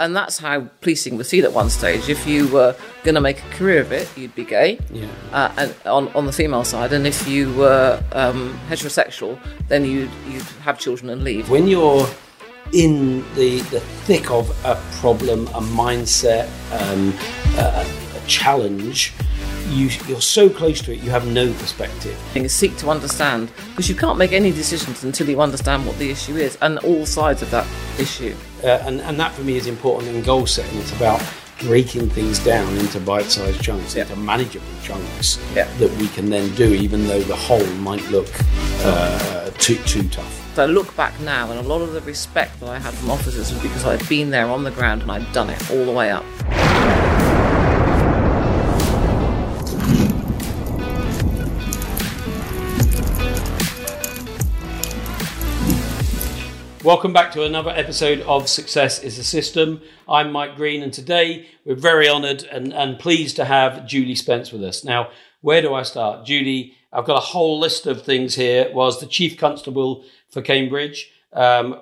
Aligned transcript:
And 0.00 0.16
that's 0.16 0.38
how 0.38 0.62
policing 0.80 1.16
was 1.16 1.28
seen 1.28 1.44
at 1.44 1.52
one 1.52 1.70
stage. 1.70 2.08
If 2.08 2.26
you 2.26 2.48
were 2.48 2.74
going 3.04 3.14
to 3.14 3.20
make 3.20 3.38
a 3.38 3.48
career 3.50 3.80
of 3.80 3.92
it, 3.92 4.08
you'd 4.16 4.34
be 4.34 4.44
gay, 4.44 4.80
Yeah. 4.92 5.06
uh, 5.32 5.52
and 5.56 5.74
on, 5.86 6.08
on 6.16 6.26
the 6.26 6.32
female 6.32 6.64
side. 6.64 6.92
And 6.92 7.06
if 7.06 7.28
you 7.28 7.54
were 7.54 8.02
um, 8.10 8.58
heterosexual, 8.68 9.38
then 9.68 9.84
you'd, 9.84 10.10
you'd 10.28 10.42
have 10.64 10.80
children 10.80 11.10
and 11.10 11.22
leave. 11.22 11.48
When 11.48 11.68
you're 11.68 12.08
in 12.72 13.18
the, 13.36 13.60
the 13.70 13.78
thick 13.78 14.32
of 14.32 14.50
a 14.64 14.74
problem, 14.98 15.46
a 15.48 15.60
mindset, 15.60 16.48
um, 16.72 17.14
a, 17.56 17.86
a 18.18 18.26
challenge, 18.26 19.12
you, 19.68 19.90
you're 20.08 20.20
so 20.20 20.50
close 20.50 20.82
to 20.82 20.92
it, 20.92 21.04
you 21.04 21.10
have 21.10 21.28
no 21.28 21.52
perspective. 21.52 22.16
thing 22.32 22.42
is 22.44 22.52
seek 22.52 22.76
to 22.78 22.90
understand 22.90 23.48
because 23.68 23.88
you 23.88 23.94
can't 23.94 24.18
make 24.18 24.32
any 24.32 24.50
decisions 24.50 25.04
until 25.04 25.28
you 25.28 25.40
understand 25.40 25.86
what 25.86 25.96
the 26.00 26.10
issue 26.10 26.34
is 26.36 26.58
and 26.62 26.80
all 26.80 27.06
sides 27.06 27.42
of 27.42 27.50
that 27.52 27.64
issue. 28.00 28.34
Uh, 28.64 28.82
and, 28.86 29.00
and 29.02 29.20
that 29.20 29.32
for 29.32 29.42
me 29.42 29.56
is 29.56 29.66
important 29.66 30.14
in 30.14 30.22
goal 30.22 30.46
setting. 30.46 30.78
It's 30.78 30.92
about 30.96 31.22
breaking 31.60 32.08
things 32.08 32.38
down 32.38 32.76
into 32.78 32.98
bite 32.98 33.26
sized 33.26 33.62
chunks, 33.62 33.94
Yeah. 33.94 34.02
into 34.02 34.16
manageable 34.16 34.66
chunks 34.82 35.38
Yeah. 35.54 35.68
that 35.78 35.90
we 35.98 36.08
can 36.08 36.30
then 36.30 36.52
do, 36.54 36.72
even 36.72 37.06
though 37.06 37.20
the 37.20 37.36
whole 37.36 37.64
might 37.76 38.08
look 38.10 38.28
uh, 38.84 39.50
too, 39.58 39.76
too 39.84 40.08
tough. 40.08 40.40
So 40.54 40.62
I 40.62 40.66
look 40.66 40.94
back 40.96 41.18
now 41.20 41.50
and 41.50 41.58
a 41.58 41.68
lot 41.68 41.82
of 41.82 41.92
the 41.92 42.00
respect 42.02 42.58
that 42.60 42.68
I 42.70 42.78
had 42.78 42.94
from 42.94 43.10
officers 43.10 43.52
was 43.52 43.60
because 43.62 43.84
I'd 43.84 44.06
been 44.08 44.30
there 44.30 44.46
on 44.46 44.64
the 44.64 44.70
ground 44.70 45.02
and 45.02 45.10
I'd 45.12 45.30
done 45.32 45.50
it 45.50 45.70
all 45.70 45.84
the 45.84 45.92
way 45.92 46.10
up. 46.10 46.24
Welcome 56.84 57.14
back 57.14 57.32
to 57.32 57.44
another 57.44 57.70
episode 57.70 58.20
of 58.20 58.46
Success 58.46 59.02
is 59.02 59.18
a 59.18 59.24
System. 59.24 59.80
I'm 60.06 60.30
Mike 60.30 60.54
Greene, 60.54 60.82
and 60.82 60.92
today 60.92 61.48
we're 61.64 61.76
very 61.76 62.06
honoured 62.06 62.42
and, 62.42 62.74
and 62.74 62.98
pleased 62.98 63.36
to 63.36 63.46
have 63.46 63.86
Julie 63.86 64.14
Spence 64.14 64.52
with 64.52 64.62
us. 64.62 64.84
Now, 64.84 65.08
where 65.40 65.62
do 65.62 65.72
I 65.72 65.82
start? 65.82 66.26
Julie, 66.26 66.74
I've 66.92 67.06
got 67.06 67.16
a 67.16 67.24
whole 67.24 67.58
list 67.58 67.86
of 67.86 68.02
things 68.02 68.34
here. 68.34 68.70
Was 68.74 69.00
the 69.00 69.06
Chief 69.06 69.38
Constable 69.38 70.04
for 70.28 70.42
Cambridge, 70.42 71.10
um, 71.32 71.80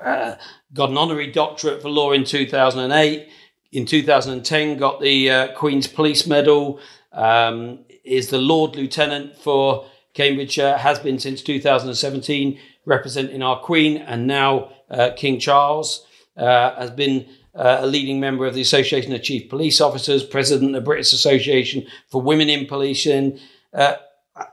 uh, 0.00 0.36
got 0.72 0.90
an 0.90 0.96
honorary 0.96 1.32
doctorate 1.32 1.82
for 1.82 1.90
law 1.90 2.12
in 2.12 2.22
2008. 2.22 3.28
In 3.72 3.84
2010, 3.84 4.78
got 4.78 5.00
the 5.00 5.28
uh, 5.28 5.54
Queen's 5.54 5.88
Police 5.88 6.24
Medal. 6.24 6.78
Um, 7.10 7.80
is 8.04 8.30
the 8.30 8.38
Lord 8.38 8.76
Lieutenant 8.76 9.36
for 9.38 9.86
Cambridgeshire. 10.14 10.76
Has 10.76 11.00
been 11.00 11.18
since 11.18 11.42
2017, 11.42 12.60
representing 12.86 13.42
our 13.42 13.60
Queen 13.60 13.98
and 13.98 14.26
now 14.26 14.72
uh, 14.88 15.10
King 15.14 15.38
Charles. 15.38 16.06
Uh, 16.36 16.78
has 16.78 16.90
been 16.90 17.26
uh, 17.54 17.78
a 17.80 17.86
leading 17.86 18.20
member 18.20 18.46
of 18.46 18.54
the 18.54 18.60
Association 18.60 19.12
of 19.14 19.22
Chief 19.22 19.48
Police 19.48 19.80
Officers, 19.80 20.22
President 20.22 20.70
of 20.70 20.74
the 20.74 20.80
British 20.82 21.12
Association 21.14 21.86
for 22.08 22.20
Women 22.20 22.50
in 22.50 22.66
Policing. 22.66 23.38
Uh, 23.72 23.94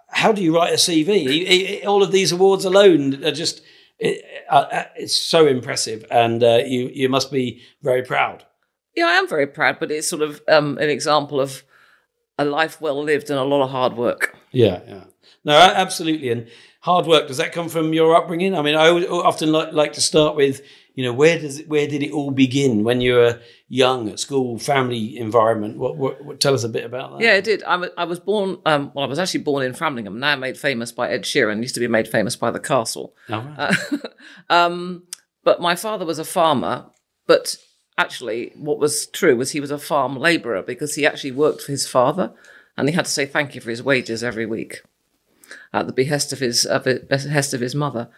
how 0.08 0.32
do 0.32 0.42
you 0.42 0.56
write 0.56 0.72
a 0.72 0.78
CV? 0.78 1.86
All 1.86 2.02
of 2.02 2.12
these 2.12 2.32
awards 2.32 2.66
alone 2.66 3.24
are 3.24 3.32
just. 3.32 3.62
It, 4.00 4.26
uh, 4.50 4.86
it's 4.96 5.16
so 5.16 5.46
impressive, 5.46 6.06
and 6.10 6.44
uh, 6.44 6.62
you 6.66 6.90
you 6.94 7.10
must 7.10 7.32
be 7.32 7.62
very 7.82 8.02
proud. 8.02 8.44
Yeah, 8.96 9.06
I 9.06 9.14
am 9.14 9.28
very 9.28 9.48
proud, 9.48 9.78
but 9.80 9.92
it's 9.92 10.08
sort 10.08 10.22
of 10.22 10.42
um, 10.48 10.78
an 10.78 10.90
example 10.90 11.40
of 11.40 11.64
a 12.38 12.46
life 12.46 12.82
well 12.82 13.02
lived 13.02 13.30
and 13.30 13.40
a 13.40 13.44
lot 13.44 13.64
of 13.64 13.70
hard 13.70 13.94
work. 13.94 14.36
Yeah, 14.52 14.82
yeah. 14.88 15.04
No, 15.46 15.54
absolutely. 15.58 16.30
And 16.30 16.48
hard 16.84 17.06
work 17.06 17.30
does 17.30 17.38
that 17.38 17.54
come 17.54 17.70
from 17.70 17.94
your 17.94 18.14
upbringing? 18.14 18.54
I 18.54 18.62
mean, 18.62 18.76
I 18.76 18.90
often 18.90 19.54
like, 19.54 19.72
like 19.72 19.94
to 19.94 20.02
start 20.02 20.36
with, 20.36 20.62
you 20.96 21.06
know, 21.06 21.14
where 21.14 21.40
does 21.40 21.60
it, 21.60 21.70
where 21.70 21.88
did 21.88 22.04
it 22.04 22.12
all 22.12 22.30
begin 22.30 22.84
when 22.84 23.00
you 23.00 23.14
were 23.14 23.40
young 23.70 24.10
at 24.10 24.20
school, 24.20 24.60
family 24.60 25.18
environment? 25.18 25.78
What, 25.78 25.96
what, 25.96 26.24
what 26.26 26.42
tell 26.42 26.54
us 26.54 26.66
a 26.66 26.70
bit 26.70 26.84
about 26.84 27.14
that? 27.14 27.24
Yeah, 27.24 27.36
it 27.36 27.46
did. 27.46 27.64
I 27.64 28.04
was 28.04 28.20
born, 28.20 28.58
um, 28.66 28.92
well, 28.94 29.06
I 29.06 29.08
was 29.08 29.18
actually 29.18 29.44
born 29.44 29.64
in 29.64 29.72
Framlingham, 29.72 30.18
now 30.18 30.36
made 30.36 30.58
famous 30.58 30.92
by 30.92 31.10
Ed 31.10 31.24
Sheeran, 31.24 31.62
used 31.62 31.74
to 31.76 31.80
be 31.80 31.88
made 31.88 32.10
famous 32.10 32.36
by 32.36 32.52
The 32.52 32.60
Castle. 32.60 33.16
All 33.30 33.44
right. 33.44 33.76
um, 34.50 35.04
but 35.46 35.62
my 35.62 35.76
father 35.76 36.06
was 36.06 36.20
a 36.20 36.26
farmer, 36.26 36.88
but 37.28 37.56
actually, 37.98 38.52
what 38.58 38.78
was 38.78 39.08
true 39.08 39.38
was 39.38 39.52
he 39.52 39.62
was 39.62 39.72
a 39.72 39.78
farm 39.78 40.18
labourer 40.18 40.62
because 40.62 40.96
he 40.96 41.06
actually 41.06 41.32
worked 41.32 41.62
for 41.62 41.72
his 41.72 41.88
father 41.88 42.34
and 42.76 42.90
he 42.90 42.96
had 42.96 43.06
to 43.06 43.12
say 43.12 43.26
thank 43.26 43.56
you 43.56 43.62
for 43.62 43.70
his 43.70 43.82
wages 43.82 44.22
every 44.22 44.46
week 44.46 44.82
at 45.74 45.88
the 45.88 45.94
behest 45.94 46.32
of 46.32 46.40
his, 46.40 46.66
of 46.66 46.84
behest 46.84 47.54
of 47.54 47.62
his 47.62 47.76
mother. 47.76 48.10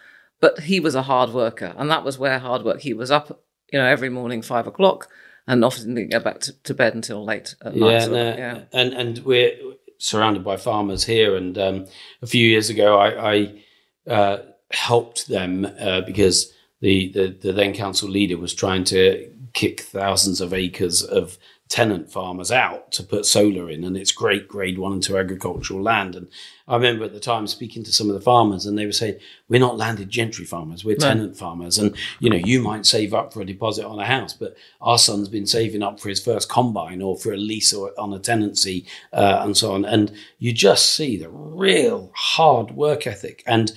But 0.42 0.62
he 0.62 0.80
was 0.80 0.96
a 0.96 1.04
hard 1.04 1.32
worker, 1.32 1.74
and 1.78 1.90
that 1.90 2.04
was 2.04 2.20
where 2.20 2.40
hard 2.40 2.64
work. 2.64 2.82
He 2.82 2.94
was 2.94 3.10
up, 3.10 3.42
you 3.72 3.80
know, 3.80 3.86
every 3.86 4.10
morning 4.10 4.42
five 4.42 4.68
o'clock, 4.68 5.10
and 5.48 5.64
often 5.64 5.96
didn't 5.96 6.12
go 6.12 6.20
back 6.20 6.42
to, 6.42 6.54
to 6.64 6.74
bed 6.74 6.94
until 6.94 7.24
late 7.24 7.56
at 7.62 7.76
night. 7.76 7.92
yeah, 7.92 8.06
no, 8.08 8.36
yeah. 8.36 8.62
and 8.74 8.94
and 8.94 9.20
we're 9.20 9.54
surrounded 9.98 10.44
by 10.44 10.58
farmers 10.58 11.06
here. 11.06 11.36
And 11.36 11.58
um, 11.58 11.88
a 12.22 12.28
few 12.28 12.46
years 12.46 12.70
ago, 12.70 12.98
I, 12.98 13.34
I 13.34 14.12
uh, 14.12 14.38
helped 14.72 15.28
them 15.28 15.66
uh, 15.80 16.02
because 16.02 16.52
the, 16.82 17.12
the 17.14 17.28
the 17.42 17.54
then 17.54 17.74
council 17.74 18.10
leader 18.10 18.38
was 18.38 18.54
trying 18.54 18.84
to 18.86 19.32
kick 19.54 19.82
thousands 19.82 20.42
of 20.42 20.54
acres 20.54 21.02
of 21.02 21.38
tenant 21.68 22.12
farmers 22.12 22.52
out 22.52 22.92
to 22.92 23.02
put 23.02 23.26
solar 23.26 23.70
in, 23.70 23.84
and 23.84 23.98
it's 23.98 24.12
great 24.12 24.48
grade 24.48 24.78
one 24.78 24.94
and 24.94 25.02
two 25.02 25.18
agricultural 25.18 25.82
land. 25.82 26.16
And 26.16 26.28
I 26.68 26.76
remember 26.76 27.06
at 27.06 27.14
the 27.14 27.20
time 27.20 27.48
speaking 27.48 27.84
to 27.84 27.92
some 27.92 28.08
of 28.08 28.14
the 28.14 28.22
farmers, 28.22 28.66
and 28.66 28.78
they 28.78 28.86
were 28.86 28.92
saying, 28.92 29.18
"We're 29.50 29.60
not 29.60 29.78
landed 29.78 30.10
gentry 30.10 30.46
farmers; 30.46 30.86
we're 30.86 30.96
tenant 30.96 31.38
farmers." 31.38 31.80
And 31.80 31.96
you 32.20 32.30
know, 32.30 32.36
you 32.36 32.62
might 32.62 32.86
save 32.86 33.14
up 33.14 33.34
for 33.34 33.42
a 33.42 33.46
deposit 33.46 33.86
on 33.86 34.00
a 34.00 34.06
house, 34.06 34.34
but 34.34 34.56
our 34.80 35.00
son's 35.00 35.28
been 35.28 35.48
saving 35.48 35.82
up 35.82 36.00
for 36.00 36.10
his 36.10 36.24
first 36.24 36.50
combine 36.50 37.02
or 37.02 37.18
for 37.18 37.34
a 37.34 37.38
lease 37.38 37.74
or 37.74 37.92
on 37.98 38.14
a 38.14 38.20
tenancy, 38.20 38.86
uh, 39.12 39.42
and 39.44 39.58
so 39.58 39.74
on. 39.74 39.86
And 39.86 40.12
you 40.38 40.54
just 40.54 40.94
see 40.94 41.18
the 41.18 41.30
real 41.30 42.12
hard 42.14 42.72
work 42.72 43.08
ethic. 43.08 43.42
And 43.48 43.72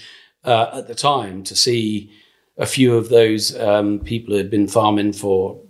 uh, 0.44 0.70
at 0.75 0.88
the 0.88 0.94
time, 0.94 1.43
to 1.44 1.56
see 1.56 2.12
a 2.59 2.66
few 2.66 2.97
of 2.97 3.09
those 3.09 3.56
um, 3.59 4.00
people 4.00 4.34
who 4.34 4.38
had 4.38 4.50
been 4.50 4.69
farming 4.69 5.12
for 5.12 5.60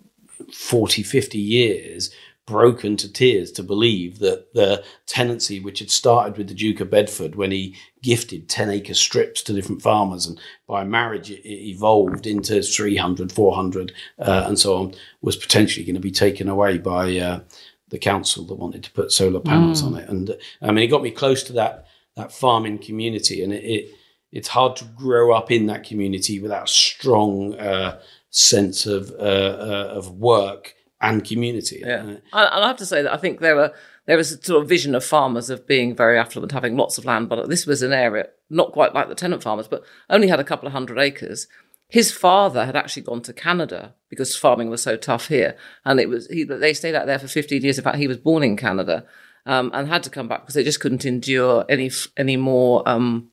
40, 0.53 1.03
50 1.03 1.38
years 1.38 2.10
broken 2.49 2.97
to 2.97 3.12
tears 3.12 3.53
to 3.53 3.62
believe 3.62 4.21
that 4.21 4.54
the 4.54 4.82
tenancy, 5.06 5.60
which 5.60 5.81
had 5.81 5.91
started 5.91 6.38
with 6.38 6.49
the 6.49 6.54
Duke 6.54 6.81
of 6.81 6.91
Bedford 6.91 7.34
when 7.34 7.50
he 7.50 7.76
gifted 8.03 8.49
10 8.49 8.71
acre 8.71 8.94
strips 8.94 9.43
to 9.43 9.53
different 9.53 9.82
farmers, 9.82 10.26
and 10.26 10.41
by 10.66 10.82
marriage 10.82 11.31
it, 11.31 11.47
evolved 11.47 12.26
into 12.26 12.62
300, 12.62 13.31
400, 13.31 13.93
uh, 14.19 14.44
and 14.47 14.59
so 14.59 14.78
on, 14.78 14.94
was 15.21 15.37
potentially 15.37 15.84
going 15.84 15.94
to 15.94 16.00
be 16.00 16.10
taken 16.10 16.49
away 16.49 16.78
by 16.78 17.19
uh, 17.19 17.41
the 17.88 17.99
council 17.99 18.44
that 18.47 18.55
wanted 18.55 18.82
to 18.82 18.93
put 18.93 19.12
solar 19.12 19.41
panels 19.41 19.82
on 19.82 19.97
it. 19.97 20.09
And 20.09 20.31
uh, 20.31 20.34
I 20.62 20.72
mean, 20.72 20.84
it 20.84 20.88
got 20.88 21.03
me 21.03 21.10
close 21.10 21.43
to 21.44 21.53
that, 21.55 21.87
that 22.16 22.32
farming 22.32 22.78
community, 22.78 23.44
and 23.44 23.53
it, 23.53 23.65
it 23.65 23.94
it's 24.31 24.49
hard 24.49 24.76
to 24.76 24.84
grow 24.84 25.32
up 25.32 25.50
in 25.50 25.66
that 25.66 25.84
community 25.84 26.38
without 26.38 26.65
a 26.65 26.72
strong 26.72 27.55
uh, 27.55 27.99
sense 28.31 28.87
of 28.87 29.11
uh, 29.12 29.22
uh, 29.22 29.93
of 29.94 30.11
work 30.11 30.75
and 31.00 31.25
community. 31.25 31.83
Yeah, 31.84 31.97
Uh, 31.97 32.06
and 32.06 32.21
and 32.33 32.65
I 32.65 32.66
have 32.69 32.77
to 32.78 32.87
say 32.87 33.03
that 33.03 33.12
I 33.12 33.16
think 33.16 33.41
there 33.41 33.56
were 33.56 33.72
there 34.06 34.16
was 34.16 34.33
a 34.33 34.43
sort 34.43 34.62
of 34.62 34.69
vision 34.69 34.94
of 34.94 35.05
farmers 35.05 35.50
of 35.50 35.66
being 35.66 35.94
very 35.94 36.19
affluent, 36.19 36.53
having 36.53 36.77
lots 36.77 36.99
of 36.99 37.05
land, 37.05 37.28
but 37.28 37.49
this 37.49 37.67
was 37.67 37.83
an 37.83 37.93
area 37.93 38.28
not 38.50 38.72
quite 38.72 38.94
like 38.94 39.09
the 39.09 39.15
tenant 39.15 39.43
farmers, 39.43 39.69
but 39.69 39.83
only 40.09 40.28
had 40.28 40.41
a 40.41 40.44
couple 40.44 40.67
of 40.67 40.72
hundred 40.72 40.99
acres. 40.99 41.47
His 41.88 42.11
father 42.12 42.67
had 42.67 42.77
actually 42.77 43.03
gone 43.03 43.22
to 43.22 43.33
Canada 43.33 43.94
because 44.09 44.37
farming 44.37 44.71
was 44.71 44.83
so 44.83 44.97
tough 44.97 45.28
here, 45.28 45.56
and 45.84 46.00
it 46.00 46.09
was 46.09 46.27
he, 46.28 46.44
they 46.44 46.75
stayed 46.75 46.94
out 46.94 47.06
there 47.06 47.19
for 47.19 47.28
fifteen 47.28 47.62
years. 47.62 47.78
In 47.78 47.84
fact, 47.84 47.99
he 47.99 48.09
was 48.09 48.19
born 48.19 48.43
in 48.43 48.56
Canada 48.56 49.06
um, 49.47 49.71
and 49.72 49.88
had 49.88 50.03
to 50.03 50.11
come 50.11 50.28
back 50.28 50.43
because 50.43 50.55
they 50.55 50.65
just 50.65 50.81
couldn't 50.81 51.05
endure 51.06 51.65
any 51.69 51.91
any 52.17 52.37
more. 52.37 52.87
Um, 52.88 53.31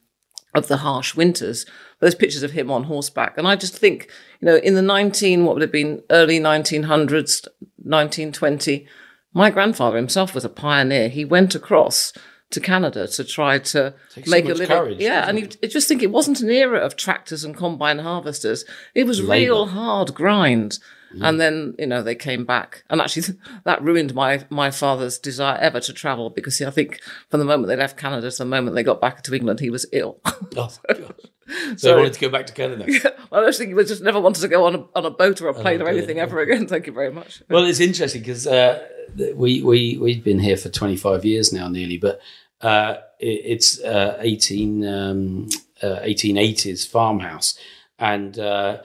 of 0.56 0.68
the 0.68 0.78
harsh 0.78 1.16
winters. 1.16 1.66
There's 2.06 2.14
pictures 2.14 2.44
of 2.44 2.52
him 2.52 2.70
on 2.70 2.84
horseback. 2.84 3.36
And 3.36 3.48
I 3.48 3.56
just 3.56 3.76
think, 3.76 4.12
you 4.40 4.46
know, 4.46 4.58
in 4.58 4.76
the 4.76 4.84
19, 4.84 5.44
what 5.44 5.56
would 5.56 5.64
have 5.64 5.72
been 5.72 6.04
early 6.12 6.40
1900s, 6.40 7.48
1920, 7.82 8.86
my 9.34 9.50
grandfather 9.50 9.98
himself 9.98 10.36
was 10.36 10.46
a 10.46 10.50
pioneer. 10.50 11.10
He 11.10 11.26
went 11.26 11.56
across 11.56 12.14
to 12.52 12.60
Canada 12.60 13.08
to 13.08 13.24
try 13.24 13.58
to 13.58 13.96
Takes 14.14 14.30
so 14.30 14.32
make 14.32 14.46
a 14.46 14.50
much 14.50 14.58
living. 14.60 14.78
courage, 14.78 15.00
yeah, 15.00 15.28
and 15.28 15.40
you, 15.40 15.48
just 15.48 15.88
think 15.88 16.04
it 16.04 16.12
wasn't 16.12 16.42
an 16.42 16.52
era 16.52 16.78
of 16.78 16.96
tractors 16.96 17.44
and 17.44 17.58
combine 17.58 17.98
harvesters. 17.98 18.66
It 18.94 19.08
was 19.08 19.24
real 19.24 19.66
hard 19.66 20.14
grind. 20.14 20.78
Mm. 21.16 21.28
And 21.28 21.42
then, 21.42 21.76
you 21.80 21.88
know, 21.88 22.04
they 22.04 22.14
came 22.14 22.46
back. 22.46 22.84
And 22.88 23.02
actually, 23.02 23.38
that 23.64 23.82
ruined 23.82 24.14
my, 24.14 24.46
my 24.52 24.70
father's 24.70 25.18
desire 25.18 25.58
ever 25.58 25.80
to 25.80 25.92
travel 25.94 26.30
because 26.30 26.58
see, 26.58 26.66
I 26.66 26.70
think 26.70 27.02
from 27.30 27.40
the 27.40 27.46
moment 27.46 27.68
they 27.68 27.76
left 27.76 27.98
Canada 27.98 28.30
to 28.30 28.38
the 28.38 28.46
moment 28.46 28.76
they 28.76 28.84
got 28.84 29.02
back 29.02 29.24
to 29.24 29.34
England, 29.34 29.60
he 29.60 29.72
was 29.72 29.88
ill. 29.92 30.20
oh, 30.58 30.70
So 31.78 31.90
they 31.90 31.96
wanted 31.96 32.14
to 32.14 32.20
go 32.20 32.30
back 32.30 32.48
to 32.48 32.54
Canada. 32.54 32.86
Yeah, 32.88 33.10
well, 33.32 33.44
I 33.44 33.48
just 33.48 33.60
think 33.60 33.70
he 33.70 33.74
was 33.74 33.88
just 33.88 34.02
never 34.02 34.20
wanted 34.20 34.42
to 34.42 34.48
go 34.48 34.66
on 34.66 34.76
a, 34.76 34.86
on 34.96 35.06
a 35.06 35.12
boat 35.12 35.42
or 35.42 35.50
a 35.50 35.54
plane 35.54 35.82
or 35.82 35.88
anything 35.88 36.20
ever 36.20 36.40
again. 36.40 36.68
Thank 36.74 36.88
you 36.88 36.94
very 36.94 37.12
much. 37.12 37.44
Well, 37.50 37.66
it's 37.66 37.80
interesting 37.80 38.22
because 38.22 38.48
uh, 38.48 38.88
we 39.36 39.62
we 39.62 39.98
we've 39.98 40.24
been 40.24 40.40
here 40.40 40.58
for 40.58 40.70
25 40.70 41.26
years 41.26 41.54
now, 41.54 41.68
nearly, 41.68 41.98
but 41.98 42.20
uh, 42.62 42.96
it, 43.20 43.42
it's 43.46 43.82
uh, 43.82 44.18
18 44.22 44.88
um, 44.88 45.50
uh, 45.82 46.00
1880s 46.02 46.88
farmhouse, 46.88 47.58
and 48.00 48.40
uh, 48.40 48.82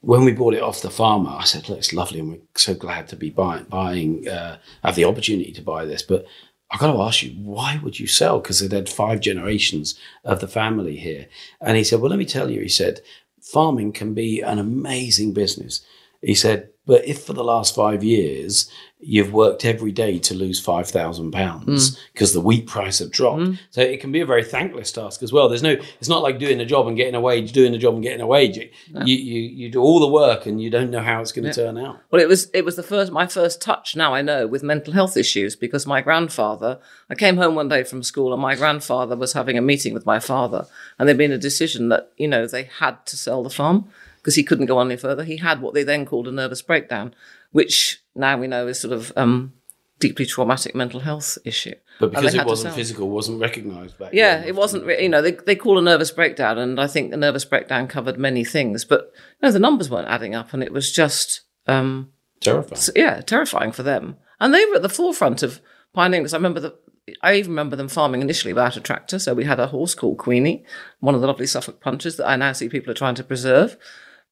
when 0.00 0.24
we 0.24 0.32
bought 0.32 0.54
it 0.54 0.62
off 0.62 0.82
the 0.82 0.90
farmer, 0.90 1.30
I 1.30 1.44
said, 1.44 1.68
"Look, 1.68 1.78
it's 1.78 1.92
lovely, 1.92 2.20
and 2.20 2.30
we're 2.30 2.38
so 2.56 2.74
glad 2.74 3.08
to 3.08 3.16
be 3.16 3.30
buying, 3.30 3.64
buying, 3.64 4.28
uh, 4.28 4.58
have 4.84 4.94
the 4.94 5.04
opportunity 5.04 5.52
to 5.52 5.62
buy 5.62 5.84
this." 5.84 6.02
But 6.02 6.26
I've 6.70 6.80
got 6.80 6.92
to 6.92 7.02
ask 7.02 7.22
you, 7.22 7.30
why 7.30 7.80
would 7.82 8.00
you 8.00 8.06
sell? 8.06 8.40
Because 8.40 8.60
they'd 8.60 8.72
had 8.72 8.88
five 8.88 9.20
generations 9.20 9.98
of 10.24 10.40
the 10.40 10.48
family 10.48 10.96
here. 10.96 11.28
And 11.60 11.76
he 11.76 11.84
said, 11.84 12.00
Well, 12.00 12.10
let 12.10 12.18
me 12.18 12.24
tell 12.24 12.50
you, 12.50 12.60
he 12.60 12.68
said, 12.68 13.00
farming 13.40 13.92
can 13.92 14.14
be 14.14 14.40
an 14.40 14.58
amazing 14.58 15.32
business. 15.32 15.82
He 16.20 16.34
said, 16.34 16.70
but 16.86 17.06
if 17.06 17.24
for 17.24 17.32
the 17.32 17.44
last 17.44 17.74
five 17.74 18.02
years 18.02 18.70
you've 19.06 19.32
worked 19.32 19.64
every 19.64 19.92
day 19.92 20.18
to 20.18 20.34
lose 20.34 20.58
five 20.58 20.88
thousand 20.88 21.30
pounds 21.30 21.90
mm. 21.90 21.98
because 22.12 22.32
the 22.32 22.40
wheat 22.40 22.66
price 22.66 22.98
have 22.98 23.10
dropped, 23.10 23.42
mm. 23.42 23.58
so 23.70 23.80
it 23.80 24.00
can 24.00 24.10
be 24.10 24.20
a 24.20 24.26
very 24.26 24.42
thankless 24.42 24.90
task 24.90 25.22
as 25.22 25.32
well. 25.32 25.48
There's 25.48 25.62
no, 25.62 25.76
it's 26.00 26.08
not 26.08 26.22
like 26.22 26.38
doing 26.38 26.60
a 26.60 26.66
job 26.66 26.88
and 26.88 26.96
getting 26.96 27.14
a 27.14 27.20
wage, 27.20 27.52
doing 27.52 27.74
a 27.74 27.78
job 27.78 27.94
and 27.94 28.02
getting 28.02 28.20
a 28.20 28.26
wage. 28.26 28.58
You 28.58 28.68
you, 29.04 29.40
you 29.40 29.70
do 29.70 29.80
all 29.80 30.00
the 30.00 30.08
work 30.08 30.46
and 30.46 30.60
you 30.60 30.70
don't 30.70 30.90
know 30.90 31.00
how 31.00 31.20
it's 31.20 31.32
going 31.32 31.44
to 31.44 31.54
turn 31.54 31.78
out. 31.78 32.00
Well, 32.10 32.20
it 32.20 32.28
was 32.28 32.50
it 32.52 32.64
was 32.64 32.76
the 32.76 32.82
first 32.82 33.12
my 33.12 33.26
first 33.26 33.62
touch. 33.62 33.94
Now 33.94 34.12
I 34.12 34.22
know 34.22 34.46
with 34.46 34.62
mental 34.62 34.92
health 34.92 35.16
issues 35.16 35.56
because 35.56 35.86
my 35.86 36.00
grandfather. 36.00 36.80
I 37.08 37.14
came 37.14 37.36
home 37.36 37.54
one 37.54 37.68
day 37.68 37.84
from 37.84 38.02
school 38.02 38.32
and 38.32 38.42
my 38.42 38.56
grandfather 38.56 39.16
was 39.16 39.32
having 39.34 39.56
a 39.56 39.62
meeting 39.62 39.94
with 39.94 40.04
my 40.04 40.18
father, 40.18 40.66
and 40.98 41.08
there'd 41.08 41.16
been 41.16 41.30
a 41.30 41.38
decision 41.38 41.88
that 41.90 42.10
you 42.16 42.26
know 42.26 42.46
they 42.46 42.64
had 42.64 43.06
to 43.06 43.16
sell 43.16 43.42
the 43.44 43.50
farm 43.50 43.88
because 44.16 44.34
he 44.34 44.42
couldn't 44.42 44.66
go 44.66 44.78
on 44.78 44.88
any 44.88 44.96
further. 44.96 45.22
He 45.22 45.36
had 45.36 45.62
what 45.62 45.72
they 45.72 45.84
then 45.84 46.04
called 46.04 46.26
a 46.26 46.32
nervous 46.32 46.60
breakdown, 46.60 47.14
which 47.52 48.02
now 48.16 48.38
we 48.38 48.46
know 48.46 48.66
is 48.66 48.80
sort 48.80 48.92
of 48.92 49.12
um, 49.16 49.52
deeply 49.98 50.26
traumatic 50.26 50.74
mental 50.74 51.00
health 51.00 51.38
issue. 51.44 51.74
But 51.98 52.10
because 52.10 52.34
it 52.34 52.44
wasn't 52.44 52.74
physical, 52.74 53.08
wasn't 53.08 53.40
recognised 53.40 53.98
back 53.98 54.12
Yeah, 54.12 54.38
then. 54.38 54.48
it 54.48 54.54
wasn't. 54.54 54.84
Re- 54.84 55.02
you 55.02 55.08
know, 55.08 55.22
they 55.22 55.32
they 55.32 55.56
call 55.56 55.78
a 55.78 55.82
nervous 55.82 56.10
breakdown, 56.10 56.58
and 56.58 56.80
I 56.80 56.86
think 56.86 57.10
the 57.10 57.16
nervous 57.16 57.44
breakdown 57.44 57.88
covered 57.88 58.18
many 58.18 58.44
things, 58.44 58.84
but 58.84 59.10
you 59.40 59.46
know, 59.48 59.52
the 59.52 59.58
numbers 59.58 59.88
weren't 59.90 60.08
adding 60.08 60.34
up, 60.34 60.52
and 60.52 60.62
it 60.62 60.72
was 60.72 60.92
just 60.92 61.42
um, 61.66 62.10
terrifying. 62.40 62.82
yeah, 62.94 63.20
terrifying 63.22 63.72
for 63.72 63.82
them. 63.82 64.16
And 64.38 64.52
they 64.52 64.64
were 64.66 64.76
at 64.76 64.82
the 64.82 64.88
forefront 64.90 65.42
of 65.42 65.60
pioneering 65.94 66.24
this. 66.24 66.34
I 66.34 66.36
remember 66.36 66.60
the. 66.60 66.74
I 67.22 67.34
even 67.36 67.52
remember 67.52 67.76
them 67.76 67.88
farming 67.88 68.20
initially 68.20 68.52
without 68.52 68.76
a 68.76 68.80
tractor. 68.80 69.20
So 69.20 69.32
we 69.32 69.44
had 69.44 69.60
a 69.60 69.68
horse 69.68 69.94
called 69.94 70.18
Queenie, 70.18 70.64
one 70.98 71.14
of 71.14 71.20
the 71.20 71.26
lovely 71.28 71.46
Suffolk 71.46 71.80
punches 71.80 72.16
that 72.16 72.26
I 72.28 72.34
now 72.34 72.52
see 72.52 72.68
people 72.68 72.90
are 72.90 72.94
trying 72.94 73.14
to 73.14 73.24
preserve. 73.24 73.76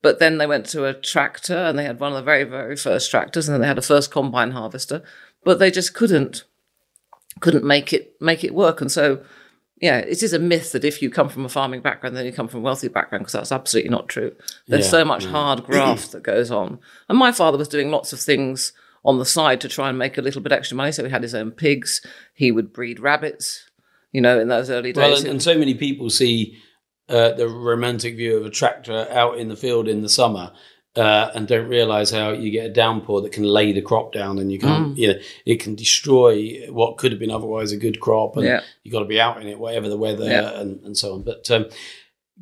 But 0.04 0.18
then 0.18 0.36
they 0.36 0.46
went 0.46 0.66
to 0.66 0.84
a 0.84 0.92
tractor 0.92 1.56
and 1.56 1.78
they 1.78 1.84
had 1.84 1.98
one 1.98 2.12
of 2.12 2.16
the 2.16 2.22
very, 2.22 2.44
very 2.44 2.76
first 2.76 3.10
tractors 3.10 3.48
and 3.48 3.54
then 3.54 3.62
they 3.62 3.66
had 3.66 3.78
a 3.78 3.82
first 3.82 4.10
combine 4.10 4.50
harvester. 4.50 5.02
But 5.42 5.58
they 5.58 5.70
just 5.70 5.94
couldn't 5.94 6.44
couldn't 7.40 7.64
make 7.64 7.92
it 7.92 8.14
make 8.20 8.44
it 8.44 8.54
work. 8.54 8.82
And 8.82 8.92
so 8.92 9.24
yeah, 9.80 9.98
it 9.98 10.22
is 10.22 10.32
a 10.34 10.38
myth 10.38 10.72
that 10.72 10.84
if 10.84 11.00
you 11.02 11.08
come 11.10 11.28
from 11.30 11.44
a 11.46 11.48
farming 11.48 11.80
background, 11.80 12.16
then 12.16 12.26
you 12.26 12.32
come 12.32 12.48
from 12.48 12.60
a 12.60 12.62
wealthy 12.62 12.88
background, 12.88 13.22
because 13.24 13.32
that's 13.32 13.50
absolutely 13.50 13.90
not 13.90 14.08
true. 14.08 14.32
There's 14.68 14.84
Yeah, 14.84 14.90
so 14.90 15.04
much 15.04 15.24
hard 15.24 15.64
graft 15.64 16.12
that 16.12 16.22
goes 16.22 16.50
on. 16.50 16.78
And 17.08 17.18
my 17.18 17.32
father 17.32 17.58
was 17.58 17.68
doing 17.68 17.90
lots 17.90 18.12
of 18.12 18.20
things 18.20 18.72
on 19.04 19.18
the 19.18 19.24
side 19.26 19.60
to 19.62 19.68
try 19.68 19.88
and 19.88 19.98
make 19.98 20.16
a 20.16 20.22
little 20.22 20.40
bit 20.42 20.52
extra 20.52 20.76
money. 20.76 20.92
So 20.92 21.04
he 21.04 21.10
had 21.10 21.22
his 21.22 21.34
own 21.34 21.50
pigs. 21.50 22.00
He 22.34 22.52
would 22.52 22.72
breed 22.72 23.00
rabbits, 23.00 23.68
you 24.12 24.20
know, 24.20 24.38
in 24.38 24.48
those 24.48 24.70
early 24.70 24.92
Well, 24.92 25.10
days. 25.10 25.20
and, 25.22 25.30
and 25.30 25.42
so 25.42 25.58
many 25.58 25.74
people 25.74 26.08
see 26.08 26.58
uh, 27.08 27.32
the 27.32 27.48
romantic 27.48 28.16
view 28.16 28.36
of 28.36 28.46
a 28.46 28.50
tractor 28.50 29.06
out 29.10 29.38
in 29.38 29.48
the 29.48 29.56
field 29.56 29.88
in 29.88 30.00
the 30.02 30.08
summer 30.08 30.52
uh, 30.96 31.30
and 31.34 31.46
don't 31.48 31.68
realize 31.68 32.10
how 32.10 32.30
you 32.30 32.50
get 32.50 32.66
a 32.66 32.72
downpour 32.72 33.20
that 33.20 33.32
can 33.32 33.44
lay 33.44 33.72
the 33.72 33.82
crop 33.82 34.12
down 34.12 34.38
and 34.38 34.50
you 34.52 34.58
can't, 34.58 34.94
Mm. 34.94 34.96
you 34.96 35.08
know, 35.08 35.18
it 35.44 35.60
can 35.60 35.74
destroy 35.74 36.66
what 36.70 36.96
could 36.98 37.10
have 37.12 37.18
been 37.18 37.30
otherwise 37.32 37.72
a 37.72 37.76
good 37.76 37.98
crop. 38.00 38.36
And 38.36 38.46
Yeah. 38.46 38.60
you've 38.84 38.92
got 38.92 39.00
to 39.00 39.04
be 39.04 39.20
out 39.20 39.40
in 39.40 39.48
it, 39.48 39.58
whatever 39.58 39.88
the 39.88 39.96
weather 39.96 40.24
Yeah. 40.24 40.58
and, 40.60 40.80
and 40.84 40.96
so 40.96 41.14
on. 41.14 41.22
But 41.22 41.50
um, 41.50 41.66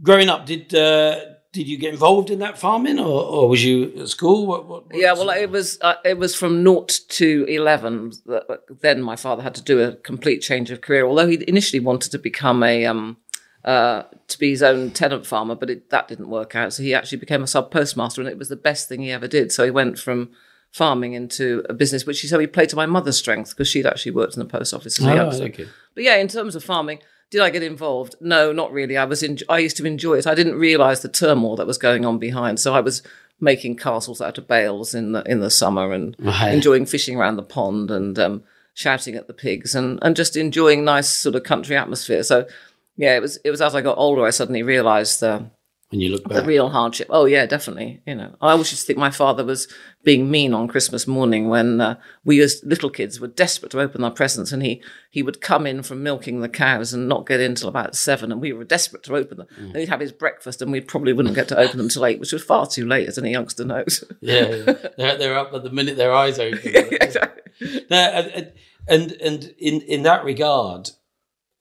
growing 0.03 0.29
up, 0.29 0.47
did 0.47 0.75
uh, 0.75 1.21
did 1.53 1.67
you 1.69 1.77
get 1.77 1.93
involved 1.93 2.31
in 2.31 2.39
that 2.39 2.59
farming 2.59 2.99
or, 2.99 3.23
or 3.23 3.49
was 3.49 3.63
you 3.65 3.93
at 4.01 4.09
school? 4.09 4.47
What, 4.47 4.67
what, 4.69 4.87
what 4.87 4.97
yeah, 4.97 5.13
well, 5.13 5.29
it 5.31 5.51
was 5.51 5.79
uh, 5.83 5.95
it 6.05 6.19
was 6.19 6.35
from 6.35 6.63
naught 6.63 7.01
to 7.11 7.45
eleven. 7.49 8.13
that- 8.27 8.61
Then 8.81 9.03
my 9.03 9.17
father 9.17 9.43
had 9.43 9.55
to 9.57 9.63
do 9.63 9.81
a 9.81 9.93
complete 9.97 10.41
change 10.41 10.71
of 10.71 10.81
career. 10.81 11.05
Although 11.07 11.27
he 11.29 11.43
initially 11.49 11.81
wanted 11.81 12.11
to 12.13 12.19
become 12.19 12.63
a 12.63 12.87
um, 12.87 13.17
uh, 13.65 14.03
to 14.29 14.39
be 14.39 14.51
his 14.51 14.63
own 14.63 14.91
tenant 14.91 15.25
farmer, 15.27 15.55
but 15.55 15.71
it, 15.71 15.91
that 15.91 16.09
didn't 16.09 16.29
work 16.29 16.55
out. 16.57 16.73
So 16.73 16.83
he 16.83 16.95
actually 16.95 17.19
became 17.19 17.43
a 17.43 17.47
sub 17.47 17.71
postmaster, 17.71 18.21
and 18.21 18.29
it 18.29 18.39
was 18.39 18.49
the 18.49 18.57
best 18.57 18.89
thing 18.89 19.01
he 19.03 19.11
ever 19.13 19.29
did. 19.29 19.53
So 19.53 19.65
he 19.65 19.71
went 19.71 19.99
from 19.99 20.31
farming 20.71 21.13
into 21.13 21.63
a 21.69 21.75
business, 21.75 22.07
which 22.07 22.21
he 22.21 22.27
said 22.29 22.41
he 22.41 22.47
played 22.47 22.69
to 22.71 22.77
my 22.77 22.87
mother's 22.87 23.19
strength 23.19 23.51
because 23.51 23.69
she'd 23.69 23.87
actually 23.87 24.13
worked 24.13 24.35
in 24.35 24.39
the 24.41 24.47
post 24.47 24.73
office 24.73 24.99
as 24.99 25.05
a 25.05 25.11
Oh, 25.11 25.15
youngster. 25.15 25.45
okay. 25.45 25.67
But 25.95 26.05
yeah, 26.05 26.17
in 26.17 26.29
terms 26.29 26.55
of 26.57 26.65
farming, 26.65 27.01
did 27.31 27.43
I 27.43 27.51
get 27.51 27.63
involved? 27.63 28.15
No, 28.21 28.53
not 28.53 28.73
really. 28.73 28.97
I 28.97 29.05
was 29.05 29.23
in, 29.23 29.39
I 29.51 29.59
used 29.59 29.77
to 29.79 29.85
enjoy 29.87 30.15
it. 30.15 30.27
I 30.27 30.35
didn't 30.35 30.55
realise 30.55 31.01
the 31.01 31.09
turmoil 31.09 31.57
that 31.57 31.67
was 31.67 31.79
going 31.79 32.05
on 32.07 32.19
behind. 32.19 32.59
So 32.59 32.73
I 32.75 32.81
was 32.81 33.03
making 33.41 33.77
castles 33.77 34.21
out 34.23 34.39
of 34.39 34.47
bales 34.49 34.95
in 34.95 35.13
the 35.13 35.23
in 35.25 35.41
the 35.41 35.51
summer 35.51 35.93
and 35.93 36.15
Right. 36.19 36.55
enjoying 36.55 36.87
fishing 36.87 37.17
around 37.17 37.37
the 37.37 37.43
pond 37.43 37.91
and 37.91 38.19
um, 38.19 38.43
shouting 38.73 39.15
at 39.15 39.27
the 39.27 39.35
pigs 39.35 39.75
and 39.75 39.99
and 40.01 40.15
just 40.17 40.37
enjoying 40.37 40.85
nice 40.85 41.09
sort 41.11 41.35
of 41.35 41.43
country 41.43 41.77
atmosphere. 41.77 42.23
So 42.23 42.47
yeah, 42.97 43.17
it 43.17 43.21
was 43.23 43.39
it 43.45 43.51
was 43.51 43.61
as 43.61 43.75
I 43.75 43.81
got 43.81 43.99
older 43.99 44.25
I 44.25 44.31
suddenly 44.31 44.63
realised 44.63 45.21
the 45.21 45.51
When 45.91 46.01
you 46.01 46.11
look 46.11 46.29
the 46.29 46.43
real 46.43 46.71
hardship. 46.71 47.09
Oh 47.11 47.25
yeah, 47.25 47.47
definitely. 47.47 48.03
You 48.07 48.15
know, 48.15 48.35
I 48.41 48.53
always 48.53 48.71
used 48.71 48.83
to 48.83 48.87
think 48.87 48.99
my 48.99 49.11
father 49.11 49.45
was 49.45 49.67
being 50.05 50.31
mean 50.31 50.53
on 50.53 50.69
Christmas 50.69 51.07
morning 51.07 51.49
when 51.49 51.81
uh, 51.81 51.97
we 52.25 52.41
as 52.41 52.61
little 52.65 52.91
kids 52.91 53.21
were 53.21 53.29
desperate 53.29 53.73
to 53.73 53.81
open 53.81 54.05
our 54.05 54.11
presents, 54.11 54.53
and 54.53 54.63
he 54.63 54.83
he 55.11 55.23
would 55.23 55.41
come 55.41 55.67
in 55.67 55.83
from 55.83 56.03
milking 56.03 56.41
the 56.41 56.49
cows 56.49 56.93
and 56.93 57.09
not 57.09 57.27
get 57.27 57.41
in 57.41 57.55
till 57.55 57.69
about 57.69 57.95
seven, 57.97 58.33
and 58.33 58.41
we 58.41 58.53
were 58.53 58.65
desperate 58.65 59.03
to 59.05 59.17
open 59.17 59.39
them. 59.39 59.47
Then 59.59 59.81
he'd 59.81 59.89
have 59.89 60.01
his 60.01 60.13
breakfast, 60.13 60.61
and 60.61 60.73
we 60.73 60.81
probably 60.81 61.13
wouldn't 61.13 61.35
get 61.35 61.49
to 61.49 61.59
open 61.59 61.79
them 61.79 61.89
till 61.89 62.05
eight, 62.07 62.21
which 62.21 62.33
was 62.33 62.45
far 62.45 62.67
too 62.67 62.87
late, 62.87 63.09
as 63.09 63.19
any 63.19 63.31
youngster 63.31 63.65
knows. 63.65 64.05
Yeah, 64.21 64.55
yeah. 64.55 64.73
they're, 64.97 65.19
they're 65.19 65.39
up 65.39 65.53
at 65.53 65.63
the 65.65 65.71
minute 65.71 65.97
their 65.97 66.13
eyes 66.15 66.39
open. 66.39 66.61
exactly. 66.65 67.85
No, 67.91 67.97
and 67.99 68.53
and 68.87 69.13
and 69.13 69.55
in 69.59 69.81
in 69.83 70.03
that 70.03 70.25
regard, 70.25 70.91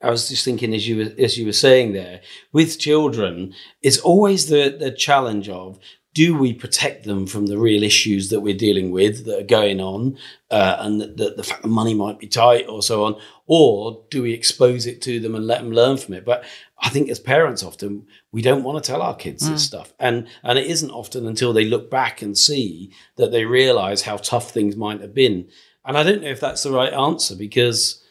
I 0.01 0.09
was 0.09 0.30
just 0.30 0.45
thinking 0.45 0.74
as 0.74 0.88
you 0.88 0.98
were 0.98 1.24
as 1.24 1.38
you 1.38 1.45
were 1.45 1.53
saying 1.53 1.94
there, 1.94 2.21
with 2.51 2.80
children, 2.80 3.53
it's 3.81 4.00
always 4.00 4.48
the 4.48 4.75
the 4.77 4.92
challenge 4.92 5.50
of 5.50 5.80
do 6.13 6.38
we 6.38 6.53
protect 6.53 7.06
them 7.06 7.25
from 7.25 7.48
the 7.48 7.57
real 7.57 7.83
issues 7.83 8.30
that 8.30 8.42
we're 8.42 8.57
dealing 8.57 8.92
with 8.92 9.25
that 9.25 9.39
are 9.39 9.44
going 9.44 9.80
on, 9.80 10.18
uh, 10.50 10.75
and 10.80 11.00
the, 11.00 11.07
the, 11.07 11.33
the 11.38 11.44
fact 11.44 11.62
that 11.62 11.69
money 11.69 11.94
might 11.94 12.19
be 12.19 12.27
tight 12.27 12.65
or 12.68 12.83
so 12.83 13.06
on, 13.06 13.15
or 13.48 14.03
do 14.09 14.21
we 14.21 14.33
expose 14.33 14.86
it 14.86 15.01
to 15.03 15.21
them 15.21 15.36
and 15.36 15.48
let 15.48 15.62
them 15.62 15.71
learn 15.71 15.95
from 15.95 16.15
it? 16.15 16.25
But 16.25 16.44
I 16.80 16.89
think 16.89 17.09
as 17.09 17.19
parents, 17.19 17.63
often 17.63 18.07
we 18.31 18.42
don't 18.42 18.63
want 18.63 18.83
to 18.83 18.92
tell 18.92 19.01
our 19.01 19.15
kids 19.15 19.50
this 19.50 19.63
stuff, 19.63 19.94
and 20.00 20.27
and 20.44 20.59
it 20.59 20.68
isn't 20.68 20.92
often 20.92 21.25
until 21.27 21.54
they 21.54 21.65
look 21.65 21.89
back 21.89 22.21
and 22.21 22.38
see 22.38 22.92
that 23.15 23.31
they 23.31 23.45
realise 23.45 24.01
how 24.01 24.18
tough 24.18 24.51
things 24.51 24.75
might 24.75 25.00
have 25.00 25.13
been. 25.13 25.47
And 25.86 25.97
I 25.97 26.04
don't 26.04 26.21
know 26.21 26.30
if 26.30 26.40
that's 26.40 26.64
the 26.64 26.71
right 26.71 26.94
answer 26.94 27.35
because 27.35 28.04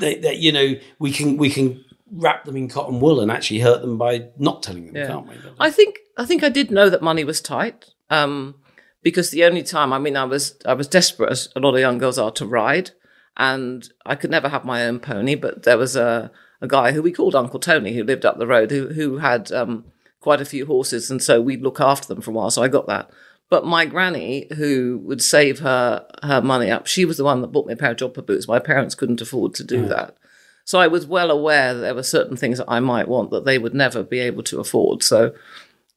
they, 0.00 0.16
they, 0.16 0.34
you 0.34 0.52
know, 0.52 0.74
we 0.98 1.10
can 1.12 1.36
we 1.36 1.50
can 1.50 1.84
wrap 2.10 2.44
them 2.44 2.56
in 2.56 2.68
cotton 2.68 3.00
wool 3.00 3.20
and 3.20 3.30
actually 3.30 3.60
hurt 3.60 3.80
them 3.80 3.98
by 3.98 4.28
not 4.38 4.62
telling 4.62 4.86
them, 4.86 4.96
Yeah. 4.96 5.06
can't 5.08 5.26
we? 5.26 5.34
I 5.58 5.70
think 5.70 5.96
I 6.16 6.24
think 6.24 6.42
I 6.44 6.48
did 6.48 6.70
know 6.70 6.88
that 6.90 7.02
money 7.02 7.24
was 7.24 7.40
tight. 7.40 7.86
Um, 8.10 8.56
because 9.02 9.30
the 9.30 9.44
only 9.44 9.62
time 9.62 9.92
I 9.92 9.98
mean 9.98 10.16
I 10.16 10.24
was 10.24 10.56
I 10.64 10.74
was 10.74 10.88
desperate 10.88 11.30
as 11.30 11.48
a 11.56 11.60
lot 11.60 11.74
of 11.74 11.80
young 11.80 11.98
girls 11.98 12.18
are 12.18 12.30
to 12.32 12.46
ride 12.46 12.90
and 13.36 13.88
I 14.06 14.14
could 14.14 14.30
never 14.30 14.48
have 14.48 14.64
my 14.64 14.86
own 14.86 15.00
pony, 15.00 15.34
but 15.34 15.64
there 15.64 15.76
was 15.78 15.96
a, 15.96 16.30
a 16.60 16.68
guy 16.68 16.92
who 16.92 17.02
we 17.02 17.12
called 17.12 17.34
Uncle 17.34 17.58
Tony 17.60 17.94
who 17.94 18.04
lived 18.04 18.24
up 18.24 18.38
the 18.38 18.46
road 18.46 18.70
who 18.70 18.88
who 18.88 19.18
had 19.18 19.50
um, 19.52 19.84
quite 20.20 20.40
a 20.40 20.44
few 20.46 20.66
horses 20.66 21.10
and 21.10 21.22
so 21.22 21.40
we'd 21.40 21.62
look 21.62 21.80
after 21.80 22.06
them 22.08 22.20
for 22.22 22.30
a 22.30 22.34
while, 22.34 22.50
so 22.50 22.62
I 22.62 22.68
got 22.68 22.86
that. 22.86 23.10
But 23.54 23.64
my 23.66 23.84
granny, 23.84 24.48
who 24.56 25.00
would 25.04 25.22
save 25.22 25.60
her 25.60 26.04
her 26.24 26.40
money 26.42 26.70
up, 26.72 26.88
she 26.88 27.04
was 27.04 27.18
the 27.18 27.24
one 27.30 27.40
that 27.40 27.52
bought 27.52 27.66
me 27.68 27.74
a 27.74 27.76
pair 27.76 27.92
of 27.92 27.96
jumper 27.98 28.20
boots. 28.22 28.48
My 28.48 28.58
parents 28.58 28.96
couldn't 28.96 29.20
afford 29.20 29.54
to 29.54 29.64
do 29.64 29.86
that. 29.86 30.16
So 30.64 30.80
I 30.80 30.88
was 30.88 31.06
well 31.06 31.30
aware 31.30 31.72
that 31.74 31.80
there 31.80 31.94
were 31.94 32.02
certain 32.02 32.36
things 32.36 32.58
that 32.58 32.70
I 32.76 32.80
might 32.80 33.06
want 33.06 33.30
that 33.30 33.44
they 33.44 33.58
would 33.58 33.74
never 33.74 34.02
be 34.02 34.18
able 34.18 34.42
to 34.44 34.58
afford. 34.58 35.02
So 35.04 35.34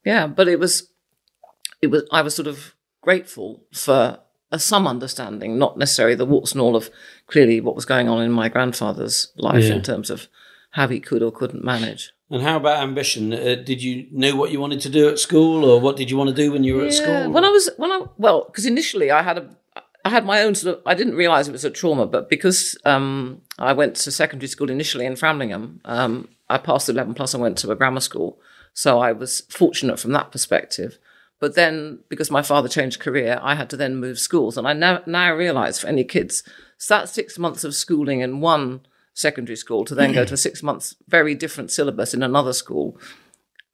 yeah, 0.06 0.28
but 0.28 0.48
it 0.48 0.60
was, 0.60 0.92
it 1.82 1.88
was. 1.88 2.04
I 2.12 2.22
was 2.22 2.36
sort 2.36 2.48
of 2.48 2.76
grateful 3.02 3.64
for 3.74 4.20
uh, 4.52 4.58
some 4.60 4.86
understanding, 4.88 5.58
not 5.58 5.78
necessarily 5.78 6.16
the 6.16 6.26
warts 6.34 6.52
and 6.52 6.62
all 6.62 6.76
of 6.76 6.92
clearly 7.26 7.60
what 7.60 7.76
was 7.76 7.86
going 7.86 8.08
on 8.08 8.22
in 8.22 8.32
my 8.32 8.50
grandfather's 8.50 9.32
life 9.36 9.64
Yeah. 9.64 9.76
in 9.76 9.82
terms 9.82 10.10
of 10.12 10.28
how 10.72 10.88
he 10.90 11.00
could 11.00 11.24
or 11.24 11.32
couldn't 11.32 11.64
manage. 11.64 12.12
And 12.30 12.42
how 12.42 12.58
about 12.58 12.84
ambition? 12.84 13.32
Uh, 13.32 13.56
did 13.56 13.82
you 13.82 14.08
know 14.12 14.36
what 14.36 14.52
you 14.52 14.60
wanted 14.60 14.82
to 14.82 14.90
do 14.90 15.08
at 15.10 15.20
school, 15.20 15.64
or 15.64 15.80
what 15.80 15.96
did 15.96 16.12
you 16.12 16.18
want 16.18 16.30
to 16.30 16.36
do 16.36 16.52
when 16.52 16.64
you 16.64 16.76
were 16.76 16.86
at 16.86 16.94
school? 16.94 17.32
When 17.32 17.46
I 17.46 17.50
was 17.50 17.70
when 17.78 17.92
I 17.92 18.06
well, 18.18 18.46
because 18.46 18.66
initially 18.66 19.12
I 19.12 19.22
had 19.22 19.38
a 19.38 19.50
I 20.04 20.10
had 20.10 20.26
my 20.26 20.42
own 20.42 20.54
sort 20.56 20.78
of 20.78 20.82
I 20.86 20.94
didn't 20.94 21.16
realise 21.16 21.48
it 21.48 21.54
was 21.54 21.64
a 21.64 21.70
trauma, 21.70 22.06
but 22.06 22.30
because 22.30 22.78
um, 22.84 23.42
I 23.58 23.72
went 23.74 23.96
to 23.98 24.12
secondary 24.12 24.50
school 24.50 24.70
initially 24.70 25.06
in 25.06 25.14
Framlingham, 25.14 25.80
um, 25.86 26.28
I 26.50 26.58
passed 26.58 26.90
eleven 26.90 27.14
plus 27.14 27.34
and 27.34 27.42
went 27.42 27.58
to 27.60 27.72
a 27.72 27.76
grammar 27.76 28.02
school, 28.02 28.40
so 28.74 29.00
I 29.00 29.14
was 29.14 29.42
fortunate 29.50 30.00
from 30.00 30.12
that 30.12 30.32
perspective. 30.32 30.98
But 31.40 31.56
then, 31.56 32.00
because 32.10 32.32
my 32.32 32.42
father 32.42 32.68
changed 32.68 33.00
career, 33.00 33.40
I 33.44 33.54
had 33.56 33.70
to 33.70 33.78
then 33.78 33.98
move 33.98 34.20
schools, 34.20 34.58
and 34.58 34.68
I 34.68 34.74
now 34.74 35.02
now 35.06 35.34
realise 35.34 35.80
for 35.80 35.88
any 35.88 36.04
kids, 36.04 36.44
so 36.78 36.96
that's 36.96 37.14
six 37.14 37.40
months 37.40 37.64
of 37.64 37.74
schooling 37.74 38.20
in 38.20 38.42
one 38.42 38.82
secondary 39.18 39.56
school 39.56 39.84
to 39.84 39.96
then 39.96 40.14
go 40.14 40.24
to 40.30 40.36
a 40.36 40.38
six 40.38 40.62
months 40.62 40.96
very 41.08 41.34
different 41.34 41.72
syllabus 41.72 42.14
in 42.14 42.22
another 42.22 42.54
school 42.54 42.98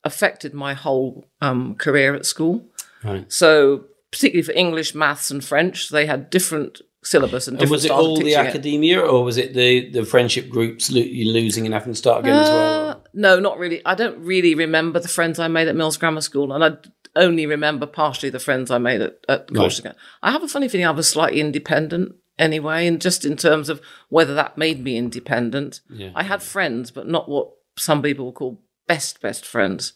affected 0.03 0.53
my 0.53 0.73
whole 0.73 1.25
um, 1.41 1.75
career 1.75 2.13
at 2.13 2.25
school. 2.25 2.65
Right. 3.03 3.31
So, 3.31 3.85
particularly 4.12 4.43
for 4.43 4.51
English, 4.53 4.93
maths, 4.95 5.31
and 5.31 5.43
French, 5.43 5.89
they 5.89 6.05
had 6.05 6.29
different 6.29 6.81
syllabus 7.03 7.47
and 7.47 7.55
And 7.55 7.59
different 7.59 7.71
was 7.71 7.85
it 7.85 7.91
all 7.91 8.15
the 8.15 8.23
teaching 8.23 8.39
it. 8.39 8.47
academia, 8.47 9.00
or 9.00 9.23
was 9.23 9.38
it 9.38 9.53
the, 9.53 9.89
the 9.89 10.05
friendship 10.05 10.50
groups 10.50 10.91
lo- 10.91 11.01
you 11.01 11.31
losing 11.31 11.65
and 11.65 11.73
having 11.73 11.93
to 11.93 11.97
start 11.97 12.19
again 12.23 12.35
as 12.35 12.50
well? 12.50 12.89
Uh, 12.89 12.95
no, 13.13 13.39
not 13.39 13.57
really. 13.57 13.81
I 13.85 13.95
don't 13.95 14.19
really 14.19 14.55
remember 14.55 15.00
the 15.00 15.07
friends 15.07 15.39
I 15.39 15.47
made 15.47 15.67
at 15.67 15.75
Mills 15.75 15.97
Grammar 15.97 16.21
School, 16.21 16.53
and 16.53 16.63
i 16.63 16.71
only 17.15 17.45
remember 17.45 17.85
partially 17.85 18.31
the 18.31 18.39
friends 18.39 18.71
I 18.71 18.79
made 18.79 19.00
at, 19.00 19.17
at 19.29 19.53
Corsica. 19.53 19.95
I 20.23 20.31
have 20.31 20.41
a 20.41 20.47
funny 20.47 20.67
feeling 20.67 20.88
I 20.88 20.91
was 20.91 21.07
slightly 21.07 21.39
independent 21.39 22.15
anyway, 22.38 22.88
and 22.88 23.02
just 23.02 23.25
in 23.25 23.38
terms 23.38 23.70
of 23.70 23.82
whether 24.10 24.34
that 24.34 24.58
made 24.58 24.84
me 24.84 24.98
independent. 24.98 25.82
Yeah. 25.90 26.12
I 26.16 26.24
had 26.24 26.42
friends, 26.42 26.92
but 26.92 27.08
not 27.08 27.30
what 27.30 27.52
some 27.78 28.02
people 28.02 28.25
would 28.25 28.36
call 28.36 28.62
best 28.88 29.22
best 29.22 29.46
friends 29.46 29.94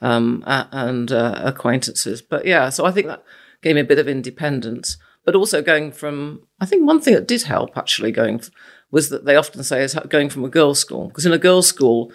um, 0.00 0.42
and 0.46 1.12
uh, 1.12 1.40
acquaintances. 1.44 2.22
But 2.22 2.46
yeah, 2.46 2.68
so 2.70 2.84
I 2.84 2.90
think 2.90 3.06
that 3.06 3.24
gave 3.62 3.74
me 3.74 3.82
a 3.82 3.84
bit 3.84 3.98
of 3.98 4.08
independence. 4.08 4.96
But 5.24 5.34
also 5.34 5.60
going 5.60 5.92
from, 5.92 6.46
I 6.60 6.66
think 6.66 6.86
one 6.86 7.00
thing 7.00 7.12
that 7.14 7.28
did 7.28 7.42
help 7.42 7.76
actually 7.76 8.10
going 8.10 8.42
was 8.90 9.10
that 9.10 9.26
they 9.26 9.36
often 9.36 9.62
say 9.62 9.82
is 9.82 9.94
going 10.08 10.30
from 10.30 10.44
a 10.44 10.48
girls' 10.48 10.80
school 10.80 11.08
because 11.08 11.26
in 11.26 11.32
a 11.32 11.38
girls' 11.38 11.68
school 11.68 12.10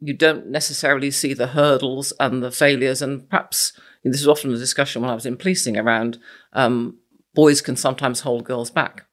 you 0.00 0.14
don't 0.14 0.46
necessarily 0.46 1.10
see 1.10 1.34
the 1.34 1.48
hurdles 1.48 2.12
and 2.20 2.42
the 2.42 2.50
failures, 2.50 3.02
and 3.02 3.28
perhaps 3.28 3.72
this 4.04 4.20
is 4.20 4.28
often 4.28 4.52
a 4.52 4.58
discussion 4.58 5.02
when 5.02 5.10
I 5.10 5.14
was 5.14 5.26
in 5.26 5.36
policing 5.36 5.76
around 5.76 6.18
um, 6.52 6.98
boys 7.34 7.60
can 7.60 7.76
sometimes 7.76 8.20
hold 8.20 8.44
girls 8.44 8.70
back, 8.70 9.05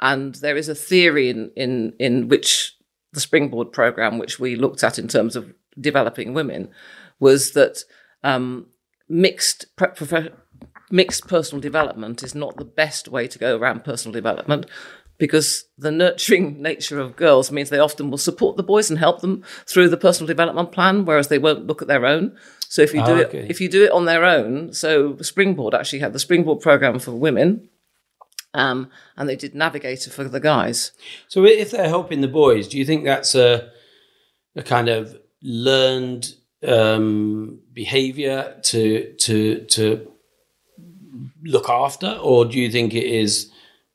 and 0.00 0.34
there 0.36 0.56
is 0.56 0.68
a 0.68 0.74
theory 0.74 1.30
in 1.30 1.50
in 1.56 1.94
in 1.98 2.28
which 2.28 2.76
the 3.12 3.20
springboard 3.20 3.72
program, 3.72 4.18
which 4.18 4.38
we 4.38 4.56
looked 4.56 4.84
at 4.84 4.98
in 4.98 5.08
terms 5.08 5.36
of 5.36 5.52
developing 5.80 6.34
women, 6.34 6.68
was 7.18 7.52
that 7.52 7.84
um, 8.22 8.66
mixed 9.08 9.66
pre- 9.76 10.30
mixed 10.90 11.26
personal 11.26 11.60
development 11.60 12.22
is 12.22 12.34
not 12.34 12.56
the 12.56 12.64
best 12.64 13.08
way 13.08 13.26
to 13.26 13.38
go 13.38 13.56
around 13.56 13.84
personal 13.84 14.12
development 14.12 14.66
because 15.18 15.64
the 15.78 15.90
nurturing 15.90 16.60
nature 16.70 17.00
of 17.00 17.16
girls 17.16 17.50
means 17.50 17.70
they 17.70 17.78
often 17.78 18.10
will 18.10 18.18
support 18.18 18.56
the 18.56 18.62
boys 18.62 18.90
and 18.90 18.98
help 18.98 19.20
them 19.20 19.42
through 19.66 19.88
the 19.88 19.96
personal 19.96 20.26
development 20.26 20.72
plan 20.72 21.04
whereas 21.04 21.28
they 21.28 21.38
won't 21.38 21.66
look 21.66 21.82
at 21.82 21.88
their 21.88 22.06
own. 22.06 22.36
So 22.68 22.82
if 22.82 22.92
you 22.92 23.04
do 23.04 23.14
Ah, 23.14 23.18
it 23.20 23.34
if 23.50 23.60
you 23.60 23.68
do 23.68 23.84
it 23.84 23.92
on 23.92 24.04
their 24.04 24.24
own 24.24 24.72
so 24.72 25.16
springboard 25.18 25.74
actually 25.74 26.00
had 26.00 26.12
the 26.12 26.18
springboard 26.18 26.60
program 26.60 26.98
for 26.98 27.12
women 27.12 27.68
um, 28.56 28.90
and 29.16 29.28
they 29.28 29.36
did 29.36 29.54
navigator 29.54 30.10
for 30.10 30.24
the 30.24 30.40
guys 30.40 30.92
So 31.28 31.44
if 31.44 31.70
they're 31.70 31.88
helping 31.88 32.20
the 32.22 32.28
boys, 32.28 32.66
do 32.68 32.78
you 32.78 32.84
think 32.84 33.04
that's 33.04 33.34
a 33.34 33.70
a 34.56 34.62
kind 34.62 34.88
of 34.88 35.16
learned 35.42 36.34
um, 36.66 37.60
behavior 37.72 38.58
to 38.62 39.14
to 39.20 39.64
to 39.66 40.10
look 41.44 41.68
after, 41.68 42.18
or 42.22 42.44
do 42.44 42.58
you 42.58 42.70
think 42.70 42.94
it 42.94 43.04
is 43.04 43.52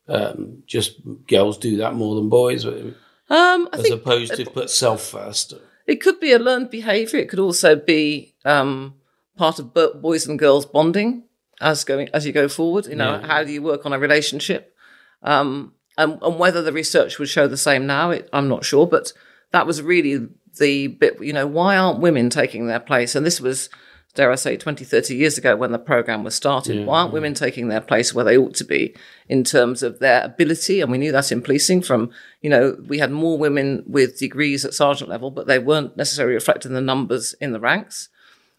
um, 0.08 0.64
just 0.68 1.00
girls 1.28 1.58
do 1.58 1.78
that 1.78 1.96
more 1.96 2.16
than 2.16 2.30
boys, 2.30 2.66
um, 2.66 3.68
as 3.74 3.82
think 3.82 3.96
opposed 3.96 4.36
to 4.36 4.46
put 4.46 4.70
self 4.70 5.02
first? 5.02 5.54
It 5.88 6.02
could 6.02 6.20
be 6.20 6.32
a 6.32 6.40
learned 6.40 6.70
behaviour. 6.70 7.20
It 7.20 7.30
could 7.30 7.40
also 7.40 7.76
be 7.76 8.36
um, 8.46 8.96
part 9.36 9.60
of 9.60 9.74
boys 9.74 10.28
and 10.28 10.38
girls 10.40 10.66
bonding 10.66 11.24
as 11.62 11.84
going 11.84 12.10
as 12.14 12.26
you 12.26 12.34
go 12.34 12.48
forward. 12.48 12.88
You 12.88 12.96
know, 12.96 13.14
Yeah. 13.20 13.28
how 13.28 13.44
do 13.44 13.52
you 13.52 13.62
work 13.62 13.86
on 13.86 13.94
a 13.94 14.00
relationship? 14.00 14.76
Um, 15.24 15.74
and, 15.98 16.18
and 16.22 16.40
whether 16.40 16.62
the 16.62 16.74
research 16.74 17.20
would 17.20 17.30
show 17.30 17.48
the 17.48 17.58
same 17.58 17.86
now, 17.86 18.12
it, 18.12 18.30
I'm 18.34 18.48
not 18.48 18.66
sure. 18.66 18.88
But 18.88 19.14
that 19.52 19.68
was 19.68 19.82
really 19.82 20.28
the 20.58 20.88
bit. 20.88 21.22
You 21.22 21.34
know, 21.34 21.48
why 21.48 21.78
aren't 21.78 22.00
women 22.00 22.30
taking 22.30 22.68
their 22.68 22.80
place? 22.80 23.14
And 23.16 23.26
this 23.26 23.40
was, 23.42 23.70
dare 24.16 24.32
I 24.32 24.36
say, 24.36 24.58
20, 24.58 24.84
30 24.84 25.16
years 25.16 25.38
ago 25.38 25.56
when 25.56 25.72
the 25.72 25.80
program 25.80 26.24
was 26.24 26.34
started. 26.36 26.86
why 26.86 27.02
aren't 27.02 27.14
women 27.14 27.34
taking 27.34 27.68
their 27.68 27.82
place 27.82 28.14
where 28.14 28.26
they 28.26 28.38
ought 28.38 28.56
to 28.56 28.64
be 28.66 28.96
in 29.30 29.44
terms 29.44 29.84
of 29.84 30.00
their 30.00 30.24
ability? 30.26 30.82
And 30.82 30.92
we 30.92 30.98
knew 30.98 31.12
that 31.12 31.32
in 31.32 31.42
policing 31.42 31.82
from, 31.84 32.10
you 32.42 32.50
know, 32.50 32.78
we 32.88 32.98
had 33.00 33.12
more 33.12 33.38
women 33.38 33.84
with 33.86 34.18
degrees 34.18 34.66
at 34.66 34.74
sergeant 34.74 35.10
level, 35.10 35.30
but 35.30 35.48
they 35.48 35.60
weren't 35.60 35.96
necessarily 35.98 36.34
reflected 36.34 36.70
in 36.70 36.76
the 36.76 36.82
numbers 36.82 37.34
in 37.42 37.52
the 37.52 37.60
ranks. 37.60 38.10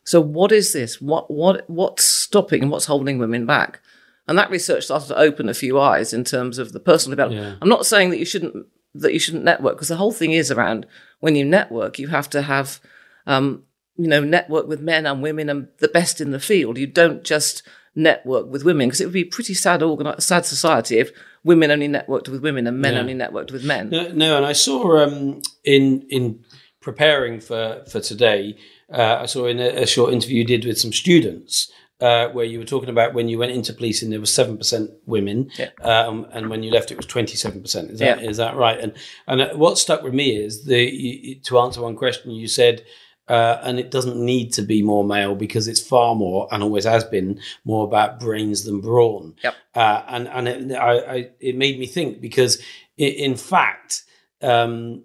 So 0.04 0.20
what 0.20 0.52
is 0.52 0.72
this? 0.72 1.00
What 1.00 1.30
what 1.30 1.68
what's 1.68 2.04
stopping 2.04 2.62
and 2.62 2.70
what's 2.70 2.86
holding 2.86 3.18
women 3.18 3.46
back? 3.46 3.80
And 4.28 4.38
that 4.38 4.50
research 4.50 4.84
started 4.84 5.08
to 5.08 5.18
open 5.18 5.48
a 5.48 5.54
few 5.54 5.78
eyes 5.80 6.12
in 6.12 6.24
terms 6.24 6.58
of 6.58 6.72
the 6.72 6.80
personal 6.80 7.12
development. 7.16 7.44
Yeah. 7.44 7.56
I'm 7.60 7.68
not 7.68 7.86
saying 7.86 8.10
that 8.10 8.18
you 8.18 8.24
shouldn't 8.24 8.66
that 8.94 9.12
you 9.12 9.18
shouldn't 9.18 9.44
network 9.44 9.74
because 9.76 9.88
the 9.88 9.96
whole 9.96 10.12
thing 10.12 10.32
is 10.32 10.50
around 10.50 10.86
when 11.20 11.34
you 11.36 11.44
network, 11.44 11.98
you 11.98 12.08
have 12.08 12.28
to 12.30 12.42
have 12.42 12.80
um, 13.26 13.64
you 13.96 14.08
know 14.08 14.20
network 14.22 14.66
with 14.66 14.80
men 14.80 15.06
and 15.06 15.22
women 15.22 15.48
and 15.48 15.68
the 15.78 15.88
best 15.88 16.20
in 16.20 16.30
the 16.30 16.40
field. 16.40 16.78
You 16.78 16.86
don't 16.86 17.24
just 17.24 17.62
network 17.94 18.46
with 18.50 18.64
women 18.64 18.88
because 18.88 19.00
it 19.00 19.04
would 19.04 19.12
be 19.12 19.22
a 19.22 19.26
pretty 19.26 19.54
sad 19.54 19.80
organi- 19.80 20.20
sad 20.20 20.46
society 20.46 20.98
if 20.98 21.10
women 21.44 21.70
only 21.70 21.88
networked 21.88 22.28
with 22.28 22.42
women 22.42 22.66
and 22.66 22.80
men 22.80 22.94
Yeah. 22.94 23.00
only 23.00 23.14
networked 23.14 23.52
with 23.52 23.64
men. 23.64 23.90
No, 23.90 24.08
no, 24.12 24.36
and 24.36 24.46
I 24.46 24.52
saw 24.52 24.98
um, 25.04 25.42
in 25.64 26.02
in 26.08 26.44
preparing 26.80 27.40
for 27.40 27.82
for 27.90 28.00
today, 28.00 28.56
uh, 28.92 29.18
I 29.22 29.26
saw 29.26 29.46
in 29.46 29.58
a, 29.60 29.82
a 29.82 29.86
short 29.86 30.12
interview 30.12 30.38
you 30.38 30.44
did 30.44 30.64
with 30.64 30.78
some 30.78 30.92
students. 30.92 31.70
Uh, 32.00 32.28
where 32.30 32.44
you 32.44 32.58
were 32.58 32.64
talking 32.64 32.88
about 32.88 33.14
when 33.14 33.28
you 33.28 33.38
went 33.38 33.52
into 33.52 33.72
policing, 33.72 34.10
there 34.10 34.18
was 34.18 34.34
seven 34.34 34.58
percent 34.58 34.90
women, 35.06 35.48
Yeah. 35.56 35.70
um, 35.82 36.26
and 36.32 36.50
when 36.50 36.64
you 36.64 36.72
left, 36.72 36.90
it 36.90 36.96
was 36.96 37.06
twenty 37.06 37.36
seven 37.36 37.62
percent. 37.62 37.92
Is 37.92 38.00
that 38.00 38.20
is 38.24 38.38
that 38.38 38.56
right? 38.56 38.80
And 38.80 38.92
and 39.28 39.40
uh, 39.40 39.50
what 39.54 39.78
stuck 39.78 40.02
with 40.02 40.12
me 40.12 40.36
is 40.36 40.64
the 40.64 40.82
you, 40.82 41.36
to 41.44 41.60
answer 41.60 41.80
one 41.80 41.94
question 41.94 42.32
you 42.32 42.48
said, 42.48 42.82
uh, 43.28 43.58
and 43.62 43.78
it 43.78 43.92
doesn't 43.92 44.16
need 44.16 44.52
to 44.54 44.62
be 44.62 44.82
more 44.82 45.04
male 45.04 45.36
because 45.36 45.68
it's 45.68 45.78
far 45.80 46.16
more 46.16 46.48
and 46.50 46.60
always 46.64 46.84
has 46.86 47.04
been 47.04 47.40
more 47.64 47.84
about 47.84 48.18
brains 48.18 48.64
than 48.64 48.80
brawn. 48.80 49.36
Yep. 49.44 49.54
Uh, 49.76 50.02
and 50.08 50.26
and 50.26 50.48
it, 50.48 50.72
I, 50.74 50.92
I, 50.98 51.30
it 51.38 51.56
made 51.56 51.78
me 51.78 51.86
think 51.86 52.20
because 52.20 52.60
i 52.98 53.04
in 53.04 53.36
fact, 53.36 54.02
um, 54.40 55.04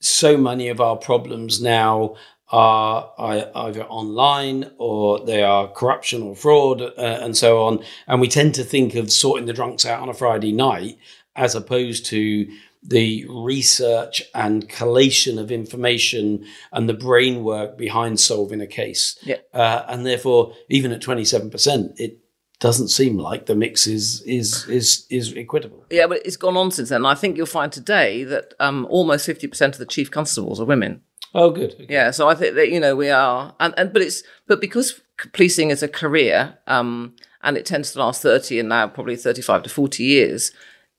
so 0.00 0.38
many 0.38 0.68
of 0.68 0.80
our 0.80 0.96
problems 0.96 1.60
now 1.60 2.14
are 2.52 3.12
either 3.18 3.84
online 3.84 4.70
or 4.78 5.24
they 5.24 5.42
are 5.42 5.68
corruption 5.68 6.22
or 6.22 6.34
fraud 6.34 6.82
uh, 6.82 6.92
and 6.96 7.36
so 7.36 7.62
on. 7.64 7.84
And 8.06 8.20
we 8.20 8.28
tend 8.28 8.54
to 8.56 8.64
think 8.64 8.94
of 8.94 9.12
sorting 9.12 9.46
the 9.46 9.52
drunks 9.52 9.86
out 9.86 10.00
on 10.00 10.08
a 10.08 10.14
Friday 10.14 10.52
night 10.52 10.98
as 11.36 11.54
opposed 11.54 12.06
to 12.06 12.48
the 12.82 13.26
research 13.28 14.22
and 14.34 14.68
collation 14.68 15.38
of 15.38 15.52
information 15.52 16.44
and 16.72 16.88
the 16.88 16.94
brain 16.94 17.44
work 17.44 17.76
behind 17.76 18.18
solving 18.18 18.60
a 18.60 18.66
case. 18.66 19.18
Yeah. 19.22 19.36
Uh, 19.52 19.84
and 19.88 20.06
therefore, 20.06 20.54
even 20.68 20.90
at 20.90 21.02
27%, 21.02 22.00
it 22.00 22.18
doesn't 22.58 22.88
seem 22.88 23.16
like 23.18 23.46
the 23.46 23.54
mix 23.54 23.86
is 23.86 24.20
is 24.26 24.68
is 24.68 25.06
is 25.08 25.34
equitable. 25.34 25.86
Yeah, 25.90 26.06
but 26.06 26.20
it's 26.26 26.36
gone 26.36 26.58
on 26.58 26.70
since 26.70 26.90
then. 26.90 27.06
I 27.06 27.14
think 27.14 27.38
you'll 27.38 27.46
find 27.46 27.72
today 27.72 28.22
that 28.24 28.52
um, 28.60 28.86
almost 28.90 29.24
fifty 29.24 29.46
percent 29.46 29.74
of 29.74 29.78
the 29.78 29.86
chief 29.86 30.10
constables 30.10 30.60
are 30.60 30.66
women. 30.66 31.00
Oh, 31.34 31.50
good. 31.50 31.74
Okay. 31.74 31.86
Yeah, 31.88 32.10
so 32.10 32.28
I 32.28 32.34
think 32.34 32.54
that 32.56 32.70
you 32.70 32.80
know 32.80 32.96
we 32.96 33.08
are, 33.08 33.54
and, 33.60 33.72
and 33.76 33.92
but 33.92 34.02
it's 34.02 34.22
but 34.46 34.60
because 34.60 35.00
policing 35.32 35.70
is 35.70 35.82
a 35.82 35.88
career, 35.88 36.58
um, 36.66 37.14
and 37.42 37.56
it 37.56 37.66
tends 37.66 37.92
to 37.92 38.00
last 38.00 38.22
thirty 38.22 38.58
and 38.58 38.68
now 38.68 38.88
probably 38.88 39.16
thirty-five 39.16 39.62
to 39.62 39.70
forty 39.70 40.04
years. 40.04 40.52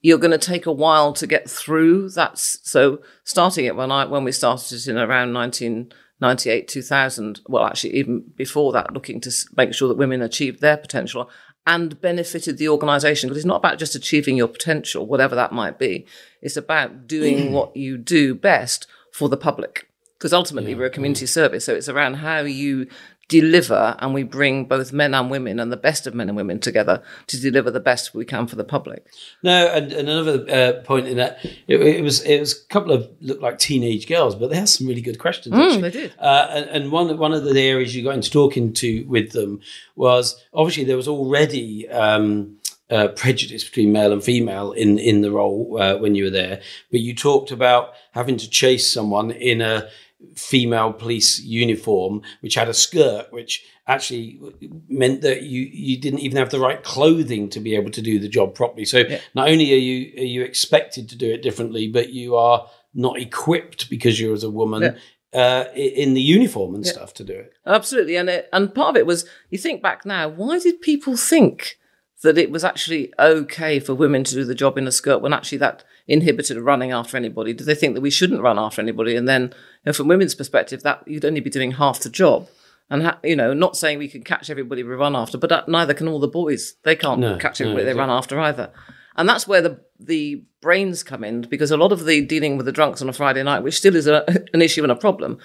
You're 0.04 0.18
going 0.18 0.32
to 0.32 0.38
take 0.40 0.66
a 0.66 0.72
while 0.72 1.14
to 1.14 1.28
get 1.28 1.50
through 1.50 2.10
that. 2.12 2.40
So 2.40 3.02
starting 3.24 3.66
it 3.66 3.76
when 3.76 3.92
I 3.92 4.06
when 4.06 4.24
we 4.24 4.32
started 4.32 4.74
it 4.74 4.88
in 4.88 4.98
around 4.98 5.32
1998, 5.34 6.68
2000. 6.68 7.42
Well, 7.48 7.66
actually 7.66 7.96
even 7.96 8.24
before 8.36 8.72
that, 8.72 8.94
looking 8.94 9.22
to 9.22 9.32
make 9.56 9.76
sure 9.76 9.88
that 9.90 9.98
women 9.98 10.24
achieved 10.24 10.60
their 10.60 10.78
potential 10.78 11.30
and 11.68 12.02
benefited 12.02 12.58
the 12.58 12.70
organisation 12.70 13.30
because 13.30 13.38
it's 13.38 13.46
not 13.46 13.58
about 13.58 13.78
just 13.78 13.94
achieving 13.94 14.36
your 14.38 14.48
potential, 14.48 15.06
whatever 15.06 15.36
that 15.36 15.52
might 15.52 15.78
be. 15.78 16.08
It's 16.42 16.58
about 16.58 17.06
doing 17.06 17.52
what 17.54 17.76
you 17.78 17.98
do 18.00 18.34
best 18.34 18.88
for 19.12 19.30
the 19.30 19.38
public 19.38 19.91
because 20.22 20.34
ultimately 20.34 20.76
we're 20.76 20.86
a 20.86 20.92
community 20.92 21.26
service. 21.26 21.66
So 21.66 21.74
it's 21.74 21.90
around 21.90 22.18
how 22.18 22.42
you 22.42 22.86
deliver 23.28 23.96
and 23.98 24.14
we 24.14 24.22
bring 24.22 24.66
both 24.66 24.94
men 24.94 25.16
and 25.16 25.32
women 25.32 25.60
and 25.60 25.72
the 25.72 25.78
best 25.78 26.06
of 26.06 26.14
men 26.14 26.30
and 26.30 26.36
women 26.36 26.60
together 26.60 27.02
to 27.26 27.42
deliver 27.42 27.72
the 27.72 27.80
best 27.80 28.14
we 28.14 28.24
can 28.24 28.46
for 28.46 28.56
the 28.56 28.64
public. 28.64 29.08
No, 29.42 29.68
and, 29.68 29.92
and 29.92 30.08
another 30.08 30.46
uh, 30.48 30.84
point 30.84 31.08
in 31.08 31.18
that 31.18 31.40
it, 31.68 31.82
it 31.82 32.04
was 32.04 32.22
it 32.22 32.40
was 32.40 32.54
a 32.54 32.68
couple 32.68 32.92
of 32.92 33.10
looked 33.20 33.42
like 33.42 33.58
teenage 33.58 34.08
girls, 34.08 34.36
but 34.36 34.52
they 34.52 34.58
had 34.58 34.70
some 34.70 34.86
really 34.86 35.02
good 35.02 35.18
questions. 35.18 35.56
actually. 35.56 35.82
they 35.82 35.90
did. 35.90 36.14
Uh, 36.20 36.48
and, 36.52 36.66
and 36.70 36.92
one 36.92 37.18
one 37.18 37.34
of 37.34 37.44
the 37.44 37.60
areas 37.60 37.96
you 37.96 38.04
got 38.04 38.14
into 38.14 38.30
talking 38.30 38.74
to 38.74 39.04
with 39.06 39.32
them 39.32 39.60
was 39.96 40.40
obviously 40.54 40.84
there 40.84 40.98
was 40.98 41.08
already 41.08 41.90
um, 41.90 42.58
uh, 42.92 43.08
prejudice 43.08 43.64
between 43.64 43.92
male 43.92 44.14
and 44.14 44.24
female 44.24 44.72
in 44.74 45.00
in 45.00 45.22
the 45.22 45.32
role 45.32 45.82
uh, 45.82 45.98
when 45.98 46.14
you 46.14 46.26
were 46.26 46.30
there, 46.30 46.62
but 46.92 47.00
you 47.00 47.16
talked 47.16 47.50
about 47.50 47.94
having 48.12 48.38
to 48.38 48.48
chase 48.48 48.92
someone 48.92 49.32
in 49.32 49.62
a 49.62 49.90
female 50.36 50.94
police 50.94 51.40
uniform 51.42 52.22
which 52.42 52.56
had 52.56 52.70
a 52.70 52.74
skirt 52.74 53.28
which 53.32 53.66
actually 53.88 54.40
meant 54.88 55.22
that 55.22 55.44
you 55.44 55.62
you 55.72 56.00
didn't 56.00 56.20
even 56.20 56.38
have 56.38 56.50
the 56.52 56.60
right 56.60 56.84
clothing 56.84 57.50
to 57.50 57.60
be 57.60 57.76
able 57.76 57.92
to 57.92 58.02
do 58.02 58.18
the 58.20 58.30
job 58.30 58.56
properly 58.56 58.86
so 58.86 59.04
not 59.36 59.50
only 59.50 59.74
are 59.74 59.78
you 59.78 60.14
are 60.22 60.26
you 60.26 60.42
expected 60.42 61.10
to 61.10 61.18
do 61.18 61.30
it 61.32 61.42
differently 61.42 61.88
but 61.88 62.10
you 62.14 62.36
are 62.36 62.68
not 62.94 63.20
equipped 63.20 63.90
because 63.90 64.20
you're 64.20 64.34
as 64.34 64.44
a 64.44 64.50
woman 64.50 64.82
Yeah. 64.82 64.96
uh, 65.34 65.72
in 65.76 66.14
the 66.14 66.22
uniform 66.22 66.76
and 66.76 66.86
stuff 66.86 67.14
to 67.16 67.24
do 67.24 67.34
it. 67.34 67.54
Absolutely, 67.66 68.18
and 68.18 68.30
it, 68.30 68.50
and 68.52 68.76
part 68.76 68.90
of 68.90 68.98
it 68.98 69.06
was 69.06 69.26
you 69.50 69.58
think 69.58 69.82
back 69.82 70.06
now. 70.06 70.28
Why 70.28 70.60
did 70.60 70.82
people 70.82 71.16
think 71.16 71.78
that 72.22 72.38
it 72.38 72.52
was 72.52 72.66
actually 72.66 73.14
okay 73.18 73.80
for 73.80 73.96
women 73.96 74.26
to 74.26 74.36
do 74.36 74.44
the 74.44 74.54
job 74.56 74.78
in 74.78 74.88
a 74.88 74.92
skirt 74.92 75.22
when 75.22 75.32
actually 75.32 75.58
that 75.60 75.86
inhibited 76.12 76.58
of 76.58 76.64
running 76.66 76.92
after 76.92 77.18
anybody? 77.18 77.54
Do 77.54 77.64
they 77.64 77.76
think 77.76 77.96
that 77.96 78.02
we 78.02 78.10
shouldn't 78.12 78.42
run 78.42 78.60
after 78.60 78.82
anybody? 78.82 79.16
And 79.16 79.28
then, 79.28 79.44
you 79.44 79.88
know, 79.88 79.94
from 79.94 80.08
women's 80.08 80.36
perspective, 80.36 80.84
that 80.84 81.04
you'd 81.08 81.26
only 81.26 81.40
be 81.42 81.50
doing 81.50 81.72
half 81.72 82.00
the 82.00 82.10
job. 82.10 82.48
And 82.90 83.04
ha- 83.04 83.20
you 83.24 83.36
know, 83.36 83.54
not 83.54 83.78
saying 83.78 84.00
we 84.00 84.10
can 84.10 84.24
catch 84.24 84.50
everybody 84.50 84.84
we 84.84 84.94
run 84.94 85.16
after, 85.16 85.38
but 85.38 85.68
neither 85.70 85.94
can 85.94 86.08
all 86.08 86.20
the 86.20 86.28
boys. 86.28 86.76
They 86.84 86.96
can't 86.96 87.22
No, 87.22 87.38
catch 87.38 87.60
no, 87.62 87.68
everybody 87.68 87.86
they 87.86 87.92
exactly. 87.92 88.10
run 88.10 88.18
after 88.18 88.40
either. 88.40 88.72
And 89.16 89.28
that's 89.30 89.48
where 89.48 89.62
the 89.62 89.80
the 90.00 90.44
brains 90.62 91.04
come 91.04 91.24
in 91.24 91.42
because 91.42 91.72
a 91.72 91.78
lot 91.78 91.92
of 91.92 92.06
the 92.06 92.26
dealing 92.26 92.58
with 92.58 92.66
the 92.66 92.72
drunks 92.72 93.02
on 93.02 93.10
a 93.10 93.14
Friday 93.14 93.44
night, 93.44 93.62
which 93.64 93.78
still 93.78 93.96
is 93.96 94.08
a, 94.08 94.26
an 94.54 94.62
issue 94.62 94.84
and 94.84 94.92
a 94.92 94.96
problem, 94.96 95.38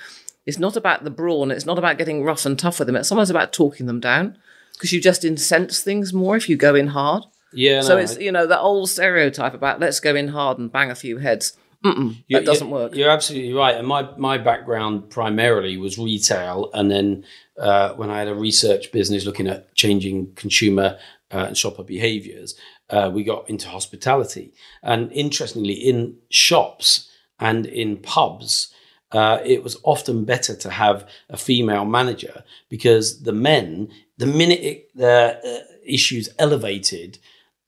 it's 0.46 0.58
not 0.58 0.76
about 0.76 1.04
the 1.04 1.10
brawn. 1.10 1.50
It's 1.50 1.66
not 1.66 1.78
about 1.78 1.98
getting 1.98 2.24
rough 2.24 2.44
and 2.46 2.58
tough 2.58 2.78
with 2.78 2.86
them. 2.86 2.96
It's 2.96 3.08
sometimes 3.08 3.30
about 3.30 3.52
talking 3.52 3.86
them 3.86 4.00
down 4.00 4.38
because 4.74 4.92
you 4.92 5.00
just 5.00 5.24
incense 5.24 5.80
things 5.82 6.12
more 6.12 6.36
if 6.36 6.48
you 6.48 6.56
go 6.56 6.74
in 6.74 6.88
hard. 6.88 7.24
Yeah, 7.56 7.80
So 7.80 7.94
no, 7.96 8.02
it's 8.02 8.16
I- 8.16 8.20
you 8.20 8.32
know 8.32 8.46
that 8.46 8.60
old 8.60 8.88
stereotype 8.90 9.54
about 9.54 9.80
let's 9.80 9.98
go 10.00 10.14
in 10.14 10.28
hard 10.28 10.58
and 10.58 10.70
bang 10.70 10.90
a 10.90 10.94
few 10.94 11.18
heads. 11.18 11.56
Mm-mm, 11.84 12.24
that 12.30 12.44
doesn't 12.44 12.70
work. 12.70 12.94
You're 12.96 13.10
absolutely 13.10 13.52
right. 13.52 13.76
And 13.76 13.86
my, 13.86 14.08
my 14.16 14.38
background 14.38 15.08
primarily 15.10 15.76
was 15.76 15.98
retail. 15.98 16.70
And 16.74 16.90
then 16.90 17.24
uh, 17.60 17.90
when 17.94 18.10
I 18.10 18.18
had 18.18 18.28
a 18.28 18.34
research 18.34 18.90
business 18.90 19.24
looking 19.24 19.46
at 19.46 19.72
changing 19.74 20.32
consumer 20.34 20.98
uh, 21.32 21.44
and 21.48 21.56
shopper 21.56 21.84
behaviors, 21.84 22.54
uh, 22.90 23.10
we 23.12 23.22
got 23.22 23.48
into 23.48 23.68
hospitality. 23.68 24.52
And 24.82 25.12
interestingly, 25.12 25.74
in 25.74 26.16
shops 26.28 27.08
and 27.38 27.66
in 27.66 27.98
pubs, 27.98 28.72
uh, 29.12 29.38
it 29.44 29.62
was 29.62 29.76
often 29.84 30.24
better 30.24 30.56
to 30.56 30.70
have 30.70 31.08
a 31.30 31.36
female 31.36 31.84
manager 31.84 32.42
because 32.68 33.22
the 33.22 33.32
men, 33.32 33.90
the 34.18 34.26
minute 34.26 34.60
it, 34.60 34.96
the 34.96 35.38
uh, 35.44 35.74
issues 35.84 36.28
elevated, 36.38 37.18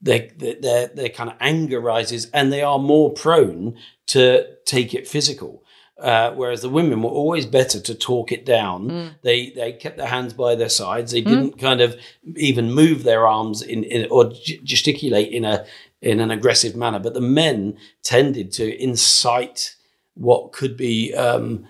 their, 0.00 0.28
their, 0.38 0.88
their 0.88 1.08
kind 1.08 1.30
of 1.30 1.36
anger 1.40 1.80
rises 1.80 2.30
and 2.32 2.52
they 2.52 2.62
are 2.62 2.78
more 2.78 3.10
prone 3.12 3.76
to 4.08 4.46
take 4.64 4.94
it 4.94 5.08
physical. 5.08 5.62
Uh, 5.98 6.30
whereas 6.32 6.62
the 6.62 6.68
women 6.68 7.02
were 7.02 7.10
always 7.10 7.44
better 7.44 7.80
to 7.80 7.92
talk 7.92 8.30
it 8.30 8.46
down. 8.46 9.16
They 9.22 9.50
they 9.50 9.72
kept 9.72 9.96
their 9.96 10.06
hands 10.06 10.32
by 10.32 10.54
their 10.54 10.68
sides. 10.68 11.10
They 11.10 11.22
didn't 11.22 11.58
kind 11.58 11.80
of 11.80 11.96
even 12.36 12.72
move 12.72 13.02
their 13.02 13.26
arms 13.26 13.62
in, 13.62 13.82
in 13.82 14.06
or 14.08 14.30
g- 14.30 14.60
gesticulate 14.62 15.32
in 15.32 15.44
a 15.44 15.66
in 16.00 16.20
an 16.20 16.30
aggressive 16.30 16.76
manner. 16.76 17.00
But 17.00 17.14
the 17.14 17.20
men 17.20 17.76
tended 18.04 18.52
to 18.52 18.80
incite 18.80 19.74
what 20.14 20.52
could 20.52 20.76
be 20.76 21.12
um, 21.14 21.66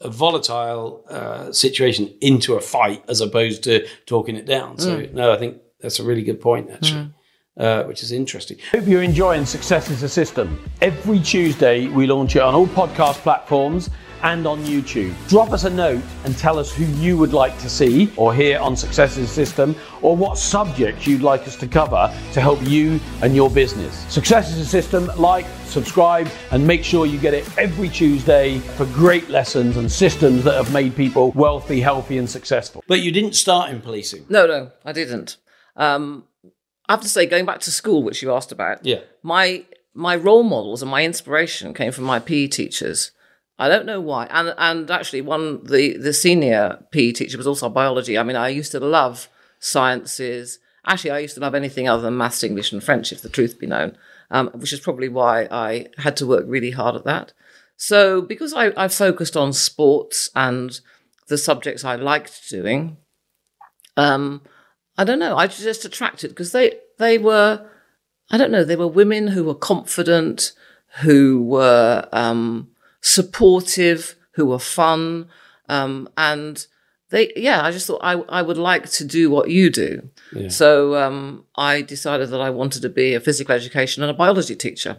a 0.00 0.08
volatile 0.10 1.04
uh, 1.08 1.52
situation 1.52 2.12
into 2.20 2.54
a 2.54 2.60
fight 2.60 3.04
as 3.08 3.20
opposed 3.20 3.62
to 3.64 3.86
talking 4.06 4.34
it 4.34 4.46
down. 4.46 4.78
So 4.78 5.06
no, 5.12 5.32
I 5.32 5.38
think 5.38 5.58
that's 5.80 6.00
a 6.00 6.04
really 6.04 6.24
good 6.24 6.40
point 6.40 6.68
actually, 6.72 7.10
uh, 7.58 7.84
which 7.84 8.02
is 8.02 8.12
interesting. 8.12 8.56
Hope 8.70 8.86
you're 8.86 9.02
enjoying 9.02 9.44
Success 9.44 9.90
is 9.90 10.02
a 10.02 10.08
System. 10.08 10.62
Every 10.80 11.18
Tuesday, 11.20 11.88
we 11.88 12.06
launch 12.06 12.36
it 12.36 12.42
on 12.42 12.54
all 12.54 12.66
podcast 12.68 13.16
platforms 13.16 13.90
and 14.22 14.46
on 14.46 14.64
YouTube. 14.64 15.14
Drop 15.28 15.52
us 15.52 15.64
a 15.64 15.70
note 15.70 16.02
and 16.24 16.36
tell 16.36 16.58
us 16.58 16.72
who 16.72 16.84
you 16.84 17.16
would 17.16 17.32
like 17.32 17.56
to 17.60 17.68
see 17.68 18.12
or 18.16 18.34
hear 18.34 18.58
on 18.58 18.76
Success 18.76 19.16
is 19.16 19.30
a 19.30 19.32
System 19.32 19.76
or 20.02 20.16
what 20.16 20.38
subjects 20.38 21.06
you'd 21.06 21.22
like 21.22 21.46
us 21.46 21.56
to 21.56 21.68
cover 21.68 22.12
to 22.32 22.40
help 22.40 22.60
you 22.62 22.98
and 23.22 23.34
your 23.34 23.50
business. 23.50 23.94
Success 24.12 24.50
is 24.50 24.58
a 24.58 24.66
System. 24.66 25.10
Like, 25.16 25.46
subscribe, 25.64 26.28
and 26.50 26.66
make 26.66 26.82
sure 26.84 27.06
you 27.06 27.18
get 27.18 27.34
it 27.34 27.48
every 27.58 27.88
Tuesday 27.88 28.58
for 28.58 28.86
great 28.86 29.28
lessons 29.28 29.76
and 29.76 29.90
systems 29.90 30.44
that 30.44 30.54
have 30.54 30.72
made 30.72 30.96
people 30.96 31.32
wealthy, 31.32 31.80
healthy, 31.80 32.18
and 32.18 32.28
successful. 32.28 32.82
But 32.88 33.00
you 33.00 33.12
didn't 33.12 33.34
start 33.34 33.70
in 33.70 33.80
policing. 33.80 34.26
No, 34.28 34.46
no, 34.46 34.72
I 34.84 34.92
didn't. 34.92 35.36
Um, 35.76 36.24
I 36.88 36.92
have 36.94 37.02
to 37.02 37.08
say, 37.08 37.26
going 37.26 37.44
back 37.46 37.60
to 37.60 37.70
school, 37.70 38.02
which 38.02 38.22
you 38.22 38.32
asked 38.32 38.52
about, 38.52 38.84
Yeah. 38.84 39.00
my 39.22 39.64
my 39.94 40.14
role 40.16 40.42
models 40.44 40.80
and 40.82 40.90
my 40.90 41.04
inspiration 41.04 41.74
came 41.74 41.92
from 41.92 42.04
my 42.04 42.18
PE 42.20 42.46
teachers. 42.48 43.10
I 43.58 43.68
don't 43.68 43.86
know 43.86 44.00
why, 44.00 44.26
and 44.30 44.54
and 44.56 44.90
actually, 44.90 45.20
one 45.20 45.64
the 45.64 45.96
the 45.96 46.12
senior 46.12 46.84
PE 46.92 47.12
teacher 47.12 47.36
was 47.36 47.46
also 47.46 47.68
biology. 47.68 48.16
I 48.16 48.22
mean, 48.22 48.36
I 48.36 48.48
used 48.48 48.72
to 48.72 48.80
love 48.80 49.28
sciences. 49.58 50.58
Actually, 50.86 51.10
I 51.10 51.18
used 51.18 51.34
to 51.34 51.40
love 51.40 51.54
anything 51.54 51.88
other 51.88 52.02
than 52.02 52.16
maths, 52.16 52.42
English, 52.44 52.72
and 52.72 52.82
French, 52.82 53.12
if 53.12 53.20
the 53.20 53.28
truth 53.28 53.58
be 53.58 53.66
known, 53.66 53.98
um, 54.30 54.48
which 54.54 54.72
is 54.72 54.80
probably 54.80 55.08
why 55.08 55.46
I 55.50 55.86
had 55.98 56.16
to 56.18 56.26
work 56.26 56.44
really 56.46 56.70
hard 56.70 56.94
at 56.94 57.04
that. 57.04 57.32
So, 57.76 58.22
because 58.22 58.54
I, 58.54 58.72
I 58.76 58.88
focused 58.88 59.36
on 59.36 59.52
sports 59.52 60.30
and 60.34 60.80
the 61.28 61.36
subjects 61.38 61.84
I 61.84 61.96
liked 61.96 62.48
doing, 62.48 62.96
um, 63.96 64.42
I 64.98 65.04
don't 65.04 65.20
know. 65.20 65.36
I 65.36 65.46
was 65.46 65.58
just 65.58 65.84
attracted 65.84 66.30
because 66.30 66.50
they 66.52 66.74
they 66.98 67.16
were, 67.18 67.64
I 68.30 68.36
don't 68.36 68.50
know, 68.50 68.64
they 68.64 68.76
were 68.76 68.88
women 68.88 69.28
who 69.28 69.44
were 69.44 69.54
confident, 69.54 70.52
who 71.00 71.40
were 71.40 72.06
um, 72.12 72.68
supportive, 73.00 74.16
who 74.32 74.46
were 74.46 74.58
fun, 74.58 75.28
um, 75.68 76.08
and 76.16 76.66
they 77.10 77.32
yeah. 77.36 77.62
I 77.64 77.70
just 77.70 77.86
thought 77.86 78.00
I 78.02 78.14
I 78.28 78.42
would 78.42 78.58
like 78.58 78.90
to 78.90 79.04
do 79.04 79.30
what 79.30 79.50
you 79.50 79.70
do. 79.70 80.10
So 80.48 80.96
um, 80.96 81.44
I 81.56 81.80
decided 81.82 82.30
that 82.30 82.40
I 82.40 82.50
wanted 82.50 82.82
to 82.82 82.88
be 82.88 83.14
a 83.14 83.20
physical 83.20 83.54
education 83.54 84.02
and 84.02 84.10
a 84.10 84.14
biology 84.14 84.56
teacher. 84.56 84.98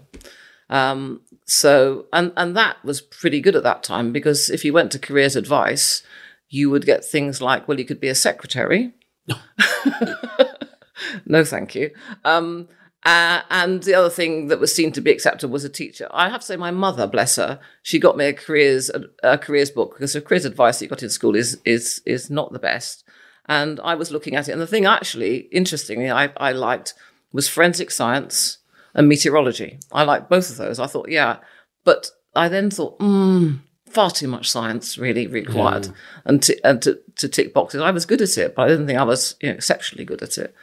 Um, 0.69 1.21
so 1.45 2.05
and 2.13 2.31
and 2.37 2.55
that 2.55 2.77
was 2.85 3.01
pretty 3.01 3.41
good 3.41 3.55
at 3.55 3.63
that 3.63 3.83
time 3.83 4.13
because 4.13 4.49
if 4.49 4.63
you 4.63 4.71
went 4.71 4.93
to 4.93 4.99
careers 4.99 5.35
advice, 5.35 6.03
you 6.47 6.69
would 6.69 6.85
get 6.85 7.03
things 7.03 7.41
like 7.41 7.67
well, 7.67 7.79
you 7.79 7.85
could 7.85 7.99
be 7.99 8.07
a 8.07 8.15
secretary. 8.15 8.93
no, 11.25 11.43
thank 11.43 11.75
you. 11.75 11.91
Um, 12.25 12.67
uh, 13.05 13.41
and 13.49 13.83
the 13.83 13.93
other 13.93 14.09
thing 14.09 14.47
that 14.47 14.59
was 14.59 14.75
seen 14.75 14.91
to 14.91 15.01
be 15.01 15.11
acceptable 15.11 15.53
was 15.53 15.63
a 15.63 15.69
teacher. 15.69 16.07
I 16.11 16.29
have 16.29 16.41
to 16.41 16.45
say, 16.45 16.57
my 16.57 16.71
mother, 16.71 17.07
bless 17.07 17.37
her, 17.37 17.59
she 17.81 17.97
got 17.97 18.17
me 18.17 18.25
a 18.25 18.33
careers 18.33 18.91
a 19.23 19.37
careers 19.37 19.71
book 19.71 19.93
because 19.95 20.13
the 20.13 20.21
careers 20.21 20.45
advice 20.45 20.79
that 20.79 20.85
you 20.85 20.89
got 20.89 21.03
in 21.03 21.09
school 21.09 21.35
is 21.35 21.59
is 21.63 22.01
is 22.05 22.29
not 22.29 22.51
the 22.51 22.59
best. 22.59 23.05
And 23.47 23.79
I 23.79 23.95
was 23.95 24.11
looking 24.11 24.35
at 24.35 24.47
it, 24.47 24.51
and 24.51 24.61
the 24.61 24.67
thing 24.67 24.85
actually, 24.85 25.47
interestingly, 25.51 26.11
I, 26.11 26.31
I 26.37 26.51
liked 26.51 26.93
was 27.31 27.47
forensic 27.47 27.89
science 27.89 28.59
and 28.93 29.07
meteorology. 29.07 29.79
I 29.91 30.03
liked 30.03 30.29
both 30.29 30.49
of 30.49 30.57
those. 30.57 30.79
I 30.79 30.87
thought, 30.87 31.09
yeah, 31.09 31.37
but 31.83 32.11
I 32.35 32.47
then 32.47 32.69
thought, 32.69 32.99
mm, 32.99 33.59
far 33.89 34.11
too 34.11 34.27
much 34.27 34.49
science 34.49 34.97
really 34.97 35.27
required, 35.27 35.89
and 36.25 36.41
to 36.43 36.67
and 36.67 36.81
to, 36.81 36.99
to 37.17 37.27
tick 37.27 37.53
boxes. 37.53 37.81
I 37.81 37.91
was 37.91 38.05
good 38.05 38.21
at 38.21 38.37
it, 38.37 38.55
but 38.55 38.63
I 38.63 38.67
didn't 38.67 38.87
think 38.87 38.99
I 38.99 39.03
was 39.03 39.35
you 39.41 39.49
know, 39.49 39.55
exceptionally 39.55 40.05
good 40.05 40.21
at 40.21 40.37
it. 40.37 40.53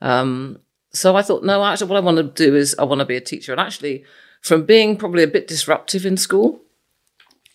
Um, 0.00 0.58
so 0.92 1.16
I 1.16 1.22
thought, 1.22 1.42
no, 1.42 1.64
actually, 1.64 1.88
what 1.88 1.96
I 1.96 2.00
want 2.00 2.18
to 2.18 2.22
do 2.22 2.54
is 2.54 2.76
I 2.78 2.84
want 2.84 3.00
to 3.00 3.04
be 3.04 3.16
a 3.16 3.20
teacher. 3.20 3.52
And 3.52 3.60
actually, 3.60 4.04
from 4.40 4.64
being 4.64 4.96
probably 4.96 5.22
a 5.22 5.28
bit 5.28 5.48
disruptive 5.48 6.06
in 6.06 6.16
school, 6.16 6.60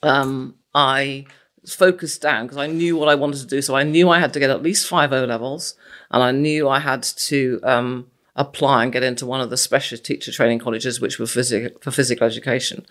um, 0.04 0.56
I 0.74 1.26
focused 1.66 2.22
down 2.22 2.46
because 2.46 2.58
I 2.58 2.68
knew 2.68 2.98
what 2.98 3.10
I 3.10 3.16
wanted 3.16 3.40
to 3.42 3.48
do. 3.48 3.62
So 3.62 3.76
I 3.76 3.84
knew 3.84 4.10
I 4.10 4.20
had 4.20 4.34
to 4.34 4.40
get 4.40 4.50
at 4.50 4.64
least 4.64 4.88
five 4.88 5.14
O 5.14 5.24
levels, 5.24 5.76
and 6.12 6.22
I 6.22 6.32
knew 6.32 6.68
I 6.68 6.80
had 6.80 7.04
to 7.04 7.60
um, 7.64 8.08
apply 8.36 8.84
and 8.84 8.94
get 8.94 9.04
into 9.04 9.26
one 9.26 9.42
of 9.42 9.50
the 9.50 9.58
specialist 9.58 10.06
teacher 10.06 10.32
training 10.32 10.60
colleges, 10.60 11.00
which 11.00 11.20
were 11.20 11.28
physic- 11.28 11.82
for 11.84 11.92
physical 11.92 12.26
education. 12.26 12.86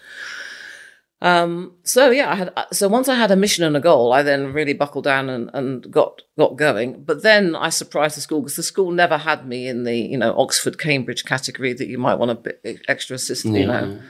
Um, 1.21 1.73
so 1.83 2.11
yeah, 2.11 2.31
I 2.31 2.35
had 2.37 2.53
so 2.71 2.87
once 2.87 3.09
I 3.09 3.17
had 3.17 3.33
a 3.33 3.37
mission 3.37 3.65
and 3.65 3.77
a 3.77 3.81
goal, 3.81 4.13
I 4.13 4.23
then 4.23 4.53
really 4.53 4.73
buckled 4.73 5.05
down 5.05 5.29
and, 5.29 5.51
and 5.53 5.91
got 5.91 6.23
got 6.39 6.57
going. 6.57 7.03
But 7.03 7.23
then 7.23 7.57
I 7.57 7.71
surprised 7.71 8.17
the 8.17 8.21
school 8.21 8.41
because 8.41 8.55
the 8.57 8.63
school 8.63 8.93
never 8.93 9.19
had 9.19 9.47
me 9.47 9.67
in 9.67 9.83
the 9.83 9.97
you 9.97 10.17
know 10.17 10.33
Oxford 10.39 10.79
Cambridge 10.79 11.25
category 11.25 11.73
that 11.73 11.89
you 11.89 11.99
might 11.99 12.15
want 12.21 12.31
a 12.31 12.37
bit 12.37 12.61
extra 12.87 13.17
assistant, 13.17 13.55
you 13.57 13.67
know. 13.67 14.01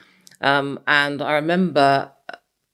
Um, 0.40 0.80
and 0.86 1.22
I 1.22 1.32
remember, 1.32 2.12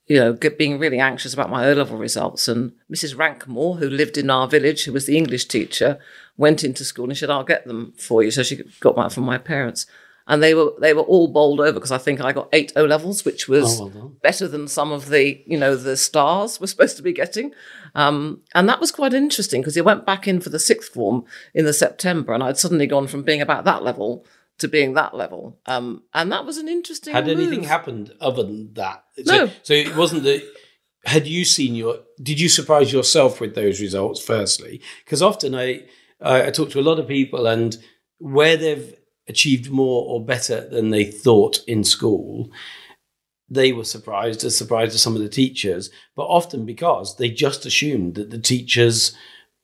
you 0.06 0.18
know, 0.18 0.32
get, 0.32 0.58
being 0.58 0.78
really 0.78 0.98
anxious 0.98 1.32
about 1.32 1.48
my 1.48 1.66
O 1.68 1.72
level 1.72 1.96
results. 1.96 2.48
And 2.48 2.72
Mrs. 2.92 3.14
Rankmore, 3.14 3.78
who 3.78 3.88
lived 3.88 4.18
in 4.18 4.30
our 4.30 4.48
village, 4.48 4.84
who 4.84 4.92
was 4.92 5.06
the 5.06 5.16
English 5.16 5.46
teacher, 5.46 5.98
went 6.36 6.64
into 6.64 6.84
school 6.84 7.08
and 7.08 7.16
said, 7.16 7.30
"I'll 7.30 7.44
get 7.44 7.66
them 7.66 7.92
for 7.96 8.24
you." 8.24 8.32
So 8.32 8.42
she 8.42 8.64
got 8.80 8.96
one 8.96 9.10
from 9.10 9.24
my 9.24 9.38
parents. 9.38 9.86
And 10.26 10.42
they 10.42 10.54
were 10.54 10.72
they 10.80 10.94
were 10.94 11.02
all 11.02 11.28
bowled 11.28 11.60
over 11.60 11.72
because 11.74 11.92
I 11.92 11.98
think 11.98 12.20
I 12.22 12.32
got 12.32 12.48
eight 12.54 12.72
O 12.76 12.84
levels, 12.84 13.24
which 13.26 13.46
was 13.46 13.80
Oh, 13.80 13.86
well 13.94 14.12
better 14.22 14.48
than 14.48 14.68
some 14.68 14.90
of 14.90 15.10
the 15.10 15.42
you 15.46 15.58
know 15.58 15.76
the 15.76 15.96
stars 15.98 16.58
were 16.58 16.66
supposed 16.72 16.96
to 16.96 17.02
be 17.02 17.12
getting. 17.12 17.52
Um, 17.94 18.40
and 18.54 18.68
that 18.68 18.80
was 18.80 18.90
quite 18.90 19.12
interesting 19.14 19.60
because 19.60 19.74
he 19.74 19.80
went 19.82 20.06
back 20.06 20.26
in 20.26 20.40
for 20.40 20.50
the 20.50 20.58
sixth 20.58 20.92
form 20.94 21.24
in 21.52 21.64
the 21.66 21.72
September, 21.74 22.32
and 22.32 22.42
I'd 22.42 22.58
suddenly 22.58 22.86
gone 22.86 23.06
from 23.06 23.22
being 23.22 23.40
about 23.42 23.64
that 23.64 23.82
level 23.82 24.24
to 24.58 24.68
being 24.68 24.94
that 24.94 25.14
level. 25.14 25.58
Um, 25.66 26.02
and 26.14 26.32
that 26.32 26.46
was 26.46 26.58
an 26.58 26.68
interesting. 26.68 27.12
Had 27.12 27.28
anything 27.28 27.64
happened 27.64 28.12
other 28.20 28.42
than 28.44 28.72
that? 28.74 29.04
No. 29.18 29.46
So, 29.46 29.52
so 29.62 29.74
it 29.74 29.94
wasn't 29.96 30.22
that. 30.24 30.42
Had 31.04 31.26
you 31.26 31.44
seen 31.44 31.74
your? 31.74 31.98
Did 32.22 32.40
you 32.40 32.48
surprise 32.48 32.92
yourself 32.92 33.40
with 33.40 33.54
those 33.54 33.80
results? 33.80 34.24
Firstly, 34.24 34.80
because 35.04 35.20
often 35.20 35.54
I, 35.54 35.84
I 36.20 36.46
I 36.46 36.50
talk 36.50 36.70
to 36.70 36.80
a 36.80 36.88
lot 36.88 36.98
of 36.98 37.06
people, 37.06 37.46
and 37.46 37.76
where 38.18 38.56
they've 38.56 38.94
achieved 39.28 39.70
more 39.70 40.04
or 40.06 40.24
better 40.24 40.68
than 40.68 40.90
they 40.90 41.04
thought 41.04 41.58
in 41.66 41.84
school, 41.84 42.50
they 43.48 43.72
were 43.72 43.84
surprised, 43.84 44.44
as 44.44 44.56
surprised 44.56 44.94
as 44.94 45.02
some 45.02 45.14
of 45.16 45.22
the 45.22 45.28
teachers, 45.28 45.90
but 46.16 46.24
often 46.24 46.64
because 46.64 47.16
they 47.16 47.30
just 47.30 47.66
assumed 47.66 48.14
that 48.14 48.30
the 48.30 48.38
teachers 48.38 49.14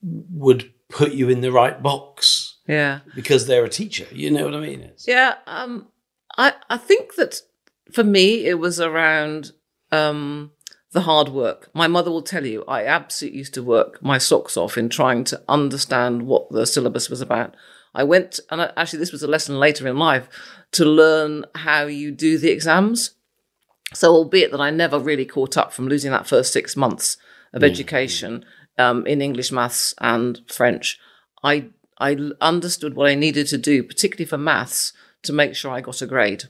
would 0.02 0.72
put 0.88 1.12
you 1.12 1.28
in 1.28 1.40
the 1.40 1.52
right 1.52 1.82
box 1.82 2.58
Yeah. 2.66 3.00
because 3.14 3.46
they're 3.46 3.64
a 3.64 3.68
teacher. 3.70 4.06
You 4.12 4.30
know 4.30 4.44
what 4.44 4.54
I 4.54 4.60
mean? 4.60 4.80
It's, 4.80 5.06
Yeah, 5.06 5.34
um, 5.46 5.88
I 6.36 6.54
I 6.68 6.76
think 6.76 7.14
that 7.16 7.40
for 7.92 8.04
me 8.04 8.46
it 8.46 8.58
was 8.58 8.80
around 8.80 9.52
um, 9.92 10.52
the 10.92 11.02
hard 11.02 11.28
work. 11.28 11.70
My 11.74 11.86
mother 11.86 12.10
will 12.10 12.22
tell 12.22 12.46
you 12.46 12.64
I 12.66 12.84
absolutely 12.86 13.38
used 13.38 13.54
to 13.54 13.62
work 13.62 14.02
my 14.02 14.18
socks 14.18 14.56
off 14.56 14.76
in 14.78 14.88
trying 14.88 15.24
to 15.24 15.40
understand 15.48 16.22
what 16.22 16.50
the 16.50 16.66
syllabus 16.66 17.08
was 17.10 17.20
about. 17.20 17.54
I 17.94 18.04
went, 18.04 18.40
and 18.50 18.62
I, 18.62 18.72
actually 18.76 19.00
this 19.00 19.12
was 19.12 19.22
a 19.22 19.28
lesson 19.28 19.58
later 19.58 19.86
in 19.86 19.98
life 19.98 20.28
to 20.72 20.84
learn 20.84 21.44
how 21.54 21.86
you 21.86 22.10
do 22.10 22.38
the 22.38 22.50
exams. 22.50 23.14
So, 23.92 24.12
albeit 24.12 24.52
that 24.52 24.60
I 24.60 24.70
never 24.70 24.98
really 24.98 25.24
caught 25.24 25.56
up 25.56 25.72
from 25.72 25.88
losing 25.88 26.12
that 26.12 26.26
first 26.26 26.52
six 26.52 26.76
months 26.76 27.16
of 27.52 27.62
mm, 27.62 27.66
mm. 27.66 27.70
education 27.70 28.44
um, 28.78 29.06
in 29.06 29.20
English, 29.20 29.50
maths, 29.50 29.94
and 30.00 30.40
French, 30.46 30.98
I 31.42 31.70
I 31.98 32.16
understood 32.40 32.94
what 32.94 33.08
I 33.08 33.14
needed 33.14 33.46
to 33.48 33.58
do, 33.58 33.82
particularly 33.82 34.26
for 34.26 34.38
maths, 34.38 34.92
to 35.22 35.32
make 35.32 35.54
sure 35.54 35.70
I 35.70 35.80
got 35.80 36.00
a 36.00 36.06
grade. 36.06 36.44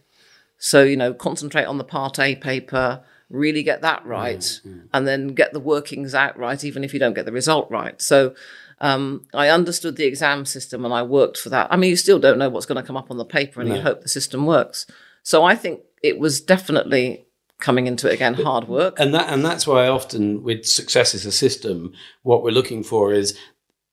So, 0.58 0.82
you 0.82 0.96
know, 0.96 1.14
concentrate 1.14 1.64
on 1.64 1.78
the 1.78 1.84
part 1.84 2.18
A 2.18 2.36
paper, 2.36 3.02
really 3.30 3.62
get 3.62 3.80
that 3.80 4.04
mm, 4.04 4.08
right, 4.08 4.60
and 4.92 5.08
then 5.08 5.28
get 5.28 5.52
the 5.52 5.60
workings 5.60 6.14
out 6.14 6.38
right, 6.38 6.62
even 6.62 6.84
if 6.84 6.92
you 6.92 7.00
don't 7.00 7.14
get 7.14 7.24
the 7.24 7.32
result 7.32 7.70
right. 7.70 8.00
So, 8.00 8.34
um, 8.80 9.26
I 9.34 9.48
understood 9.48 9.96
the 9.96 10.06
exam 10.06 10.44
system 10.44 10.84
and 10.84 10.94
I 10.94 11.02
worked 11.02 11.36
for 11.36 11.50
that. 11.50 11.68
I 11.70 11.76
mean, 11.76 11.90
you 11.90 11.96
still 11.96 12.18
don't 12.18 12.38
know 12.38 12.48
what's 12.48 12.66
going 12.66 12.80
to 12.80 12.86
come 12.86 12.96
up 12.96 13.10
on 13.10 13.18
the 13.18 13.24
paper, 13.24 13.60
and 13.60 13.68
you 13.70 13.80
hope 13.80 14.02
the 14.02 14.08
system 14.08 14.46
works. 14.46 14.86
So, 15.22 15.44
I 15.44 15.54
think 15.54 15.80
it 16.02 16.18
was 16.18 16.40
definitely 16.40 17.26
coming 17.58 17.86
into 17.86 18.08
it 18.08 18.14
again 18.14 18.34
hard 18.34 18.68
work. 18.68 18.98
and 18.98 19.12
that 19.14 19.28
and 19.28 19.44
that's 19.44 19.66
why 19.66 19.86
often 19.86 20.42
with 20.42 20.64
success 20.64 21.14
as 21.14 21.26
a 21.26 21.32
system, 21.32 21.92
what 22.22 22.42
we're 22.42 22.50
looking 22.50 22.82
for 22.82 23.12
is 23.12 23.38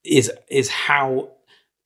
is 0.03 0.31
is 0.49 0.69
how 0.69 1.31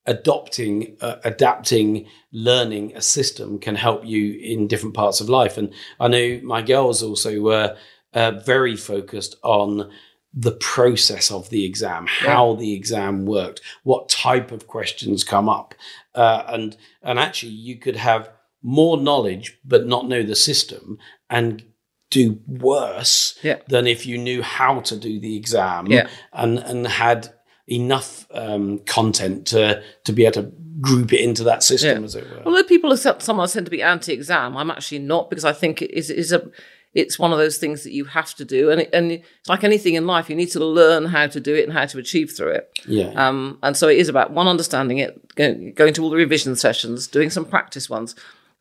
adopting, 0.05 0.97
uh, 1.01 1.17
adapting, 1.23 2.07
learning 2.31 2.93
a 2.95 3.01
system 3.01 3.59
can 3.59 3.75
help 3.75 4.05
you 4.05 4.33
in 4.39 4.67
different 4.67 4.95
parts 4.95 5.21
of 5.21 5.29
life. 5.29 5.57
And 5.57 5.73
I 5.99 6.07
know 6.07 6.39
my 6.43 6.61
girls 6.61 7.03
also 7.03 7.39
were 7.39 7.77
uh, 8.13 8.31
very 8.31 8.75
focused 8.75 9.35
on 9.43 9.91
the 10.33 10.51
process 10.53 11.29
of 11.31 11.49
the 11.49 11.65
exam, 11.65 12.05
how 12.07 12.53
the 12.55 12.73
exam 12.73 13.25
worked, 13.25 13.59
what 13.83 14.07
type 14.07 14.51
of 14.51 14.67
questions 14.67 15.23
come 15.23 15.49
up, 15.49 15.75
uh, 16.15 16.43
and 16.47 16.77
and 17.03 17.19
actually 17.19 17.51
you 17.51 17.77
could 17.77 17.97
have 17.97 18.29
more 18.63 18.95
knowledge 18.97 19.57
but 19.65 19.87
not 19.87 20.07
know 20.07 20.23
the 20.23 20.35
system 20.35 20.97
and 21.29 21.63
do 22.11 22.39
worse 22.45 23.37
Yeah. 23.41 23.57
than 23.67 23.87
if 23.87 24.05
you 24.05 24.17
knew 24.17 24.41
how 24.41 24.81
to 24.81 24.95
do 24.97 25.19
the 25.19 25.35
exam 25.35 25.87
Yeah. 25.87 26.07
and 26.33 26.59
and 26.59 26.85
had 26.87 27.33
enough 27.67 28.27
um, 28.31 28.79
content 28.79 29.47
to 29.47 29.81
to 30.03 30.11
be 30.13 30.25
able 30.25 30.43
to 30.43 30.51
group 30.79 31.11
it 31.13 31.21
into 31.21 31.43
that 31.43 31.63
system 31.63 31.99
Yeah. 31.99 32.05
as 32.05 32.15
it 32.15 32.29
were. 32.29 32.41
Although 32.45 32.63
people 32.63 32.91
are 32.93 32.97
sometimes 32.97 33.53
tend 33.53 33.65
to 33.65 33.71
be 33.71 33.81
anti-exam, 33.83 34.55
I'm 34.57 34.71
actually 34.71 34.99
not 34.99 35.29
because 35.29 35.45
I 35.45 35.53
think 35.53 35.81
it 35.81 35.91
is 35.91 36.09
is 36.09 36.31
a 36.31 36.49
it's 36.93 37.17
one 37.17 37.31
of 37.31 37.37
those 37.37 37.57
things 37.57 37.83
that 37.83 37.93
you 37.93 38.05
have 38.05 38.33
to 38.35 38.43
do, 38.45 38.69
and 38.69 38.81
it, 38.81 38.89
and 38.93 39.11
it's 39.13 39.49
like 39.49 39.63
anything 39.63 39.93
in 39.95 40.05
life, 40.05 40.29
you 40.29 40.35
need 40.35 40.51
to 40.51 40.63
learn 40.65 41.05
how 41.05 41.25
to 41.27 41.39
do 41.39 41.55
it 41.55 41.63
and 41.63 41.73
how 41.73 41.85
to 41.85 41.97
achieve 41.97 42.31
through 42.31 42.51
it. 42.51 42.69
yeah, 42.85 43.11
Um, 43.15 43.57
and 43.63 43.77
so 43.77 43.87
it 43.87 43.97
is 43.97 44.09
about 44.09 44.31
one 44.31 44.47
understanding 44.47 44.97
it, 44.97 45.35
going, 45.35 45.73
going 45.73 45.93
to 45.93 46.03
all 46.03 46.09
the 46.09 46.17
revision 46.17 46.55
sessions, 46.55 47.07
doing 47.07 47.29
some 47.29 47.45
practice 47.45 47.89
ones, 47.89 48.13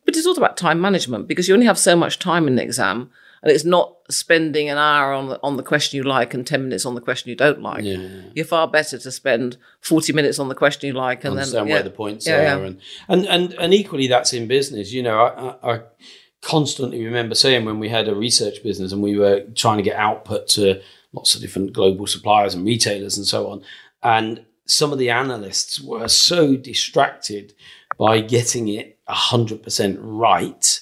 but 0.04 0.16
it's 0.16 0.26
also 0.26 0.40
about 0.40 0.56
time 0.56 0.80
management 0.80 1.26
because 1.28 1.48
you 1.48 1.54
only 1.54 1.66
have 1.66 1.78
so 1.78 1.96
much 1.96 2.18
time 2.18 2.46
in 2.46 2.54
the 2.56 2.62
exam, 2.62 3.10
and 3.42 3.50
it's 3.50 3.64
not 3.64 3.96
spending 4.10 4.68
an 4.68 4.76
hour 4.76 5.12
on 5.12 5.28
the, 5.30 5.40
on 5.42 5.56
the 5.56 5.62
question 5.62 5.96
you 5.96 6.02
like 6.02 6.34
and 6.34 6.46
ten 6.46 6.62
minutes 6.62 6.84
on 6.84 6.94
the 6.94 7.00
question 7.00 7.30
you 7.30 7.36
don't 7.36 7.62
like. 7.62 7.82
yeah. 7.84 8.22
You're 8.34 8.44
far 8.44 8.68
better 8.68 8.98
to 8.98 9.10
spend 9.10 9.56
forty 9.80 10.12
minutes 10.12 10.38
on 10.38 10.48
the 10.48 10.54
question 10.54 10.86
you 10.88 10.92
like 10.92 11.24
and 11.24 11.32
understand 11.32 11.62
then 11.62 11.68
yeah. 11.68 11.74
where 11.74 11.82
the 11.82 11.90
points 11.90 12.26
Yeah, 12.26 12.36
are, 12.36 12.42
yeah. 12.42 12.56
and, 12.66 12.80
and 13.08 13.26
and 13.26 13.52
and 13.54 13.74
equally 13.74 14.08
that's 14.08 14.32
in 14.32 14.46
business. 14.46 14.92
You 14.92 15.02
know, 15.02 15.18
I, 15.20 15.70
I, 15.72 15.74
I 15.76 15.80
constantly 16.42 17.04
remember 17.04 17.34
saying 17.34 17.64
when 17.64 17.78
we 17.78 17.88
had 17.88 18.08
a 18.08 18.14
research 18.14 18.62
business 18.62 18.92
and 18.92 19.02
we 19.02 19.18
were 19.18 19.44
trying 19.54 19.76
to 19.76 19.82
get 19.82 19.96
output 19.96 20.48
to 20.48 20.80
lots 21.12 21.34
of 21.34 21.40
different 21.40 21.72
global 21.72 22.06
suppliers 22.06 22.54
and 22.54 22.64
retailers 22.64 23.16
and 23.16 23.26
so 23.26 23.48
on, 23.48 23.62
and 24.02 24.44
some 24.66 24.92
of 24.92 24.98
the 24.98 25.10
analysts 25.10 25.80
were 25.80 26.08
so 26.08 26.56
distracted 26.56 27.54
by 27.98 28.20
getting 28.20 28.68
it 28.68 28.98
hundred 29.08 29.62
percent 29.62 29.98
right 30.00 30.80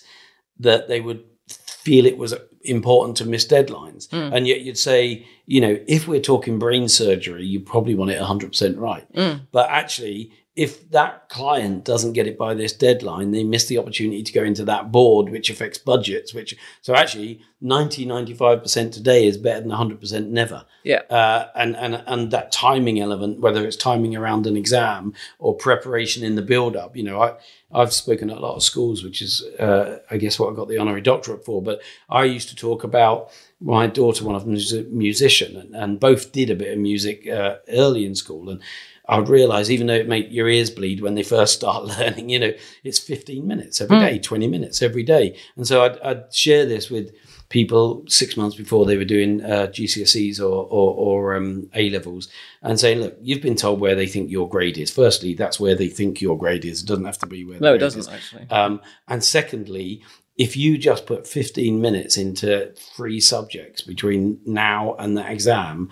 that 0.61 0.89
they 0.89 1.01
would 1.01 1.25
feel 1.49 2.05
it 2.05 2.19
was 2.19 2.35
important 2.63 3.17
to 3.17 3.25
miss 3.25 3.47
deadlines. 3.47 4.11
Hmm. 4.11 4.35
And 4.35 4.47
yet 4.47 4.61
you'd 4.61 4.79
say, 4.79 5.27
you 5.47 5.61
know, 5.61 5.79
if 5.87 6.07
we're 6.07 6.21
talking 6.21 6.59
brain 6.59 6.89
surgery, 6.89 7.45
you 7.45 7.61
probably 7.61 7.95
want 7.95 8.11
it 8.11 8.21
100% 8.21 8.79
right. 8.79 9.07
Hmm. 9.15 9.45
But 9.53 9.71
actually, 9.71 10.33
if 10.59 10.91
that 10.91 11.29
client 11.29 11.85
doesn't 11.85 12.15
get 12.15 12.27
it 12.27 12.37
by 12.37 12.53
this 12.53 12.73
deadline, 12.73 13.31
they 13.31 13.45
miss 13.45 13.67
the 13.67 13.79
opportunity 13.79 14.25
to 14.25 14.33
go 14.33 14.43
into 14.43 14.65
that 14.65 14.91
board, 14.91 15.29
which 15.29 15.51
affects 15.51 15.79
budgets. 15.79 16.35
Which 16.35 16.57
so 16.83 16.97
actually, 16.97 17.43
90, 17.61 18.05
95% 18.07 18.91
today 18.91 19.25
is 19.25 19.39
better 19.39 19.61
than 19.61 19.71
100% 19.71 20.27
never. 20.31 20.65
Yeah. 20.83 21.03
Uh, 21.09 21.47
and 21.55 21.77
and 21.77 22.03
and 22.09 22.33
that 22.33 22.51
timing 22.51 22.99
element, 22.99 23.39
whether 23.39 23.65
it's 23.65 23.77
timing 23.77 24.17
around 24.17 24.49
an 24.49 24.57
exam 24.57 25.15
or 25.39 25.55
preparation 25.55 26.25
in 26.25 26.35
the 26.35 26.43
build 26.43 26.75
up, 26.75 26.97
you 26.97 27.05
know, 27.05 27.23
I 27.23 27.37
I've 27.73 27.93
spoken 27.93 28.31
at 28.31 28.39
a 28.39 28.41
lot 28.41 28.57
of 28.57 28.63
schools, 28.63 29.05
which 29.05 29.21
is 29.21 29.43
uh, 29.59 29.99
I 30.11 30.17
guess 30.17 30.39
what 30.39 30.53
I 30.53 30.57
got 30.57 30.69
the 30.69 30.79
honorary 30.79 31.03
doctorate 31.03 31.45
for. 31.45 31.63
But 31.63 31.83
I 32.09 32.25
used 32.25 32.49
to 32.49 32.57
talk 32.57 32.83
about 32.83 33.31
my 33.61 33.87
daughter, 33.87 34.25
one 34.25 34.35
of 34.35 34.45
them 34.45 34.55
is 34.55 34.73
a 34.73 34.85
musician, 34.85 35.57
and, 35.57 35.75
and 35.75 36.01
both 36.01 36.33
did 36.33 36.51
a 36.51 36.55
bit 36.55 36.73
of 36.73 36.79
music 36.79 37.29
uh, 37.29 37.57
early 37.69 38.07
in 38.07 38.15
school, 38.15 38.49
and 38.49 38.63
I 39.09 39.19
would 39.19 39.29
realize 39.29 39.71
even 39.71 39.87
though 39.87 39.95
it 39.95 40.09
make 40.09 40.31
your 40.31 40.49
ears 40.49 40.71
bleed 40.71 41.01
when 41.01 41.15
they 41.15 41.23
first 41.23 41.55
start 41.55 41.85
learning, 41.99 42.29
you 42.29 42.39
know, 42.39 42.53
it's 42.85 42.99
15 42.99 43.47
minutes 43.47 43.81
every 43.81 43.99
day, 43.99 44.19
20 44.19 44.47
minutes 44.47 44.83
every 44.83 45.03
day. 45.03 45.37
And 45.57 45.67
so 45.67 45.83
I'd, 45.85 45.99
I'd 46.01 46.35
share 46.35 46.67
this 46.67 46.91
with 46.91 47.15
people 47.49 48.05
six 48.09 48.37
months 48.37 48.57
before 48.57 48.85
they 48.85 48.97
were 48.97 49.05
doing 49.05 49.43
uh, 49.43 49.67
GCSEs 49.71 50.39
or, 50.39 50.67
or, 50.71 50.95
or 50.95 51.35
um, 51.37 51.71
A 51.75 51.89
levels 51.91 52.29
and 52.63 52.79
saying, 52.79 53.01
look, 53.01 53.17
you've 53.23 53.41
been 53.43 53.57
told 53.57 53.81
where 53.81 53.95
they 53.95 54.07
think 54.07 54.31
your 54.31 54.49
grade 54.49 54.77
is. 54.77 54.91
Firstly, 54.91 55.35
that's 55.35 55.59
where 55.59 55.75
they 55.75 55.89
think 55.89 56.21
your 56.21 56.37
grade 56.37 56.65
is. 56.65 56.83
It 56.83 56.87
doesn't 56.87 57.05
have 57.07 57.19
to 57.19 57.27
be 57.27 57.45
where 57.45 57.59
No, 57.61 57.75
it 57.75 57.79
doesn't 57.79 58.01
is. 58.01 58.09
actually. 58.09 58.51
Um, 58.51 58.81
and 59.07 59.25
secondly, 59.25 60.03
if 60.37 60.57
you 60.57 60.79
just 60.79 61.07
put 61.07 61.27
15 61.27 61.81
minutes 61.81 62.17
into 62.17 62.73
three 62.77 63.19
subjects 63.21 63.83
between 63.83 64.41
now 64.45 64.95
and 64.99 65.17
the 65.17 65.29
exam, 65.31 65.89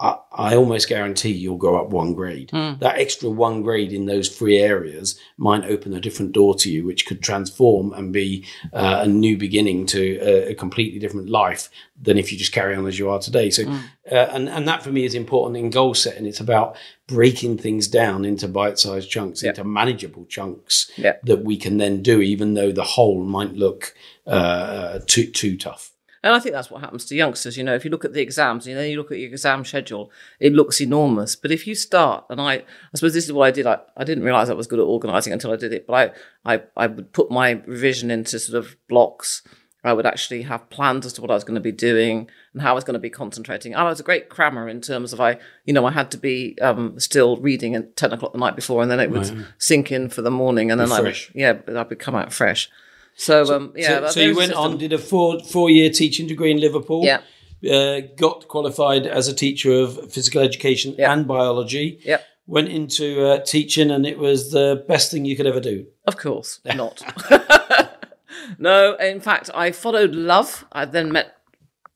I, 0.00 0.16
I 0.32 0.56
almost 0.56 0.88
guarantee 0.88 1.30
you'll 1.30 1.56
go 1.56 1.76
up 1.80 1.90
one 1.90 2.14
grade. 2.14 2.50
That 2.52 2.98
extra 2.98 3.30
one 3.30 3.62
grade 3.62 3.92
in 3.92 4.06
those 4.06 4.28
three 4.28 4.58
areas 4.58 5.18
might 5.36 5.64
open 5.64 5.94
a 5.94 6.00
different 6.00 6.32
door 6.32 6.56
to 6.56 6.70
you, 6.70 6.84
which 6.84 7.06
could 7.06 7.22
transform 7.22 7.92
and 7.92 8.12
be 8.12 8.44
uh, 8.72 9.00
a 9.04 9.06
new 9.06 9.36
beginning 9.36 9.86
to 9.86 10.18
a, 10.20 10.50
a 10.50 10.54
completely 10.54 10.98
different 10.98 11.30
life 11.30 11.70
than 12.02 12.18
if 12.18 12.32
you 12.32 12.38
just 12.38 12.52
carry 12.52 12.74
on 12.74 12.86
as 12.88 12.98
you 12.98 13.08
are 13.08 13.20
today. 13.20 13.50
So, 13.50 13.62
uh, 14.10 14.14
and 14.32 14.48
and 14.48 14.66
that 14.66 14.82
for 14.82 14.90
me 14.90 15.04
is 15.04 15.14
important 15.14 15.56
in 15.56 15.70
goal 15.70 15.94
setting. 15.94 16.26
It's 16.26 16.40
about 16.40 16.76
breaking 17.06 17.58
things 17.58 17.86
down 17.86 18.24
into 18.24 18.48
bite-sized 18.48 19.08
chunks, 19.08 19.42
into 19.44 19.62
manageable 19.62 20.24
chunks 20.26 20.90
Yeah. 20.96 21.14
that 21.22 21.44
we 21.44 21.56
can 21.56 21.78
then 21.78 22.02
do, 22.02 22.20
even 22.20 22.54
though 22.54 22.72
the 22.72 22.82
whole 22.82 23.22
might 23.22 23.52
look 23.54 23.94
uh, 24.26 24.98
too 25.06 25.30
too 25.30 25.56
tough. 25.56 25.92
And 26.24 26.34
I 26.34 26.38
think 26.38 26.54
that's 26.54 26.70
what 26.70 26.80
happens 26.80 27.04
to 27.04 27.14
youngsters. 27.14 27.58
You 27.58 27.64
know, 27.64 27.74
if 27.74 27.84
you 27.84 27.90
look 27.90 28.06
at 28.06 28.14
the 28.14 28.22
exams, 28.22 28.66
you 28.66 28.74
know, 28.74 28.80
you 28.80 28.96
look 28.96 29.12
at 29.12 29.18
your 29.18 29.28
exam 29.28 29.62
schedule, 29.62 30.10
it 30.40 30.54
looks 30.54 30.80
enormous. 30.80 31.36
But 31.36 31.50
if 31.52 31.66
you 31.66 31.74
start, 31.74 32.24
and 32.30 32.40
I, 32.40 32.54
I 32.54 32.64
suppose 32.94 33.12
this 33.12 33.26
is 33.26 33.32
what 33.34 33.44
I 33.44 33.50
did. 33.50 33.66
I, 33.66 33.80
I 33.94 34.04
didn't 34.04 34.24
realize 34.24 34.48
I 34.48 34.54
was 34.54 34.66
good 34.66 34.78
at 34.78 34.84
organizing 34.86 35.34
until 35.34 35.52
I 35.52 35.56
did 35.56 35.74
it. 35.74 35.86
But 35.86 36.14
I, 36.46 36.54
I, 36.54 36.62
I 36.78 36.86
would 36.86 37.12
put 37.12 37.30
my 37.30 37.62
revision 37.66 38.10
into 38.10 38.38
sort 38.38 38.56
of 38.56 38.74
blocks. 38.88 39.42
I 39.84 39.92
would 39.92 40.06
actually 40.06 40.40
have 40.42 40.70
plans 40.70 41.04
as 41.04 41.12
to 41.12 41.20
what 41.20 41.30
I 41.30 41.34
was 41.34 41.44
going 41.44 41.56
to 41.56 41.60
be 41.60 41.70
doing 41.70 42.30
and 42.54 42.62
how 42.62 42.70
I 42.70 42.72
was 42.72 42.84
going 42.84 42.94
to 42.94 42.98
be 43.00 43.10
concentrating. 43.10 43.76
I 43.76 43.82
was 43.82 44.00
a 44.00 44.02
great 44.02 44.30
crammer 44.30 44.66
in 44.66 44.80
terms 44.80 45.12
of 45.12 45.20
I, 45.20 45.38
you 45.66 45.74
know, 45.74 45.84
I 45.84 45.90
had 45.90 46.10
to 46.12 46.16
be 46.16 46.58
um, 46.62 46.98
still 46.98 47.36
reading 47.36 47.74
at 47.74 47.96
ten 47.96 48.14
o'clock 48.14 48.32
the 48.32 48.38
night 48.38 48.56
before, 48.56 48.80
and 48.80 48.90
then 48.90 48.98
it 48.98 49.10
would 49.10 49.46
sink 49.58 49.92
in 49.92 50.08
for 50.08 50.22
the 50.22 50.30
morning, 50.30 50.70
and 50.70 50.80
then 50.80 50.90
I 50.90 51.00
yeah, 51.34 51.58
I 51.68 51.82
would 51.82 51.98
come 51.98 52.14
out 52.14 52.32
fresh. 52.32 52.70
So, 53.16 53.44
um, 53.54 53.72
yeah. 53.76 54.00
so, 54.00 54.08
so 54.08 54.20
you 54.20 54.34
went 54.36 54.50
system. 54.50 54.72
on, 54.72 54.78
did 54.78 54.92
a 54.92 54.98
four 54.98 55.40
four 55.40 55.70
year 55.70 55.90
teaching 55.90 56.26
degree 56.26 56.50
in 56.50 56.60
Liverpool. 56.60 57.04
Yeah. 57.04 57.20
Uh, 57.64 58.00
got 58.16 58.46
qualified 58.48 59.06
as 59.06 59.26
a 59.28 59.34
teacher 59.34 59.72
of 59.72 60.12
physical 60.12 60.42
education 60.42 60.94
Yeah. 60.98 61.12
and 61.12 61.26
biology. 61.26 61.98
Yep. 62.04 62.22
Went 62.46 62.68
into 62.68 63.24
uh, 63.26 63.38
teaching, 63.40 63.90
and 63.90 64.04
it 64.04 64.18
was 64.18 64.50
the 64.50 64.84
best 64.86 65.10
thing 65.10 65.24
you 65.24 65.34
could 65.34 65.46
ever 65.46 65.60
do. 65.60 65.86
Of 66.06 66.18
course 66.18 66.60
not. 66.74 67.00
no, 68.58 68.94
in 68.96 69.20
fact, 69.20 69.48
I 69.54 69.70
followed 69.72 70.14
love. 70.14 70.66
I 70.72 70.84
then 70.84 71.10
met 71.10 71.36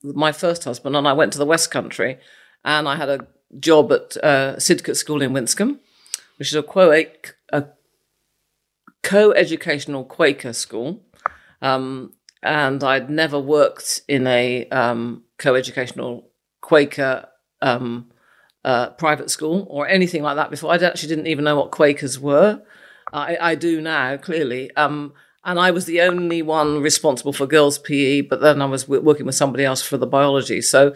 my 0.01 0.31
first 0.31 0.63
husband, 0.63 0.95
and 0.95 1.07
I 1.07 1.13
went 1.13 1.33
to 1.33 1.37
the 1.37 1.45
West 1.45 1.69
Country, 1.69 2.17
and 2.65 2.87
I 2.87 2.95
had 2.95 3.09
a 3.09 3.27
job 3.59 3.91
at 3.91 4.17
uh, 4.23 4.55
Sidcot 4.57 4.95
School 4.95 5.21
in 5.21 5.33
Winscombe, 5.33 5.77
which 6.37 6.47
is 6.47 6.55
a, 6.55 6.63
co- 6.63 7.03
a 7.53 7.65
co-educational 9.03 10.03
Quaker 10.05 10.53
school. 10.53 11.01
Um, 11.61 12.13
and 12.41 12.83
I'd 12.83 13.09
never 13.09 13.39
worked 13.39 14.01
in 14.07 14.25
a 14.27 14.67
um, 14.69 15.23
co-educational 15.37 16.29
Quaker 16.61 17.27
um, 17.61 18.11
uh, 18.63 18.91
private 18.91 19.29
school 19.29 19.67
or 19.69 19.87
anything 19.87 20.23
like 20.23 20.35
that 20.35 20.49
before. 20.49 20.71
I 20.71 20.75
actually 20.75 21.09
didn't 21.09 21.27
even 21.27 21.43
know 21.43 21.57
what 21.57 21.71
Quakers 21.71 22.19
were. 22.19 22.61
I, 23.11 23.37
I 23.39 23.55
do 23.55 23.81
now, 23.81 24.17
clearly. 24.17 24.71
Um, 24.75 25.13
and 25.43 25.59
I 25.59 25.71
was 25.71 25.85
the 25.85 26.01
only 26.01 26.41
one 26.41 26.81
responsible 26.81 27.33
for 27.33 27.47
girls' 27.47 27.79
PE, 27.79 28.21
but 28.21 28.41
then 28.41 28.61
I 28.61 28.65
was 28.65 28.83
w- 28.83 29.01
working 29.01 29.25
with 29.25 29.35
somebody 29.35 29.65
else 29.65 29.81
for 29.81 29.97
the 29.97 30.05
biology. 30.05 30.61
So, 30.61 30.93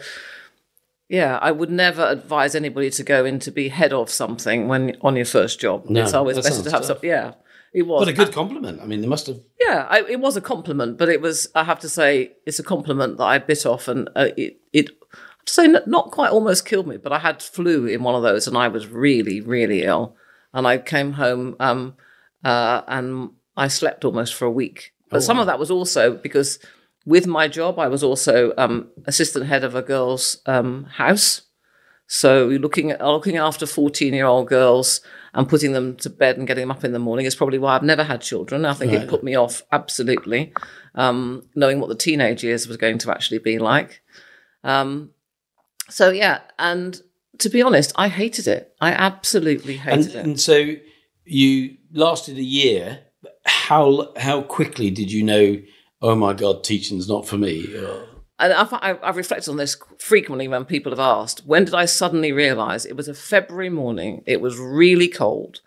yeah, 1.08 1.38
I 1.40 1.50
would 1.50 1.70
never 1.70 2.06
advise 2.06 2.54
anybody 2.54 2.90
to 2.90 3.02
go 3.02 3.24
in 3.24 3.38
to 3.40 3.50
be 3.50 3.68
head 3.68 3.92
of 3.92 4.10
something 4.10 4.68
when 4.68 4.96
on 5.00 5.16
your 5.16 5.24
first 5.24 5.60
job. 5.60 5.88
No, 5.88 6.02
it's 6.02 6.14
always 6.14 6.36
better 6.36 6.50
to 6.50 6.70
have 6.70 6.80
tough. 6.80 6.84
some. 6.84 6.98
Yeah, 7.02 7.32
it 7.74 7.82
was. 7.82 8.00
What 8.00 8.08
a 8.08 8.12
good 8.12 8.32
compliment. 8.32 8.80
I 8.80 8.86
mean, 8.86 9.00
they 9.00 9.08
must 9.08 9.26
have. 9.26 9.40
Yeah, 9.60 9.86
I, 9.90 10.04
it 10.08 10.20
was 10.20 10.36
a 10.36 10.40
compliment, 10.40 10.96
but 10.96 11.08
it 11.08 11.20
was. 11.20 11.48
I 11.56 11.64
have 11.64 11.80
to 11.80 11.88
say, 11.88 12.32
it's 12.46 12.60
a 12.60 12.62
compliment 12.62 13.18
that 13.18 13.24
I 13.24 13.38
bit 13.38 13.66
off, 13.66 13.88
and 13.88 14.08
uh, 14.14 14.28
it. 14.36 14.60
it 14.72 14.90
I 15.02 15.16
have 15.16 15.44
to 15.46 15.52
say, 15.52 15.66
not 15.86 16.10
quite 16.12 16.30
almost 16.30 16.64
killed 16.64 16.86
me, 16.86 16.96
but 16.96 17.12
I 17.12 17.18
had 17.18 17.42
flu 17.42 17.86
in 17.86 18.02
one 18.02 18.14
of 18.14 18.22
those, 18.22 18.46
and 18.46 18.56
I 18.56 18.68
was 18.68 18.86
really, 18.86 19.40
really 19.40 19.82
ill, 19.82 20.16
and 20.54 20.66
I 20.66 20.78
came 20.78 21.12
home, 21.12 21.56
um, 21.60 21.96
uh, 22.44 22.82
and 22.86 23.30
I 23.56 23.68
slept 23.68 24.04
almost 24.04 24.34
for 24.34 24.46
a 24.46 24.50
week. 24.50 24.92
But 25.10 25.22
some 25.22 25.38
of 25.38 25.46
that 25.46 25.58
was 25.58 25.70
also 25.70 26.16
because 26.16 26.58
with 27.04 27.26
my 27.26 27.46
job, 27.46 27.78
I 27.78 27.88
was 27.88 28.02
also 28.02 28.52
um, 28.56 28.88
assistant 29.04 29.46
head 29.46 29.64
of 29.64 29.74
a 29.74 29.82
girls' 29.82 30.38
um, 30.46 30.84
house. 30.84 31.42
So 32.06 32.46
looking 32.46 32.92
at 32.92 33.04
looking 33.04 33.36
after 33.36 33.66
fourteen 33.66 34.14
year 34.14 34.26
old 34.26 34.48
girls 34.48 35.00
and 35.34 35.48
putting 35.48 35.72
them 35.72 35.96
to 35.96 36.08
bed 36.08 36.36
and 36.38 36.46
getting 36.46 36.62
them 36.62 36.70
up 36.70 36.84
in 36.84 36.92
the 36.92 36.98
morning 36.98 37.26
is 37.26 37.34
probably 37.34 37.58
why 37.58 37.74
I've 37.74 37.82
never 37.82 38.04
had 38.04 38.20
children. 38.20 38.64
I 38.64 38.72
think 38.74 38.92
it 38.92 39.08
put 39.08 39.24
me 39.24 39.34
off 39.34 39.62
absolutely, 39.72 40.52
um, 40.94 41.48
knowing 41.54 41.80
what 41.80 41.88
the 41.88 41.94
teenage 41.96 42.44
years 42.44 42.66
was 42.68 42.76
going 42.76 42.98
to 42.98 43.10
actually 43.10 43.38
be 43.38 43.58
like. 43.58 44.00
Um, 44.62 45.10
so 45.90 46.10
yeah, 46.10 46.40
and 46.58 47.00
to 47.38 47.48
be 47.48 47.60
honest, 47.62 47.92
I 47.96 48.08
hated 48.08 48.46
it. 48.46 48.74
I 48.80 48.92
absolutely 48.92 49.74
And, 49.74 50.04
hated 50.04 50.14
it. 50.14 50.24
and 50.24 50.40
so 50.40 50.74
you 51.24 51.76
lasted 51.92 52.38
a 52.38 52.42
year. 52.42 53.00
How 53.44 54.12
how 54.16 54.42
quickly 54.42 54.90
did 54.90 55.10
you 55.12 55.22
know? 55.22 55.60
Oh 56.00 56.14
my 56.14 56.32
God, 56.32 56.64
teaching's 56.64 57.08
not 57.08 57.26
for 57.26 57.36
me. 57.38 57.74
Or- 57.76 58.08
and 58.38 58.52
I've, 58.52 58.72
I've 59.02 59.16
reflected 59.16 59.50
on 59.50 59.56
this 59.56 59.76
frequently 59.98 60.48
when 60.48 60.64
people 60.64 60.90
have 60.90 60.98
asked, 60.98 61.46
when 61.46 61.64
did 61.64 61.74
I 61.74 61.84
suddenly 61.84 62.32
realize 62.32 62.84
it 62.84 62.96
was 62.96 63.08
a 63.08 63.14
February 63.14 63.70
morning? 63.70 64.22
It 64.26 64.40
was 64.40 64.58
really 64.58 65.08
cold. 65.08 65.60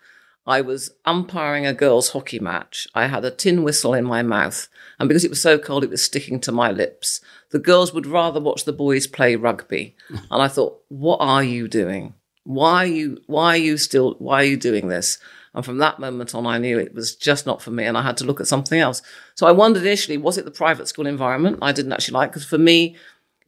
I 0.46 0.62
was 0.62 0.90
umpiring 1.04 1.66
a 1.66 1.74
girls' 1.74 2.10
hockey 2.10 2.38
match. 2.38 2.88
I 2.94 3.06
had 3.06 3.24
a 3.24 3.30
tin 3.30 3.62
whistle 3.62 3.92
in 3.92 4.04
my 4.04 4.22
mouth, 4.22 4.68
and 4.98 5.06
because 5.06 5.22
it 5.24 5.30
was 5.30 5.42
so 5.42 5.58
cold, 5.58 5.84
it 5.84 5.90
was 5.90 6.02
sticking 6.02 6.40
to 6.40 6.52
my 6.52 6.70
lips. 6.70 7.20
The 7.50 7.58
girls 7.58 7.92
would 7.92 8.06
rather 8.06 8.40
watch 8.40 8.64
the 8.64 8.72
boys 8.72 9.06
play 9.06 9.36
rugby, 9.36 9.94
and 10.08 10.42
I 10.42 10.48
thought, 10.48 10.82
"What 10.88 11.18
are 11.20 11.44
you 11.44 11.68
doing? 11.68 12.14
Why 12.44 12.84
are 12.84 12.86
you? 12.86 13.18
Why 13.26 13.54
are 13.54 13.58
you 13.58 13.76
still? 13.76 14.14
Why 14.18 14.40
are 14.40 14.46
you 14.46 14.56
doing 14.56 14.88
this?" 14.88 15.18
And 15.58 15.64
from 15.64 15.78
that 15.78 15.98
moment 15.98 16.36
on, 16.36 16.46
I 16.46 16.58
knew 16.58 16.78
it 16.78 16.94
was 16.94 17.16
just 17.16 17.44
not 17.44 17.60
for 17.60 17.72
me, 17.72 17.82
and 17.84 17.98
I 17.98 18.02
had 18.02 18.16
to 18.18 18.24
look 18.24 18.40
at 18.40 18.46
something 18.46 18.78
else. 18.78 19.02
So 19.34 19.44
I 19.44 19.50
wondered 19.50 19.82
initially, 19.82 20.16
was 20.16 20.38
it 20.38 20.44
the 20.44 20.52
private 20.52 20.86
school 20.86 21.04
environment 21.04 21.58
I 21.60 21.72
didn't 21.72 21.92
actually 21.92 22.14
like? 22.14 22.30
Because 22.30 22.44
for 22.44 22.58
me, 22.58 22.94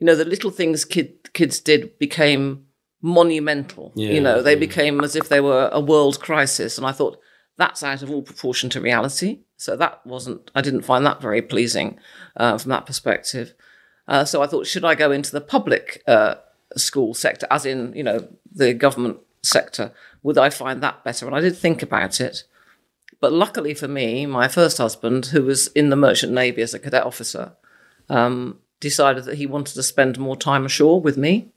you 0.01 0.07
know, 0.07 0.17
the 0.17 0.25
little 0.25 0.51
things 0.51 0.85
kid, 0.85 1.33
kids 1.35 1.61
did 1.61 1.97
became 2.01 2.67
monumental. 3.01 3.93
Yeah, 3.95 4.11
you 4.11 4.21
know, 4.21 4.43
they 4.43 4.55
yeah. 4.55 4.59
became 4.59 5.05
as 5.05 5.15
if 5.15 5.29
they 5.29 5.41
were 5.41 5.71
a 5.73 5.79
world 5.79 6.19
crisis. 6.19 6.79
And 6.79 6.85
I 6.85 6.91
thought 6.91 7.21
that's 7.57 7.85
out 7.85 8.03
of 8.03 8.11
all 8.11 8.23
proportion 8.23 8.71
to 8.71 8.81
reality. 8.81 9.43
So 9.57 9.77
that 9.77 10.05
wasn't, 10.05 10.51
I 10.53 10.63
didn't 10.63 10.83
find 10.83 11.07
that 11.07 11.23
very 11.23 11.43
pleasing 11.43 11.97
uh, 12.37 12.59
from 12.59 12.71
that 12.71 12.87
perspective. 12.87 13.55
Uh, 14.09 14.25
so 14.25 14.43
I 14.43 14.49
thought, 14.49 14.67
should 14.67 14.85
I 14.85 14.97
go 14.97 15.13
into 15.13 15.31
the 15.31 15.41
public 15.41 16.03
uh, 16.09 16.35
school 16.77 17.15
sector, 17.15 17.47
as 17.53 17.65
in, 17.65 17.93
you 17.95 18.03
know, 18.03 18.27
the 18.53 18.75
government 18.75 19.19
sector? 19.45 19.93
Would 20.23 20.39
I 20.39 20.51
find 20.51 20.83
that 20.83 21.05
better? 21.05 21.27
And 21.27 21.35
I 21.35 21.41
did 21.41 21.57
think 21.57 21.83
about 21.83 22.21
it. 22.21 22.45
But 23.21 23.33
luckily 23.33 23.75
for 23.75 23.89
me, 23.89 24.27
my 24.27 24.49
first 24.49 24.79
husband, 24.79 25.27
who 25.27 25.43
was 25.43 25.69
in 25.69 25.91
the 25.91 25.97
Merchant 25.97 26.33
Navy 26.33 26.63
as 26.63 26.75
a 26.75 26.79
cadet 26.79 27.05
officer, 27.05 27.53
um, 28.09 28.59
decided 28.81 29.25
that 29.25 29.37
he 29.37 29.47
wanted 29.47 29.75
to 29.75 29.83
spend 29.83 30.19
more 30.19 30.37
time 30.37 30.65
ashore 30.65 31.01
with 31.01 31.17
me. 31.17 31.53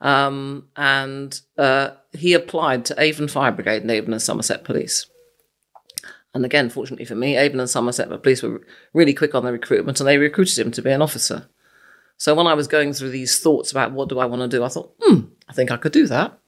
Um, 0.00 0.68
and 0.76 1.40
uh, 1.58 1.90
he 2.12 2.32
applied 2.34 2.84
to 2.86 3.00
Avon 3.00 3.28
Fire 3.28 3.52
Brigade 3.52 3.82
and 3.82 3.90
Avon 3.90 4.12
and 4.12 4.22
Somerset 4.22 4.64
Police. 4.64 5.06
And 6.32 6.44
again, 6.44 6.68
fortunately 6.68 7.04
for 7.04 7.14
me, 7.14 7.36
Avon 7.36 7.60
and 7.60 7.70
Somerset 7.70 8.08
Police 8.22 8.42
were 8.42 8.60
really 8.92 9.14
quick 9.14 9.34
on 9.34 9.44
the 9.44 9.52
recruitment 9.52 10.00
and 10.00 10.06
they 10.06 10.18
recruited 10.18 10.58
him 10.58 10.70
to 10.72 10.82
be 10.82 10.90
an 10.90 11.02
officer. 11.02 11.48
So 12.16 12.34
when 12.34 12.46
I 12.46 12.54
was 12.54 12.68
going 12.68 12.92
through 12.92 13.10
these 13.10 13.40
thoughts 13.40 13.70
about 13.70 13.92
what 13.92 14.08
do 14.08 14.18
I 14.18 14.26
want 14.26 14.42
to 14.42 14.48
do, 14.48 14.64
I 14.64 14.68
thought, 14.68 14.94
hmm, 15.00 15.20
I 15.48 15.52
think 15.52 15.70
I 15.70 15.76
could 15.76 15.92
do 15.92 16.06
that. 16.06 16.38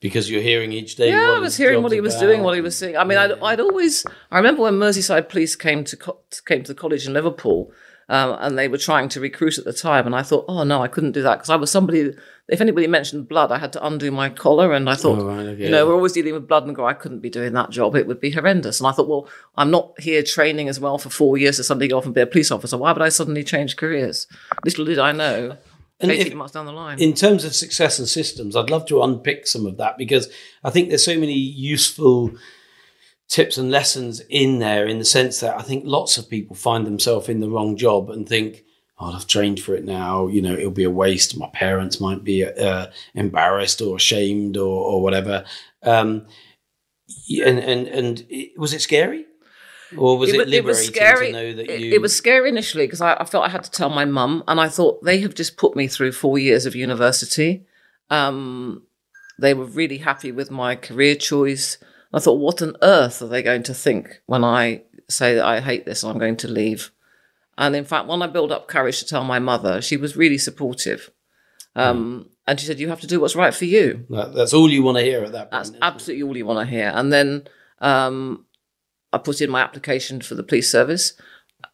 Because 0.00 0.30
you're 0.30 0.42
hearing 0.42 0.72
each 0.72 0.96
day. 0.96 1.10
Yeah, 1.10 1.34
I 1.36 1.38
was 1.38 1.56
hearing 1.56 1.82
what 1.82 1.92
he 1.92 2.00
was 2.00 2.14
about. 2.14 2.26
doing, 2.26 2.42
what 2.42 2.54
he 2.54 2.60
was 2.60 2.76
seeing. 2.76 2.96
I 2.96 3.04
mean, 3.04 3.18
I'd, 3.18 3.32
I'd 3.42 3.60
always. 3.60 4.04
I 4.30 4.36
remember 4.38 4.62
when 4.62 4.74
Merseyside 4.74 5.28
Police 5.28 5.56
came 5.56 5.84
to 5.84 5.96
co- 5.96 6.20
came 6.46 6.62
to 6.64 6.72
the 6.74 6.80
college 6.80 7.06
in 7.06 7.12
Liverpool, 7.12 7.70
um, 8.08 8.36
and 8.40 8.58
they 8.58 8.66
were 8.68 8.78
trying 8.78 9.08
to 9.10 9.20
recruit 9.20 9.58
at 9.58 9.64
the 9.64 9.72
time, 9.72 10.06
and 10.06 10.14
I 10.16 10.22
thought, 10.22 10.46
oh 10.48 10.64
no, 10.64 10.82
I 10.82 10.88
couldn't 10.88 11.12
do 11.12 11.22
that 11.22 11.36
because 11.36 11.50
I 11.50 11.56
was 11.56 11.70
somebody. 11.70 12.14
If 12.48 12.60
anybody 12.60 12.88
mentioned 12.88 13.28
blood, 13.28 13.52
I 13.52 13.58
had 13.58 13.72
to 13.74 13.86
undo 13.86 14.10
my 14.10 14.28
collar, 14.28 14.72
and 14.72 14.90
I 14.90 14.96
thought, 14.96 15.20
Oh, 15.20 15.26
right, 15.26 15.46
okay. 15.46 15.62
you 15.64 15.70
know, 15.70 15.86
we're 15.86 15.94
always 15.94 16.12
dealing 16.14 16.34
with 16.34 16.48
blood, 16.48 16.66
and 16.66 16.74
go, 16.74 16.84
I 16.84 16.94
couldn't 16.94 17.20
be 17.20 17.30
doing 17.30 17.52
that 17.52 17.70
job; 17.70 17.94
it 17.94 18.08
would 18.08 18.20
be 18.20 18.32
horrendous. 18.32 18.80
And 18.80 18.88
I 18.88 18.92
thought, 18.92 19.06
well, 19.08 19.28
I'm 19.56 19.70
not 19.70 20.00
here 20.00 20.22
training 20.24 20.68
as 20.68 20.80
well 20.80 20.98
for 20.98 21.10
four 21.10 21.38
years 21.38 21.58
to 21.58 21.64
suddenly 21.64 21.86
go 21.86 21.98
off 21.98 22.06
and 22.06 22.14
be 22.14 22.22
a 22.22 22.26
police 22.26 22.50
officer. 22.50 22.76
Why 22.76 22.90
would 22.92 23.02
I 23.02 23.08
suddenly 23.10 23.44
change 23.44 23.76
careers? 23.76 24.26
Little 24.64 24.84
did 24.86 24.98
I 24.98 25.12
know. 25.12 25.58
And 26.00 26.10
18 26.10 26.26
if- 26.28 26.34
months 26.34 26.52
down 26.52 26.66
the 26.66 26.72
line. 26.72 26.98
in 26.98 27.12
terms 27.14 27.44
of 27.44 27.54
success 27.54 27.98
and 27.98 28.08
systems, 28.08 28.56
I'd 28.56 28.70
love 28.70 28.86
to 28.86 29.02
unpick 29.02 29.46
some 29.46 29.66
of 29.66 29.76
that 29.76 29.98
because 29.98 30.28
I 30.64 30.70
think 30.70 30.88
there's 30.88 31.04
so 31.04 31.18
many 31.18 31.34
useful 31.34 32.32
tips 33.28 33.58
and 33.58 33.70
lessons 33.70 34.20
in 34.28 34.58
there 34.58 34.86
in 34.86 34.98
the 34.98 35.04
sense 35.04 35.40
that 35.40 35.56
I 35.56 35.62
think 35.62 35.84
lots 35.86 36.18
of 36.18 36.28
people 36.28 36.56
find 36.56 36.86
themselves 36.86 37.28
in 37.28 37.40
the 37.40 37.48
wrong 37.48 37.76
job 37.76 38.10
and 38.10 38.28
think, 38.28 38.64
oh, 38.98 39.12
I've 39.12 39.26
trained 39.26 39.60
for 39.60 39.74
it 39.74 39.84
now, 39.84 40.26
you 40.26 40.42
know, 40.42 40.52
it'll 40.54 40.70
be 40.70 40.84
a 40.84 40.90
waste. 40.90 41.38
My 41.38 41.48
parents 41.52 42.00
might 42.00 42.24
be 42.24 42.44
uh, 42.44 42.86
embarrassed 43.14 43.80
or 43.80 43.96
ashamed 43.96 44.56
or, 44.56 44.84
or 44.84 45.02
whatever. 45.02 45.44
Um, 45.82 46.26
and, 47.44 47.58
and, 47.58 47.86
and 47.88 48.26
it, 48.28 48.58
was 48.58 48.72
it 48.74 48.80
scary? 48.80 49.26
Or 49.96 50.18
was 50.18 50.32
it, 50.32 50.38
wa- 50.38 50.44
liberating 50.44 50.92
to 50.92 51.32
know 51.32 51.52
that 51.54 51.68
it, 51.70 51.80
you... 51.80 51.92
it 51.94 52.00
was 52.00 52.14
scary 52.16 52.48
initially 52.48 52.86
because 52.86 53.00
I, 53.00 53.14
I 53.14 53.24
felt 53.24 53.44
I 53.44 53.48
had 53.48 53.64
to 53.64 53.70
tell 53.70 53.90
my 53.90 54.04
mum, 54.04 54.44
and 54.46 54.60
I 54.60 54.68
thought 54.68 55.02
they 55.02 55.20
have 55.20 55.34
just 55.34 55.56
put 55.56 55.74
me 55.76 55.88
through 55.88 56.12
four 56.12 56.38
years 56.38 56.66
of 56.66 56.74
university. 56.74 57.66
Um, 58.08 58.82
they 59.38 59.54
were 59.54 59.64
really 59.64 59.98
happy 59.98 60.32
with 60.32 60.50
my 60.50 60.76
career 60.76 61.14
choice. 61.14 61.78
I 62.12 62.18
thought, 62.20 62.38
what 62.38 62.60
on 62.62 62.76
earth 62.82 63.22
are 63.22 63.28
they 63.28 63.42
going 63.42 63.62
to 63.64 63.74
think 63.74 64.20
when 64.26 64.44
I 64.44 64.82
say 65.08 65.34
that 65.36 65.44
I 65.44 65.60
hate 65.60 65.86
this 65.86 66.02
and 66.02 66.12
I'm 66.12 66.18
going 66.18 66.36
to 66.38 66.48
leave? 66.48 66.90
And 67.56 67.76
in 67.76 67.84
fact, 67.84 68.06
when 68.08 68.22
I 68.22 68.26
built 68.26 68.52
up 68.52 68.68
courage 68.68 68.98
to 69.00 69.06
tell 69.06 69.24
my 69.24 69.38
mother, 69.38 69.80
she 69.80 69.96
was 69.96 70.16
really 70.16 70.38
supportive. 70.38 71.10
Um, 71.76 72.28
And 72.46 72.58
she 72.58 72.66
said, 72.66 72.80
"You 72.80 72.88
have 72.88 73.00
to 73.02 73.06
do 73.06 73.20
what's 73.20 73.36
right 73.36 73.54
for 73.54 73.64
you." 73.64 74.06
That- 74.10 74.34
that's 74.34 74.52
all 74.52 74.68
you 74.70 74.82
want 74.82 74.98
to 74.98 75.04
hear 75.04 75.22
at 75.24 75.32
that 75.32 75.42
point. 75.42 75.50
That's 75.52 75.68
isn't 75.68 75.76
it? 75.76 75.82
absolutely 75.82 76.22
all 76.28 76.36
you 76.36 76.46
want 76.46 76.68
to 76.68 76.74
hear. 76.76 76.90
And 76.92 77.12
then 77.12 77.44
um, 77.80 78.44
I 79.12 79.18
put 79.18 79.40
in 79.40 79.50
my 79.50 79.60
application 79.60 80.20
for 80.20 80.34
the 80.34 80.42
police 80.42 80.70
service. 80.70 81.14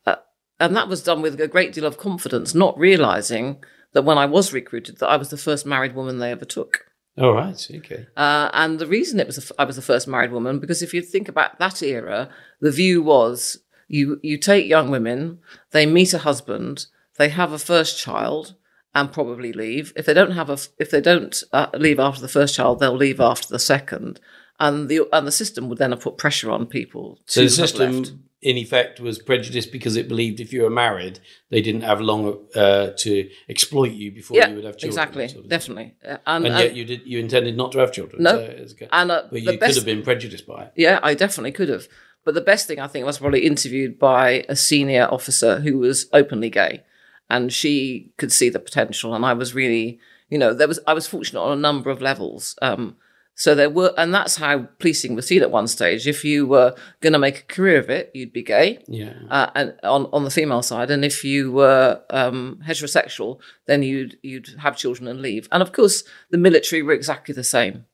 Uh, 0.07 0.17
and 0.59 0.75
that 0.75 0.89
was 0.89 1.03
done 1.03 1.23
with 1.23 1.41
a 1.41 1.49
great 1.49 1.73
deal 1.73 1.85
of 1.85 1.99
confidence, 1.99 2.55
not 2.55 2.79
realizing 2.79 3.63
that 3.93 4.03
when 4.03 4.19
I 4.19 4.27
was 4.27 4.53
recruited, 4.53 4.99
that 4.99 5.09
I 5.09 5.17
was 5.17 5.31
the 5.31 5.37
first 5.37 5.67
married 5.67 5.95
woman 5.95 6.19
they 6.19 6.31
ever 6.31 6.45
took. 6.45 6.87
All 7.19 7.33
right. 7.33 7.67
Okay. 7.77 8.07
Uh, 8.17 8.51
and 8.53 8.79
the 8.79 8.87
reason 8.87 9.19
it 9.19 9.27
was 9.27 9.39
f- 9.39 9.53
I 9.59 9.65
was 9.65 9.77
the 9.77 9.83
first 9.83 10.07
married 10.07 10.33
woman 10.33 10.59
because 10.59 10.83
if 10.83 10.93
you 10.93 11.01
think 11.01 11.29
about 11.29 11.59
that 11.59 11.83
era, 11.83 12.29
the 12.61 12.71
view 12.71 13.03
was 13.03 13.59
you 13.89 14.21
you 14.23 14.37
take 14.37 14.67
young 14.67 14.91
women, 14.91 15.39
they 15.71 15.87
meet 15.87 16.13
a 16.13 16.19
husband, 16.19 16.87
they 17.17 17.31
have 17.31 17.53
a 17.53 17.59
first 17.59 17.99
child, 17.99 18.55
and 18.95 19.13
probably 19.13 19.53
leave. 19.53 19.95
If 19.97 20.05
they 20.05 20.15
don't 20.15 20.33
have 20.33 20.51
a 20.51 20.59
if 20.79 20.91
they 20.91 21.01
don't 21.01 21.43
uh, 21.53 21.69
leave 21.75 21.99
after 21.99 22.21
the 22.21 22.29
first 22.29 22.55
child, 22.55 22.81
they'll 22.81 22.95
leave 22.95 23.21
after 23.21 23.49
the 23.49 23.59
second, 23.59 24.21
and 24.59 24.89
the 24.89 25.07
and 25.13 25.27
the 25.27 25.33
system 25.33 25.69
would 25.69 25.79
then 25.79 25.91
have 25.91 26.01
put 26.01 26.17
pressure 26.19 26.51
on 26.51 26.67
people. 26.67 27.21
So 27.27 27.41
to 27.43 27.47
the 27.47 27.51
system, 27.51 27.93
left. 27.99 28.13
in 28.43 28.57
effect, 28.57 29.01
was 29.01 29.19
prejudiced 29.19 29.73
because 29.73 29.97
it 29.97 30.09
believed 30.09 30.41
if 30.41 30.53
you 30.53 30.63
were 30.63 30.71
married, 30.71 31.21
they 31.51 31.61
didn't 31.61 31.83
have 31.83 32.01
long 32.01 32.47
uh, 32.55 32.91
to 32.97 33.29
exploit 33.49 33.93
you 33.93 34.13
before 34.13 34.37
yeah, 34.37 34.49
you 34.49 34.57
would 34.57 34.65
have 34.65 34.77
children. 34.77 34.91
exactly, 34.91 35.29
sort 35.29 35.45
of 35.45 35.51
definitely, 35.51 35.95
Uh, 36.05 36.17
and, 36.27 36.47
And 36.47 36.55
and- 36.55 36.65
yet 36.65 36.75
you 36.77 36.85
did. 36.85 37.03
You 37.05 37.19
intended 37.19 37.57
not 37.57 37.73
to 37.73 37.79
have 37.79 37.93
children. 37.93 38.23
No. 38.23 38.33
so 38.37 38.41
it's 38.43 38.75
and, 38.93 39.11
uh, 39.11 39.23
but 39.31 39.43
you 39.43 39.59
could 39.59 39.75
have 39.75 39.85
been 39.85 40.03
prejudiced 40.03 40.47
by 40.47 40.65
it. 40.65 40.73
Yeah, 40.77 41.01
I 41.03 41.15
definitely 41.15 41.53
could 41.53 41.69
have. 41.69 41.89
But 42.25 42.35
the 42.35 42.41
best 42.41 42.67
thing 42.67 42.81
I 42.81 42.89
think 42.89 43.05
I 43.05 43.07
was 43.07 43.19
probably 43.19 43.47
interviewed 43.47 43.99
by 43.99 44.45
a 44.49 44.57
senior 44.57 45.07
officer 45.11 45.61
who 45.61 45.79
was 45.79 46.09
openly 46.13 46.51
gay, 46.51 46.83
and 47.31 47.53
she 47.53 48.11
could 48.17 48.33
see 48.33 48.49
the 48.49 48.59
potential. 48.59 49.15
And 49.15 49.25
I 49.25 49.33
was 49.33 49.55
really, 49.55 50.01
you 50.29 50.37
know, 50.39 50.53
there 50.53 50.67
was 50.67 50.81
I 50.89 50.93
was 50.95 51.07
fortunate 51.07 51.41
on 51.41 51.57
a 51.57 51.61
number 51.61 51.89
of 51.91 52.01
levels. 52.01 52.57
Um, 52.63 52.97
So 53.39 53.55
there 53.55 53.69
were, 53.69 53.93
and 53.99 54.15
that's 54.15 54.37
how 54.37 54.61
policing 54.79 55.15
was 55.15 55.27
seen 55.27 55.43
at 55.43 55.51
one 55.51 55.67
stage. 55.69 56.07
If 56.09 56.25
you 56.25 56.47
were 56.47 56.75
going 57.03 57.13
to 57.13 57.19
make 57.19 57.39
a 57.41 57.43
career 57.55 57.79
of 57.79 57.91
it, 57.91 58.11
you'd 58.15 58.33
be 58.33 58.43
gay, 58.43 58.83
Yeah. 58.89 59.13
uh, 59.31 59.51
and 59.55 59.75
on 59.83 60.07
on 60.13 60.25
the 60.25 60.31
female 60.31 60.63
side, 60.63 60.91
and 60.91 61.05
if 61.05 61.23
you 61.23 61.53
were 61.53 62.01
um, 62.09 62.61
heterosexual, 62.67 63.39
then 63.67 63.83
you'd 63.83 64.17
you'd 64.23 64.49
have 64.61 64.79
children 64.79 65.07
and 65.07 65.21
leave. 65.21 65.49
And 65.53 65.63
of 65.63 65.73
course, 65.73 66.03
the 66.31 66.39
military 66.39 66.83
were 66.83 66.95
exactly 66.95 67.35
the 67.35 67.45
same. 67.45 67.85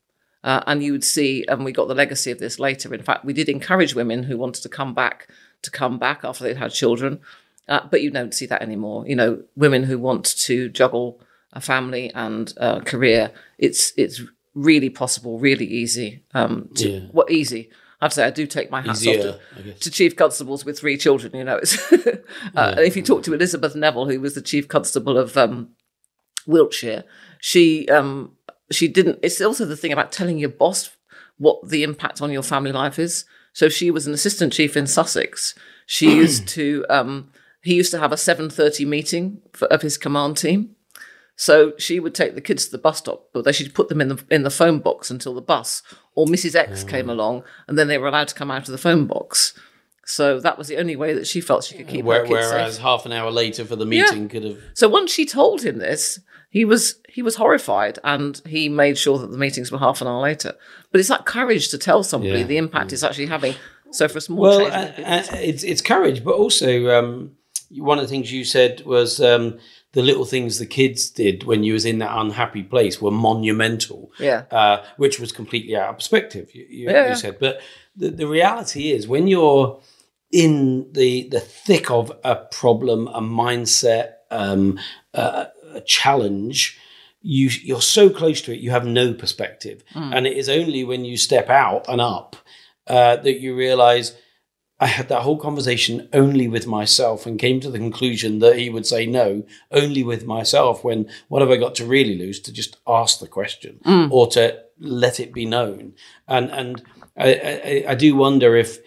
Uh, 0.45 0.61
and 0.67 0.83
you 0.83 0.91
would 0.93 1.05
see, 1.05 1.45
and 1.49 1.65
we 1.65 1.73
got 1.73 1.87
the 1.89 1.95
legacy 1.95 2.31
of 2.33 2.39
this 2.41 2.59
later. 2.59 2.93
In 2.95 3.03
fact, 3.03 3.25
we 3.25 3.33
did 3.33 3.49
encourage 3.49 3.95
women 3.97 4.25
who 4.25 4.37
wanted 4.39 4.63
to 4.63 4.69
come 4.69 4.93
back 4.95 5.29
to 5.63 5.71
come 5.71 5.99
back 5.99 6.25
after 6.25 6.43
they'd 6.45 6.57
had 6.57 6.73
children, 6.73 7.21
uh, 7.69 7.81
but 7.91 8.01
you 8.03 8.11
don't 8.11 8.35
see 8.35 8.47
that 8.47 8.63
anymore. 8.63 9.07
You 9.09 9.17
know, 9.17 9.43
women 9.57 9.83
who 9.85 9.99
want 9.99 10.25
to 10.47 10.69
juggle 10.69 11.21
a 11.53 11.61
family 11.61 12.11
and 12.15 12.53
a 12.57 12.81
career, 12.81 13.31
it's 13.59 13.93
it's 13.97 14.21
really 14.55 14.91
possible, 14.91 15.39
really 15.39 15.67
easy. 15.67 16.25
Um, 16.35 16.69
to, 16.77 16.89
Yeah. 16.89 17.01
What 17.11 17.31
easy? 17.31 17.71
I 18.01 18.07
have 18.07 18.13
to 18.13 18.15
say, 18.17 18.27
I 18.27 18.31
do 18.31 18.49
take 18.49 18.69
my 18.69 18.81
hats 18.81 19.07
off 19.07 19.15
to, 19.15 19.75
to 19.75 19.91
chief 19.91 20.17
constables 20.17 20.65
with 20.65 20.77
three 20.77 20.97
children. 20.97 21.37
You 21.37 21.45
know, 21.45 21.59
it's 21.59 21.93
uh, 22.57 22.75
if 22.79 22.97
you 22.97 23.03
talk 23.03 23.23
to 23.23 23.33
Elizabeth 23.33 23.77
Neville, 23.77 24.09
who 24.09 24.21
was 24.21 24.35
the 24.35 24.43
chief 24.43 24.67
constable 24.67 25.17
of 25.17 25.37
um, 25.37 25.71
Wiltshire, 26.45 27.05
she 27.41 27.89
um, 27.89 28.33
she 28.73 28.89
didn't. 28.89 29.21
It's 29.23 29.41
also 29.41 29.65
the 29.65 29.77
thing 29.77 29.93
about 29.93 30.11
telling 30.11 30.39
your 30.39 30.49
boss 30.49 30.91
what 31.39 31.69
the 31.69 31.85
impact 31.85 32.21
on 32.21 32.33
your 32.33 32.43
family 32.43 32.73
life 32.73 32.99
is. 32.99 33.25
So 33.53 33.69
she 33.69 33.91
was 33.93 34.09
an 34.09 34.15
assistant 34.15 34.53
chief 34.53 34.77
in 34.77 34.89
Sussex. 34.89 35.55
She 35.87 36.17
used 36.17 36.49
to. 36.57 36.85
Um, 36.91 37.31
he 37.63 37.75
used 37.75 37.93
to 37.93 38.01
have 38.01 38.11
a 38.11 38.17
seven 38.17 38.51
thirty 38.51 38.85
meeting 38.85 39.41
for, 39.53 39.67
of 39.69 39.83
his 39.83 39.97
command 39.97 40.39
team. 40.39 40.75
So 41.49 41.73
she 41.77 41.99
would 41.99 42.15
take 42.15 42.37
the 42.37 42.41
kids 42.41 42.67
to 42.67 42.71
the 42.71 42.79
bus 42.79 42.99
stop, 42.99 43.27
but 43.33 43.43
they 43.45 43.51
should 43.51 43.75
put 43.75 43.89
them 43.89 44.01
in 44.01 44.07
the 44.11 44.25
in 44.31 44.45
the 44.45 44.51
phone 44.61 44.79
box 44.79 45.11
until 45.11 45.35
the 45.35 45.41
bus 45.41 45.83
or 46.15 46.25
Mrs. 46.27 46.55
X 46.55 46.85
came 46.85 47.11
along, 47.11 47.43
and 47.67 47.77
then 47.77 47.89
they 47.89 47.99
were 47.99 48.07
allowed 48.07 48.29
to 48.29 48.35
come 48.37 48.49
out 48.49 48.69
of 48.69 48.73
the 48.73 48.79
phone 48.79 49.07
box. 49.07 49.53
So 50.07 50.39
that 50.39 50.57
was 50.57 50.69
the 50.69 50.77
only 50.77 50.95
way 50.95 51.15
that 51.15 51.27
she 51.27 51.41
felt 51.41 51.65
she 51.65 51.75
could 51.77 51.89
keep 51.89 52.05
Where, 52.05 52.21
her 52.21 52.27
kids 52.27 52.47
whereas 52.49 52.75
safe. 52.75 52.83
half 52.83 53.07
an 53.07 53.13
hour 53.13 53.33
later 53.33 53.65
for 53.65 53.75
the 53.75 53.85
meeting 53.85 54.29
could 54.29 54.45
have. 54.45 54.59
So 54.75 54.89
once 54.89 55.11
she 55.13 55.27
told 55.27 55.63
him 55.65 55.79
this, 55.79 56.21
he 56.49 56.65
was 56.65 57.01
he 57.09 57.23
was 57.23 57.35
horrified, 57.35 57.99
and 58.05 58.41
he 58.47 58.69
made 58.69 58.97
sure 58.97 59.19
that 59.19 59.33
the 59.33 59.39
meetings 59.39 59.73
were 59.73 59.79
half 59.81 60.01
an 60.01 60.07
hour 60.07 60.21
later. 60.23 60.55
But 60.93 61.01
it's 61.01 61.09
that 61.09 61.27
courage 61.27 61.71
to 61.71 61.79
tell 61.79 62.05
somebody 62.05 62.39
Yeah. 62.43 62.47
the 62.47 62.57
impact 62.59 62.93
it's 62.93 63.03
actually 63.03 63.27
having. 63.27 63.57
So 63.91 64.07
for 64.07 64.19
a 64.19 64.21
small 64.21 64.43
Well, 64.43 64.61
change, 64.61 64.75
uh, 64.75 65.03
uh, 65.35 65.39
it's 65.51 65.65
it's 65.65 65.83
courage, 65.83 66.23
but 66.23 66.35
also 66.37 66.69
um, 66.97 67.33
one 67.71 67.99
of 67.99 68.05
the 68.05 68.09
things 68.15 68.31
you 68.31 68.45
said 68.45 68.83
was 68.87 69.21
um, 69.21 69.59
the 69.93 70.03
little 70.03 70.25
things 70.25 70.59
the 70.59 70.67
kids 70.67 71.11
did 71.11 71.45
when 71.45 71.65
you 71.65 71.75
was 71.75 71.85
in 71.85 71.99
that 71.99 72.17
unhappy 72.17 72.63
place 72.63 73.01
were 73.01 73.11
monumental. 73.11 74.11
Yeah. 74.19 74.45
uh, 74.51 74.85
which 74.97 75.21
was 75.21 75.33
completely 75.33 75.77
out 75.77 75.91
of 75.91 75.97
perspective. 75.97 76.55
You, 76.55 76.67
you, 76.69 76.91
Yeah, 76.91 77.11
you 77.11 77.17
said, 77.17 77.39
but 77.39 77.61
the, 77.97 78.11
the 78.11 78.27
reality 78.27 78.91
is 78.91 79.07
when 79.07 79.27
you're 79.27 79.81
in 80.31 80.91
the 80.93 81.29
the 81.29 81.41
thick 81.41 81.91
of 81.91 82.11
a 82.25 82.37
problem, 82.37 83.07
a 83.09 83.21
mindset, 83.21 84.15
um, 84.31 84.79
a, 85.15 85.49
a 85.75 85.81
challenge. 85.83 86.79
You, 87.25 87.51
you're 87.63 87.81
so 87.81 88.11
close 88.11 88.43
to 88.43 88.53
it, 88.53 88.59
you 88.59 88.73
have 88.73 88.85
no 88.85 89.15
perspective. 89.15 89.85
And 89.95 90.27
it 90.27 90.37
is 90.37 90.49
only 90.49 90.83
when 90.83 91.05
you 91.05 91.17
step 91.17 91.49
out 91.49 91.89
and 91.89 92.01
up 92.01 92.35
uh, 92.89 93.15
that 93.15 93.39
you 93.39 93.55
realize 93.55 94.17
I 94.83 94.87
had 94.87 95.09
that 95.11 95.23
whole 95.23 95.39
conversation 95.39 96.09
only 96.13 96.49
with 96.49 96.67
myself 96.67 97.25
and 97.25 97.39
came 97.39 97.61
to 97.61 97.71
the 97.71 97.79
conclusion 97.79 98.41
that 98.41 98.59
he 98.59 98.69
would 98.69 98.85
say 98.85 99.07
no, 99.07 99.45
only 99.71 100.03
with 100.03 100.27
myself. 100.27 100.83
When 100.83 101.09
what 101.29 101.41
have 101.41 101.53
I 101.53 101.57
got 101.57 101.77
to 101.77 101.87
really 101.87 102.19
lose? 102.19 102.41
To 102.41 102.53
just 102.53 102.79
ask 102.85 103.21
the 103.21 103.29
question 103.29 103.79
or 104.11 104.27
to 104.33 104.59
let 104.81 105.21
it 105.21 105.33
be 105.33 105.47
known. 105.47 105.95
And 106.27 106.51
and 106.51 106.83
I, 107.17 107.85
I, 107.87 107.93
I 107.93 107.95
do 107.95 108.17
wonder 108.17 108.57
if 108.57 108.81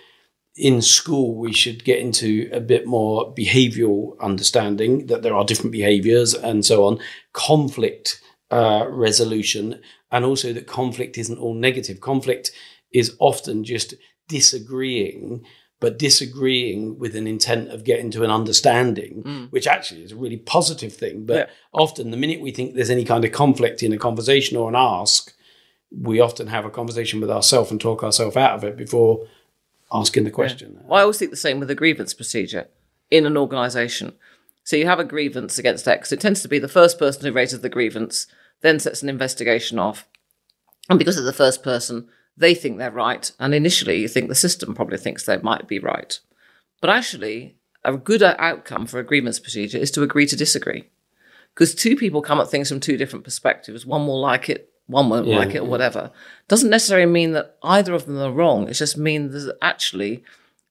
in 0.57 0.81
school 0.81 1.35
we 1.35 1.53
should 1.53 1.85
get 1.85 1.99
into 1.99 2.49
a 2.51 2.59
bit 2.59 2.85
more 2.85 3.33
behavioral 3.33 4.19
understanding 4.19 5.07
that 5.07 5.21
there 5.21 5.35
are 5.35 5.45
different 5.45 5.71
behaviors 5.71 6.33
and 6.33 6.65
so 6.65 6.85
on, 6.85 6.99
conflict 7.31 8.21
uh, 8.51 8.85
resolution, 8.89 9.81
and 10.11 10.25
also 10.25 10.51
that 10.51 10.67
conflict 10.67 11.17
isn't 11.17 11.39
all 11.39 11.53
negative. 11.53 12.01
Conflict 12.01 12.51
is 12.91 13.15
often 13.19 13.63
just 13.63 13.93
disagreeing, 14.27 15.45
but 15.79 15.99
disagreeing 15.99 16.97
with 16.97 17.15
an 17.15 17.27
intent 17.27 17.69
of 17.69 17.83
getting 17.83 18.09
to 18.11 18.23
an 18.23 18.31
understanding, 18.31 19.23
mm. 19.23 19.51
which 19.51 19.67
actually 19.67 20.03
is 20.03 20.11
a 20.11 20.15
really 20.15 20.37
positive 20.37 20.93
thing. 20.93 21.25
But 21.25 21.35
Yeah. 21.35 21.45
often, 21.73 22.11
the 22.11 22.17
minute 22.17 22.41
we 22.41 22.51
think 22.51 22.75
there's 22.75 22.89
any 22.89 23.03
kind 23.03 23.25
of 23.25 23.31
conflict 23.31 23.83
in 23.83 23.91
a 23.91 23.97
conversation 23.97 24.57
or 24.57 24.69
an 24.69 24.75
ask, 24.75 25.33
we 25.91 26.19
often 26.19 26.47
have 26.47 26.65
a 26.65 26.69
conversation 26.69 27.19
with 27.19 27.29
ourselves 27.29 27.71
and 27.71 27.79
talk 27.79 28.03
ourselves 28.03 28.37
out 28.37 28.55
of 28.55 28.63
it 28.63 28.77
before 28.77 29.27
asking 29.91 30.23
the 30.23 30.31
question. 30.31 30.79
Well, 30.85 30.99
I 30.99 31.01
always 31.03 31.17
think 31.17 31.31
the 31.31 31.37
same 31.37 31.59
with 31.59 31.69
a 31.69 31.75
grievance 31.75 32.13
procedure 32.13 32.67
in 33.11 33.25
an 33.25 33.37
organisation. 33.37 34.13
So 34.63 34.75
you 34.75 34.87
have 34.87 34.99
a 34.99 35.03
grievance 35.03 35.59
against 35.59 35.87
X. 35.87 36.11
It 36.11 36.19
tends 36.19 36.41
to 36.41 36.47
be 36.47 36.57
the 36.57 36.67
first 36.67 36.97
person 36.97 37.23
who 37.23 37.31
raises 37.31 37.61
the 37.61 37.69
grievance, 37.69 38.27
then 38.61 38.79
sets 38.79 39.03
an 39.03 39.09
investigation 39.09 39.77
off. 39.77 40.07
And 40.89 40.97
because 40.97 41.17
it's 41.17 41.25
the 41.25 41.33
first 41.33 41.63
person, 41.63 42.07
they 42.37 42.53
think 42.53 42.77
they're 42.77 42.91
right. 42.91 43.31
And 43.39 43.53
initially, 43.53 43.99
you 43.99 44.07
think 44.07 44.29
the 44.29 44.35
system 44.35 44.75
probably 44.75 44.97
thinks 44.97 45.25
they 45.25 45.37
might 45.37 45.67
be 45.67 45.79
right. 45.79 46.19
But 46.81 46.89
actually, 46.89 47.55
a 47.83 47.95
good 47.95 48.23
outcome 48.23 48.87
for 48.87 48.99
a 48.99 49.05
grievance 49.05 49.39
procedure 49.39 49.77
is 49.77 49.91
to 49.91 50.03
agree 50.03 50.25
to 50.27 50.35
disagree. 50.35 50.89
Because 51.53 51.73
two 51.73 51.95
people 51.95 52.21
come 52.21 52.39
at 52.39 52.49
things 52.49 52.67
from 52.67 52.79
two 52.81 52.97
different 52.97 53.23
perspectives. 53.23 53.85
One 53.85 54.05
will 54.07 54.19
like 54.19 54.49
it, 54.49 54.69
one 54.87 55.09
won't 55.09 55.27
Yeah, 55.27 55.37
like 55.37 55.55
it, 55.55 55.61
or 55.61 55.65
whatever. 55.67 56.11
Doesn't 56.47 56.69
necessarily 56.69 57.11
mean 57.11 57.31
that 57.31 57.55
either 57.63 57.93
of 57.93 58.05
them 58.05 58.19
are 58.19 58.31
wrong. 58.31 58.67
It 58.67 58.73
just 58.73 58.97
means 58.97 59.45
that 59.45 59.57
actually 59.61 60.23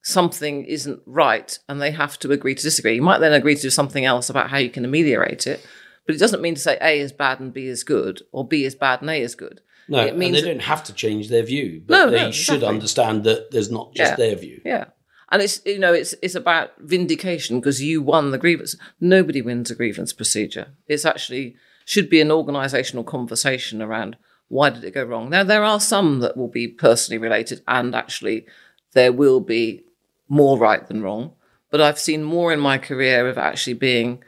something 0.03 0.67
isn't 0.67 1.01
right 1.07 1.59
and 1.67 1.81
they 1.81 1.91
have 1.91 2.19
to 2.19 2.31
agree 2.31 2.55
to 2.55 2.63
disagree. 2.63 2.97
You 2.97 3.03
might 3.03 3.21
then 3.21 3.33
agree 3.33 3.57
to 3.57 3.63
do 3.63 3.71
something 3.71 4.05
else 4.05 4.29
about 4.29 4.51
how 4.51 4.59
you 4.59 4.69
can 4.69 4.85
ameliorate 4.85 5.47
it. 5.47 5.67
But 6.07 6.15
it 6.15 6.19
doesn't 6.19 6.43
mean 6.43 6.55
to 6.55 6.61
say 6.61 6.77
A 6.83 7.01
is 7.01 7.13
bad 7.13 7.41
and 7.41 7.53
B 7.53 7.67
is 7.67 7.83
good, 7.83 8.23
or 8.31 8.47
B 8.47 8.65
is 8.65 8.75
bad 8.75 9.01
and 9.01 9.09
A 9.09 9.21
is 9.21 9.35
good. 9.35 9.63
No, 9.89 9.99
it 10.01 10.17
means 10.17 10.37
and 10.39 10.47
they 10.47 10.51
don't 10.53 10.63
have 10.63 10.85
to 10.85 10.93
change 10.95 11.29
their 11.29 11.43
view, 11.43 11.83
but 11.87 11.95
No, 11.95 12.11
they 12.11 12.17
no, 12.23 12.31
should 12.31 12.55
exactly. 12.57 12.69
understand 12.69 13.25
that 13.25 13.51
there's 13.51 13.71
not 13.71 13.95
just 13.95 14.13
Yeah. 14.13 14.17
their 14.17 14.37
view. 14.37 14.61
Yeah. 14.65 14.85
And 15.31 15.43
it's 15.43 15.61
you 15.67 15.79
know 15.79 15.93
it's 15.93 16.15
it's 16.23 16.35
about 16.35 16.73
vindication 16.79 17.59
because 17.61 17.83
you 17.83 18.01
won 18.03 18.31
the 18.31 18.39
grievance. 18.39 18.77
Nobody 19.01 19.43
wins 19.43 19.71
a 19.71 19.75
grievance 19.75 20.13
procedure. 20.13 20.69
It's 20.87 21.05
actually 21.05 21.57
should 21.85 22.09
be 22.09 22.21
an 22.21 22.29
organisational 22.29 23.05
conversation 23.05 23.83
around 23.83 24.17
why 24.49 24.71
did 24.71 24.85
it 24.85 24.93
go 24.95 25.03
wrong. 25.05 25.31
Now 25.31 25.43
there 25.43 25.65
are 25.65 25.81
some 25.81 26.21
that 26.21 26.37
will 26.37 26.49
be 26.49 26.69
personally 26.69 27.19
related, 27.19 27.63
and 27.67 27.95
actually 27.95 28.47
there 28.93 29.13
will 29.13 29.41
be 29.41 29.85
more 30.29 30.57
right 30.59 30.87
than 30.87 31.03
wrong. 31.03 31.33
But 31.71 31.81
I've 31.81 31.99
seen 31.99 32.23
more 32.23 32.53
in 32.53 32.61
my 32.61 32.79
career 32.79 33.29
of 33.29 33.37
actually 33.37 33.75
being 33.75 34.23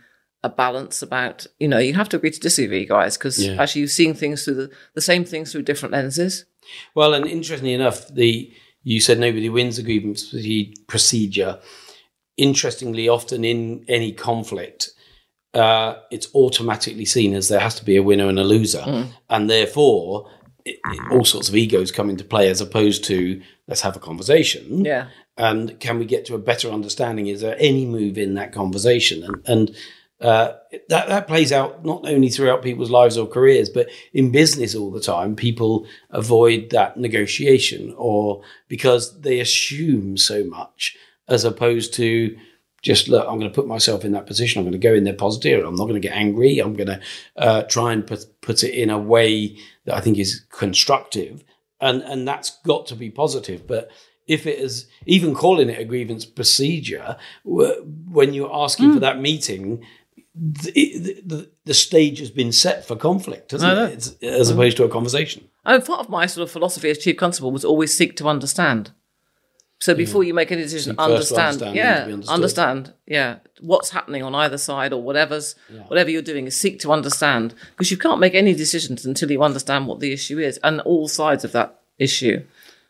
a 0.46 0.48
balance 0.64 1.02
about 1.08 1.46
you 1.62 1.68
know 1.68 1.78
you 1.86 1.94
have 1.94 2.08
to 2.10 2.16
agree 2.16 2.30
to 2.30 2.40
disagree, 2.48 2.86
guys, 2.86 3.16
because 3.18 3.36
Yeah. 3.44 3.60
actually 3.60 3.80
you're 3.82 3.88
seeing 4.00 4.14
things 4.14 4.44
through 4.44 4.54
the, 4.62 4.70
the 4.94 5.00
same 5.10 5.24
things 5.24 5.50
through 5.52 5.62
different 5.64 5.92
lenses. 5.92 6.44
Well, 6.94 7.12
and 7.14 7.26
interestingly 7.26 7.74
enough, 7.74 7.98
the 8.08 8.30
you 8.82 9.00
said 9.00 9.18
nobody 9.18 9.48
wins 9.48 9.78
a 9.78 9.82
grievance 9.82 10.22
procedure. 10.86 11.58
Interestingly, 12.36 13.08
often 13.08 13.44
in 13.44 13.84
any 13.88 14.12
conflict, 14.12 14.90
uh, 15.54 15.94
it's 16.10 16.28
automatically 16.34 17.06
seen 17.06 17.32
as 17.34 17.48
there 17.48 17.60
has 17.60 17.74
to 17.76 17.84
be 17.84 17.96
a 17.96 18.02
winner 18.02 18.28
and 18.28 18.38
a 18.38 18.44
loser, 18.44 18.84
and 19.30 19.48
therefore 19.48 20.30
it, 20.66 20.76
it- 20.84 21.12
all 21.12 21.24
sorts 21.24 21.48
of 21.48 21.56
egos 21.56 21.90
come 21.90 22.10
into 22.10 22.24
play 22.24 22.50
as 22.50 22.60
opposed 22.60 23.04
to 23.04 23.40
let's 23.68 23.80
have 23.80 23.96
a 23.96 24.00
conversation. 24.00 24.84
Yeah. 24.84 25.08
and 25.38 25.78
can 25.80 25.98
we 25.98 26.04
get 26.06 26.24
to 26.26 26.34
a 26.34 26.38
better 26.50 26.68
understanding? 26.70 27.26
Is 27.26 27.40
there 27.42 27.56
any 27.58 27.84
move 27.86 28.16
in 28.18 28.34
that 28.34 28.52
conversation? 28.52 29.22
And, 29.22 29.36
and 29.46 29.76
uh, 30.20 30.54
that 30.88 31.08
that 31.08 31.26
plays 31.26 31.52
out 31.52 31.84
not 31.84 32.06
only 32.08 32.30
throughout 32.30 32.62
people's 32.62 32.90
lives 32.90 33.18
or 33.18 33.26
careers, 33.26 33.68
but 33.68 33.88
in 34.14 34.32
business 34.32 34.74
all 34.74 34.90
the 34.90 35.00
time. 35.00 35.36
People 35.36 35.86
avoid 36.10 36.70
that 36.70 36.96
negotiation, 36.96 37.94
or 37.98 38.42
because 38.68 39.20
they 39.20 39.40
assume 39.40 40.16
so 40.16 40.44
much, 40.44 40.96
as 41.28 41.44
opposed 41.44 41.92
to 41.94 42.34
just 42.80 43.08
look. 43.08 43.26
I'm 43.28 43.38
going 43.38 43.50
to 43.50 43.54
put 43.54 43.66
myself 43.66 44.06
in 44.06 44.12
that 44.12 44.26
position. 44.26 44.58
I'm 44.60 44.64
going 44.64 44.80
to 44.80 44.88
go 44.88 44.94
in 44.94 45.04
there 45.04 45.12
positive. 45.12 45.64
I'm 45.66 45.74
not 45.74 45.84
going 45.84 46.00
to 46.00 46.08
get 46.08 46.16
angry. 46.16 46.60
I'm 46.60 46.74
going 46.74 46.86
to 46.86 47.00
uh, 47.36 47.62
try 47.64 47.92
and 47.92 48.06
put 48.06 48.40
put 48.40 48.64
it 48.64 48.72
in 48.72 48.88
a 48.88 48.98
way 48.98 49.58
that 49.84 49.96
I 49.96 50.00
think 50.00 50.16
is 50.16 50.46
constructive, 50.50 51.44
and 51.78 52.00
and 52.02 52.26
that's 52.26 52.58
got 52.64 52.86
to 52.86 52.96
be 52.96 53.10
positive. 53.10 53.66
But 53.66 53.90
if 54.26 54.46
it 54.46 54.58
is 54.58 54.86
even 55.04 55.34
calling 55.34 55.68
it 55.68 55.78
a 55.78 55.84
grievance 55.84 56.24
procedure, 56.24 57.16
when 57.44 58.34
you're 58.34 58.52
asking 58.52 58.92
for 58.92 59.00
that 59.00 59.20
meeting, 59.20 59.84
the, 60.38 61.22
the, 61.24 61.50
the, 61.64 61.74
stage 61.74 62.18
has 62.18 62.30
been 62.30 62.52
set 62.52 62.86
for 62.86 62.94
conflict, 62.94 63.52
hasn't 63.52 63.78
I 63.78 63.86
it? 63.86 64.22
As 64.22 64.50
opposed 64.50 64.76
to 64.76 64.84
a 64.84 64.88
conversation. 64.88 65.48
And 65.64 65.84
part 65.84 66.00
of 66.00 66.10
my 66.10 66.26
sort 66.26 66.46
of 66.46 66.50
philosophy 66.50 66.90
as 66.90 66.98
chief 66.98 67.16
constable 67.16 67.50
was 67.50 67.64
always 67.64 67.94
seek 67.94 68.16
to 68.16 68.28
understand. 68.28 68.90
So 69.78 69.94
hmm. 69.94 69.98
before 69.98 70.24
you 70.24 70.34
make 70.34 70.52
any 70.52 70.62
decision, 70.62 70.92
Seek 70.92 70.98
first 70.98 71.28
to 71.30 71.40
understand, 71.40 71.62
understand 71.62 72.24
yeah, 72.24 72.32
understand, 72.32 72.92
yeah, 73.06 73.36
what's 73.60 73.90
happening 73.90 74.22
on 74.22 74.34
either 74.34 74.58
side 74.58 74.92
or 74.92 75.02
whatever's 75.02 75.54
whatever 75.88 76.10
you're 76.10 76.22
doing 76.22 76.46
is 76.46 76.58
seek 76.58 76.78
to 76.80 76.92
understand 76.92 77.54
because 77.70 77.90
you 77.90 77.96
can't 77.96 78.20
make 78.20 78.34
any 78.34 78.54
decisions 78.54 79.06
until 79.06 79.30
you 79.30 79.42
understand 79.42 79.86
what 79.86 80.00
the 80.00 80.12
issue 80.12 80.38
is 80.38 80.58
and 80.62 80.80
all 80.82 81.08
sides 81.08 81.44
of 81.44 81.52
that 81.52 81.80
issue. 81.98 82.44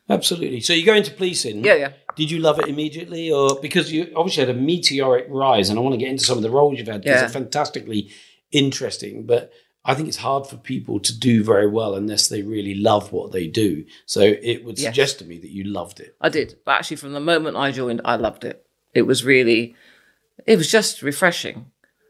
Absolutely. 0.08 0.60
So 0.60 0.72
you 0.72 0.84
go 0.84 0.94
into 0.94 1.10
policing. 1.10 1.64
Yeah, 1.64 1.74
yeah. 1.74 1.92
Did 2.14 2.30
you 2.30 2.38
love 2.38 2.58
it 2.60 2.68
immediately, 2.68 3.30
or 3.32 3.58
because 3.60 3.92
you 3.92 4.12
obviously 4.16 4.46
had 4.46 4.54
a 4.56 4.58
meteoric 4.58 5.26
rise? 5.28 5.68
And 5.68 5.78
I 5.78 5.82
want 5.82 5.94
to 5.94 5.98
get 5.98 6.08
into 6.10 6.24
some 6.24 6.36
of 6.38 6.42
the 6.42 6.50
roles 6.50 6.78
you've 6.78 6.86
had 6.88 7.02
because 7.02 7.16
Yeah. 7.16 7.20
they're 7.22 7.28
fantastically 7.42 8.10
interesting. 8.52 9.26
But 9.26 9.52
I 9.84 9.94
think 9.94 10.08
it's 10.08 10.16
hard 10.18 10.46
for 10.46 10.56
people 10.56 10.98
to 11.00 11.16
do 11.18 11.44
very 11.44 11.68
well 11.68 11.94
unless 11.94 12.28
they 12.28 12.42
really 12.42 12.74
love 12.74 13.12
what 13.12 13.32
they 13.32 13.46
do. 13.46 13.84
So 14.06 14.20
it 14.20 14.64
would 14.64 14.78
Yes. 14.78 14.86
suggest 14.88 15.18
to 15.20 15.24
me 15.24 15.38
that 15.38 15.50
you 15.50 15.64
loved 15.64 16.00
it. 16.00 16.16
I 16.20 16.28
did, 16.28 16.56
but 16.64 16.72
actually, 16.72 16.96
from 16.96 17.12
the 17.12 17.20
moment 17.20 17.56
I 17.56 17.70
joined, 17.72 18.00
I 18.04 18.16
loved 18.16 18.44
it. 18.44 18.64
It 18.94 19.02
was 19.02 19.24
really, 19.24 19.74
it 20.46 20.56
was 20.56 20.70
just 20.70 21.02
refreshing. 21.02 21.66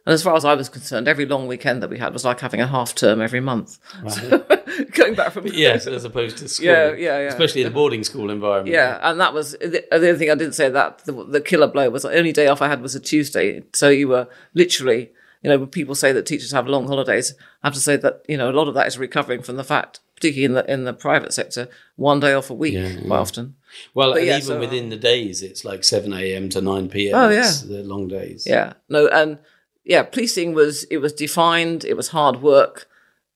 And 0.06 0.12
as 0.12 0.22
far 0.22 0.36
as 0.36 0.44
I 0.44 0.54
was 0.54 0.68
concerned, 0.68 1.08
every 1.08 1.26
long 1.26 1.48
weekend 1.48 1.82
that 1.82 1.90
we 1.90 1.98
had 1.98 2.12
was 2.12 2.24
like 2.24 2.38
having 2.38 2.60
a 2.60 2.66
half 2.68 2.94
term 2.94 3.20
every 3.20 3.40
month. 3.40 3.78
So, 4.08 4.38
going 4.92 5.14
back 5.14 5.32
from 5.32 5.48
Yes, 5.48 5.86
as 5.88 6.04
opposed 6.04 6.38
to 6.38 6.48
school. 6.48 6.66
Yeah, 6.66 6.92
yeah, 6.92 7.18
yeah. 7.18 7.28
Especially 7.28 7.62
in 7.62 7.68
the 7.68 7.74
boarding 7.74 8.04
school 8.04 8.30
environment. 8.30 8.72
Yeah, 8.72 8.98
and 9.02 9.18
that 9.20 9.34
was 9.34 9.52
the, 9.60 9.84
the 9.90 9.94
other 9.94 10.16
thing 10.16 10.30
I 10.30 10.36
didn't 10.36 10.54
say 10.54 10.68
that 10.68 11.04
the, 11.06 11.12
the 11.24 11.40
killer 11.40 11.66
blow 11.66 11.90
was 11.90 12.04
the 12.04 12.16
only 12.16 12.32
day 12.32 12.46
off 12.46 12.62
I 12.62 12.68
had 12.68 12.82
was 12.82 12.94
a 12.94 13.00
Tuesday. 13.00 13.64
So 13.72 13.88
you 13.88 14.06
were 14.06 14.28
literally, 14.54 15.10
you 15.42 15.50
know, 15.50 15.58
when 15.58 15.68
people 15.68 15.96
say 15.96 16.12
that 16.12 16.24
teachers 16.24 16.52
have 16.52 16.68
long 16.68 16.86
holidays, 16.86 17.34
I 17.64 17.66
have 17.66 17.74
to 17.74 17.80
say 17.80 17.96
that 17.96 18.22
you 18.28 18.36
know 18.36 18.48
a 18.48 18.52
lot 18.52 18.68
of 18.68 18.74
that 18.74 18.86
is 18.86 18.96
recovering 18.98 19.42
from 19.42 19.56
the 19.56 19.64
fact, 19.64 19.98
particularly 20.14 20.44
in 20.44 20.52
the 20.52 20.72
in 20.72 20.84
the 20.84 20.92
private 20.92 21.32
sector, 21.32 21.68
one 21.96 22.20
day 22.20 22.32
off 22.32 22.48
a 22.48 22.54
week 22.54 22.74
quite 23.08 23.18
often. 23.18 23.56
Well, 23.92 24.12
and 24.12 24.24
yeah, 24.24 24.36
even 24.36 24.42
so- 24.46 24.56
uh, 24.56 24.60
within 24.60 24.88
the 24.90 24.96
days, 24.96 25.42
it's 25.42 25.64
like 25.64 25.82
7 25.82 26.12
a.m. 26.12 26.48
to 26.50 26.60
9 26.60 26.88
p.m. 26.90 27.14
Oh, 27.16 27.28
yeah. 27.28 27.50
The 27.66 27.82
long 27.82 28.06
days. 28.06 28.46
Yeah, 28.46 28.74
no, 28.88 29.08
and 29.08 29.38
yeah, 29.86 30.02
policing 30.02 30.52
was 30.52 30.84
it 30.84 30.98
was 30.98 31.12
defined. 31.12 31.84
It 31.84 31.96
was 31.96 32.08
hard 32.08 32.42
work. 32.42 32.88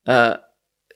Uh, 0.06 0.38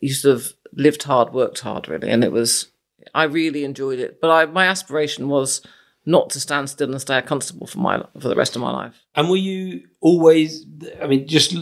you 0.00 0.12
sort 0.12 0.36
of 0.36 0.52
lived 0.72 1.04
hard, 1.04 1.32
worked 1.32 1.60
hard, 1.60 1.88
really, 1.88 2.10
and 2.10 2.24
it 2.24 2.32
was. 2.32 2.68
I 3.14 3.24
really 3.24 3.64
enjoyed 3.64 4.00
it, 4.00 4.20
but 4.20 4.30
I, 4.30 4.46
my 4.46 4.66
aspiration 4.66 5.28
was 5.28 5.64
not 6.04 6.30
to 6.30 6.40
stand 6.40 6.70
still 6.70 6.90
and 6.90 7.00
stay 7.00 7.18
a 7.18 7.22
constable 7.22 7.66
for 7.66 7.78
my 7.78 8.02
for 8.20 8.28
the 8.28 8.34
rest 8.34 8.56
of 8.56 8.62
my 8.62 8.72
life. 8.72 9.00
And 9.14 9.30
were 9.30 9.36
you 9.36 9.86
always? 10.00 10.66
I 11.00 11.06
mean, 11.06 11.28
just 11.28 11.54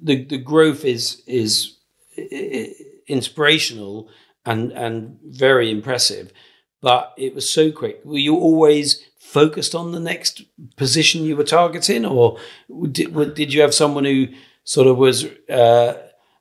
the 0.00 0.24
the 0.24 0.38
growth 0.38 0.84
is 0.84 1.22
is 1.26 1.76
inspirational 3.08 4.08
and 4.46 4.70
and 4.72 5.18
very 5.24 5.68
impressive, 5.68 6.32
but 6.82 7.14
it 7.16 7.34
was 7.34 7.48
so 7.48 7.72
quick. 7.72 8.00
Were 8.04 8.18
you 8.18 8.36
always 8.36 9.02
focused 9.18 9.74
on 9.74 9.92
the 9.92 10.00
next 10.00 10.42
position 10.76 11.24
you 11.24 11.36
were 11.36 11.44
targeting, 11.44 12.04
or 12.04 12.38
did 12.90 13.34
did 13.34 13.54
you 13.54 13.62
have 13.62 13.72
someone 13.74 14.04
who 14.04 14.26
sort 14.64 14.86
of 14.86 14.98
was 14.98 15.24
uh, 15.48 15.94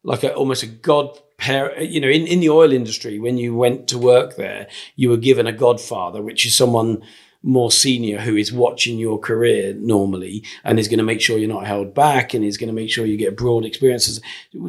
like 0.03 0.23
a, 0.23 0.33
almost 0.33 0.63
a 0.63 0.67
god? 0.67 1.17
You 1.47 1.99
know, 1.99 2.07
in, 2.07 2.27
in 2.27 2.39
the 2.39 2.49
oil 2.51 2.71
industry, 2.71 3.17
when 3.17 3.37
you 3.37 3.55
went 3.55 3.87
to 3.87 3.97
work 3.97 4.35
there, 4.35 4.67
you 4.95 5.09
were 5.09 5.17
given 5.17 5.47
a 5.47 5.51
godfather, 5.51 6.21
which 6.21 6.45
is 6.45 6.55
someone 6.55 7.01
more 7.41 7.71
senior 7.71 8.19
who 8.19 8.35
is 8.35 8.53
watching 8.53 8.99
your 8.99 9.17
career 9.17 9.73
normally 9.73 10.43
and 10.63 10.77
is 10.77 10.87
going 10.87 10.99
to 10.99 11.03
make 11.03 11.19
sure 11.19 11.39
you're 11.39 11.49
not 11.49 11.65
held 11.65 11.95
back 11.95 12.35
and 12.35 12.45
is 12.45 12.59
going 12.59 12.67
to 12.67 12.73
make 12.81 12.91
sure 12.91 13.07
you 13.07 13.17
get 13.17 13.35
broad 13.35 13.65
experiences. 13.65 14.21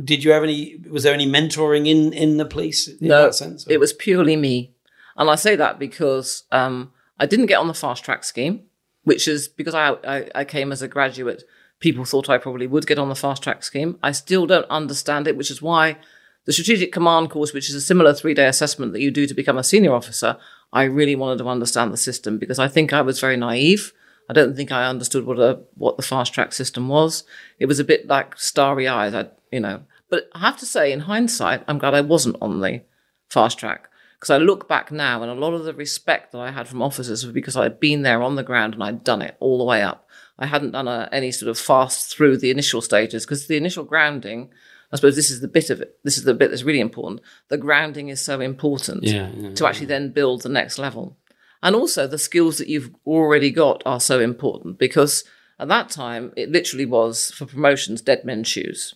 Did 0.05 0.25
you 0.25 0.31
have 0.33 0.43
any? 0.43 0.79
Was 0.89 1.03
there 1.03 1.13
any 1.13 1.27
mentoring 1.27 1.87
in 1.87 2.15
in 2.15 2.39
the 2.39 2.47
police 2.47 2.89
in 2.89 3.09
No, 3.09 3.25
that 3.25 3.35
sense? 3.35 3.67
it 3.69 3.79
was 3.79 3.93
purely 3.93 4.37
me, 4.37 4.71
and 5.17 5.31
I 5.31 5.35
say 5.35 5.57
that 5.57 5.79
because 5.79 6.45
um, 6.53 6.93
I 7.19 7.27
didn't 7.27 7.47
get 7.47 7.59
on 7.59 7.69
the 7.69 7.75
fast 7.75 8.05
track 8.05 8.25
scheme, 8.25 8.63
which 9.05 9.29
is 9.29 9.49
because 9.49 9.75
I, 9.75 9.97
I 10.07 10.31
I 10.35 10.45
came 10.45 10.73
as 10.73 10.83
a 10.83 10.89
graduate. 10.89 11.45
People 11.81 12.05
thought 12.05 12.29
I 12.29 12.39
probably 12.39 12.67
would 12.67 12.87
get 12.87 12.99
on 12.99 13.09
the 13.09 13.15
fast 13.15 13.43
track 13.43 13.65
scheme. 13.65 13.99
I 14.03 14.13
still 14.13 14.47
don't 14.47 14.71
understand 14.71 15.27
it, 15.27 15.37
which 15.37 15.51
is 15.51 15.61
why 15.61 15.97
the 16.45 16.53
strategic 16.53 16.93
command 16.93 17.31
course, 17.31 17.53
which 17.53 17.69
is 17.69 17.75
a 17.75 17.81
similar 17.81 18.15
three 18.15 18.35
day 18.35 18.47
assessment 18.47 18.93
that 18.93 19.01
you 19.01 19.11
do 19.11 19.27
to 19.27 19.35
become 19.35 19.59
a 19.59 19.65
senior 19.65 19.95
officer, 19.95 20.37
I 20.73 20.85
really 20.85 21.15
wanted 21.15 21.39
to 21.39 21.49
understand 21.49 21.93
the 21.93 21.97
system 21.97 22.39
because 22.39 22.59
I 22.59 22.69
think 22.69 22.93
I 22.93 23.03
was 23.03 23.21
very 23.21 23.37
naive. 23.37 23.93
I 24.29 24.33
don't 24.33 24.57
think 24.57 24.73
I 24.73 24.87
understood 24.87 25.27
what 25.27 25.39
a 25.39 25.61
what 25.75 25.97
the 25.97 26.03
fast 26.03 26.33
track 26.33 26.53
system 26.53 26.89
was. 26.89 27.25
It 27.59 27.67
was 27.67 27.79
a 27.79 27.85
bit 27.85 28.07
like 28.07 28.39
starry 28.39 28.89
eyes, 28.89 29.15
I, 29.15 29.29
you 29.51 29.61
know. 29.61 29.83
But 30.09 30.29
I 30.35 30.41
have 30.41 30.59
to 30.59 30.67
say, 30.67 30.93
in 30.93 31.01
hindsight, 31.01 31.65
I'm 31.67 31.79
glad 31.79 31.95
I 31.95 32.01
wasn't 32.01 32.37
on 32.41 32.61
the 32.61 32.83
fast 33.29 33.59
track 33.59 33.89
because 34.23 34.31
I 34.31 34.39
look 34.39 34.69
back 34.69 34.93
now 34.93 35.21
and 35.21 35.33
a 35.33 35.35
lot 35.35 35.53
of 35.53 35.65
the 35.65 35.75
respect 35.75 36.31
that 36.31 36.39
I 36.39 36.53
had 36.53 36.69
from 36.69 36.81
officers 36.81 37.25
was 37.25 37.35
because 37.35 37.57
I'd 37.57 37.81
been 37.81 38.03
there 38.03 38.23
on 38.23 38.37
the 38.37 38.45
ground 38.45 38.73
and 38.73 38.85
I'd 38.85 39.03
done 39.03 39.21
it 39.21 39.37
all 39.41 39.59
the 39.59 39.65
way 39.65 39.83
up. 39.83 40.09
I 40.39 40.47
hadn't 40.47 40.71
done 40.71 40.87
a, 40.87 41.09
any 41.11 41.33
sort 41.33 41.51
of 41.51 41.59
fast 41.59 42.15
through 42.15 42.37
the 42.37 42.53
initial 42.53 42.81
stages 42.81 43.27
because 43.27 43.49
the 43.49 43.57
initial 43.57 43.83
grounding, 43.83 44.51
I 44.93 44.97
suppose 44.97 45.17
this 45.17 45.33
is 45.33 45.41
the 45.41 45.49
bit 45.49 45.71
of 45.71 45.81
it. 45.81 45.99
This 46.05 46.19
is 46.19 46.23
the 46.23 46.35
bit 46.35 46.51
that's 46.51 46.63
really 46.63 46.79
important. 46.79 47.21
The 47.49 47.59
grounding 47.59 48.11
is 48.11 48.25
so 48.25 48.41
important 48.41 49.03
Yeah, 49.03 49.29
yeah, 49.35 49.55
to 49.55 49.67
actually 49.67 49.87
then 49.87 50.13
build 50.13 50.43
the 50.43 50.49
next 50.49 50.79
level. 50.79 51.19
And 51.61 51.75
also 51.75 52.07
the 52.07 52.17
skills 52.17 52.59
that 52.59 52.69
you've 52.69 52.95
already 53.05 53.51
got 53.51 53.83
are 53.85 53.99
so 53.99 54.21
important 54.21 54.79
because 54.79 55.25
at 55.59 55.67
that 55.67 55.91
time 55.91 56.33
it 56.37 56.49
literally 56.49 56.87
was 56.87 57.33
for 57.33 57.47
promotions 57.47 58.01
dead 58.01 58.25
men's 58.25 58.47
shoes. 58.47 58.95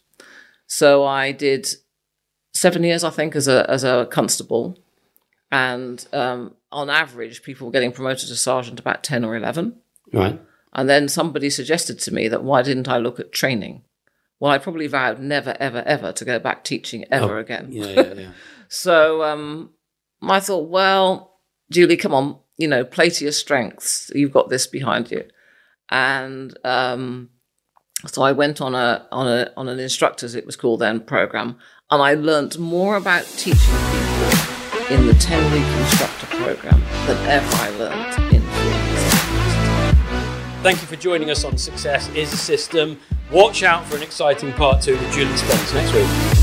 So 0.69 1.05
I 1.05 1.33
did 1.33 1.67
seven 2.55 2.85
years, 2.85 3.03
I 3.03 3.11
think, 3.11 3.35
as 3.35 3.49
a 3.49 3.69
as 3.69 3.83
a 3.83 4.07
constable, 4.09 4.79
and 5.51 6.07
um, 6.13 6.55
on 6.73 6.91
average, 6.91 7.43
people 7.43 7.67
were 7.67 7.73
getting 7.73 7.93
promoted 7.93 8.29
to 8.29 8.37
sergeant 8.37 8.81
about 8.81 9.03
ten 9.03 9.25
or 9.25 9.37
eleven. 9.37 9.77
right. 10.13 10.41
And 10.73 10.91
then 10.91 11.09
somebody 11.09 11.49
suggested 11.49 11.99
to 12.01 12.13
me 12.13 12.29
that 12.29 12.45
why 12.45 12.61
didn't 12.61 12.87
I 12.87 12.99
look 12.99 13.19
at 13.19 13.33
training? 13.33 13.83
Well, 14.39 14.53
I 14.53 14.59
probably 14.59 14.87
vowed 14.87 15.21
never, 15.21 15.57
ever, 15.59 15.83
ever 15.87 16.13
to 16.13 16.25
go 16.25 16.39
back 16.39 16.65
teaching 16.65 17.07
ever 17.11 17.39
again. 17.39 17.69
Yeah, 17.71 17.87
yeah, 17.87 18.13
yeah. 18.15 18.31
So 18.69 19.23
um, 19.23 19.71
I 20.21 20.41
thought, 20.41 20.69
well, 20.69 21.39
Julie, 21.71 21.97
come 21.97 22.13
on, 22.13 22.39
you 22.59 22.67
know, 22.69 22.85
play 22.85 23.11
to 23.11 23.25
your 23.25 23.33
strengths. 23.33 24.11
You've 24.15 24.33
got 24.33 24.49
this 24.51 24.67
behind 24.67 25.11
you. 25.11 25.25
And 25.89 26.57
um, 26.65 27.31
so 28.07 28.23
I 28.23 28.33
went 28.33 28.61
on 28.61 28.75
a 28.75 29.07
on 29.13 29.29
a 29.29 29.53
on 29.57 29.69
an 29.69 29.79
instructors, 29.79 30.35
it 30.35 30.45
was 30.45 30.57
called 30.57 30.81
then, 30.81 31.01
program, 31.01 31.59
and 31.91 32.03
I 32.03 32.15
learnt 32.15 32.59
more 32.59 32.97
about 32.97 33.25
teaching 33.25 33.57
people 33.57 34.06
in 34.91 35.07
the 35.07 35.15
ten 35.15 35.43
week 35.53 35.67
instructor 35.81 36.27
program 36.37 36.81
ever 37.27 37.57
I 37.57 37.71
learnt 37.71 38.33
in. 38.33 38.43
Thank 40.63 40.81
you 40.81 40.87
for 40.87 40.97
joining 40.97 41.31
us 41.31 41.45
on 41.45 41.59
Success 41.59 42.09
is 42.11 42.33
a 42.33 42.37
System. 42.37 42.99
Watch 43.31 43.63
out 43.65 43.85
for 43.87 43.97
an 43.97 44.03
exciting 44.03 44.53
part 44.53 44.81
two 44.83 44.93
with 44.93 45.13
Julie 45.13 45.37
Spence 45.37 45.75
next 45.75 45.93
week. 45.93 46.36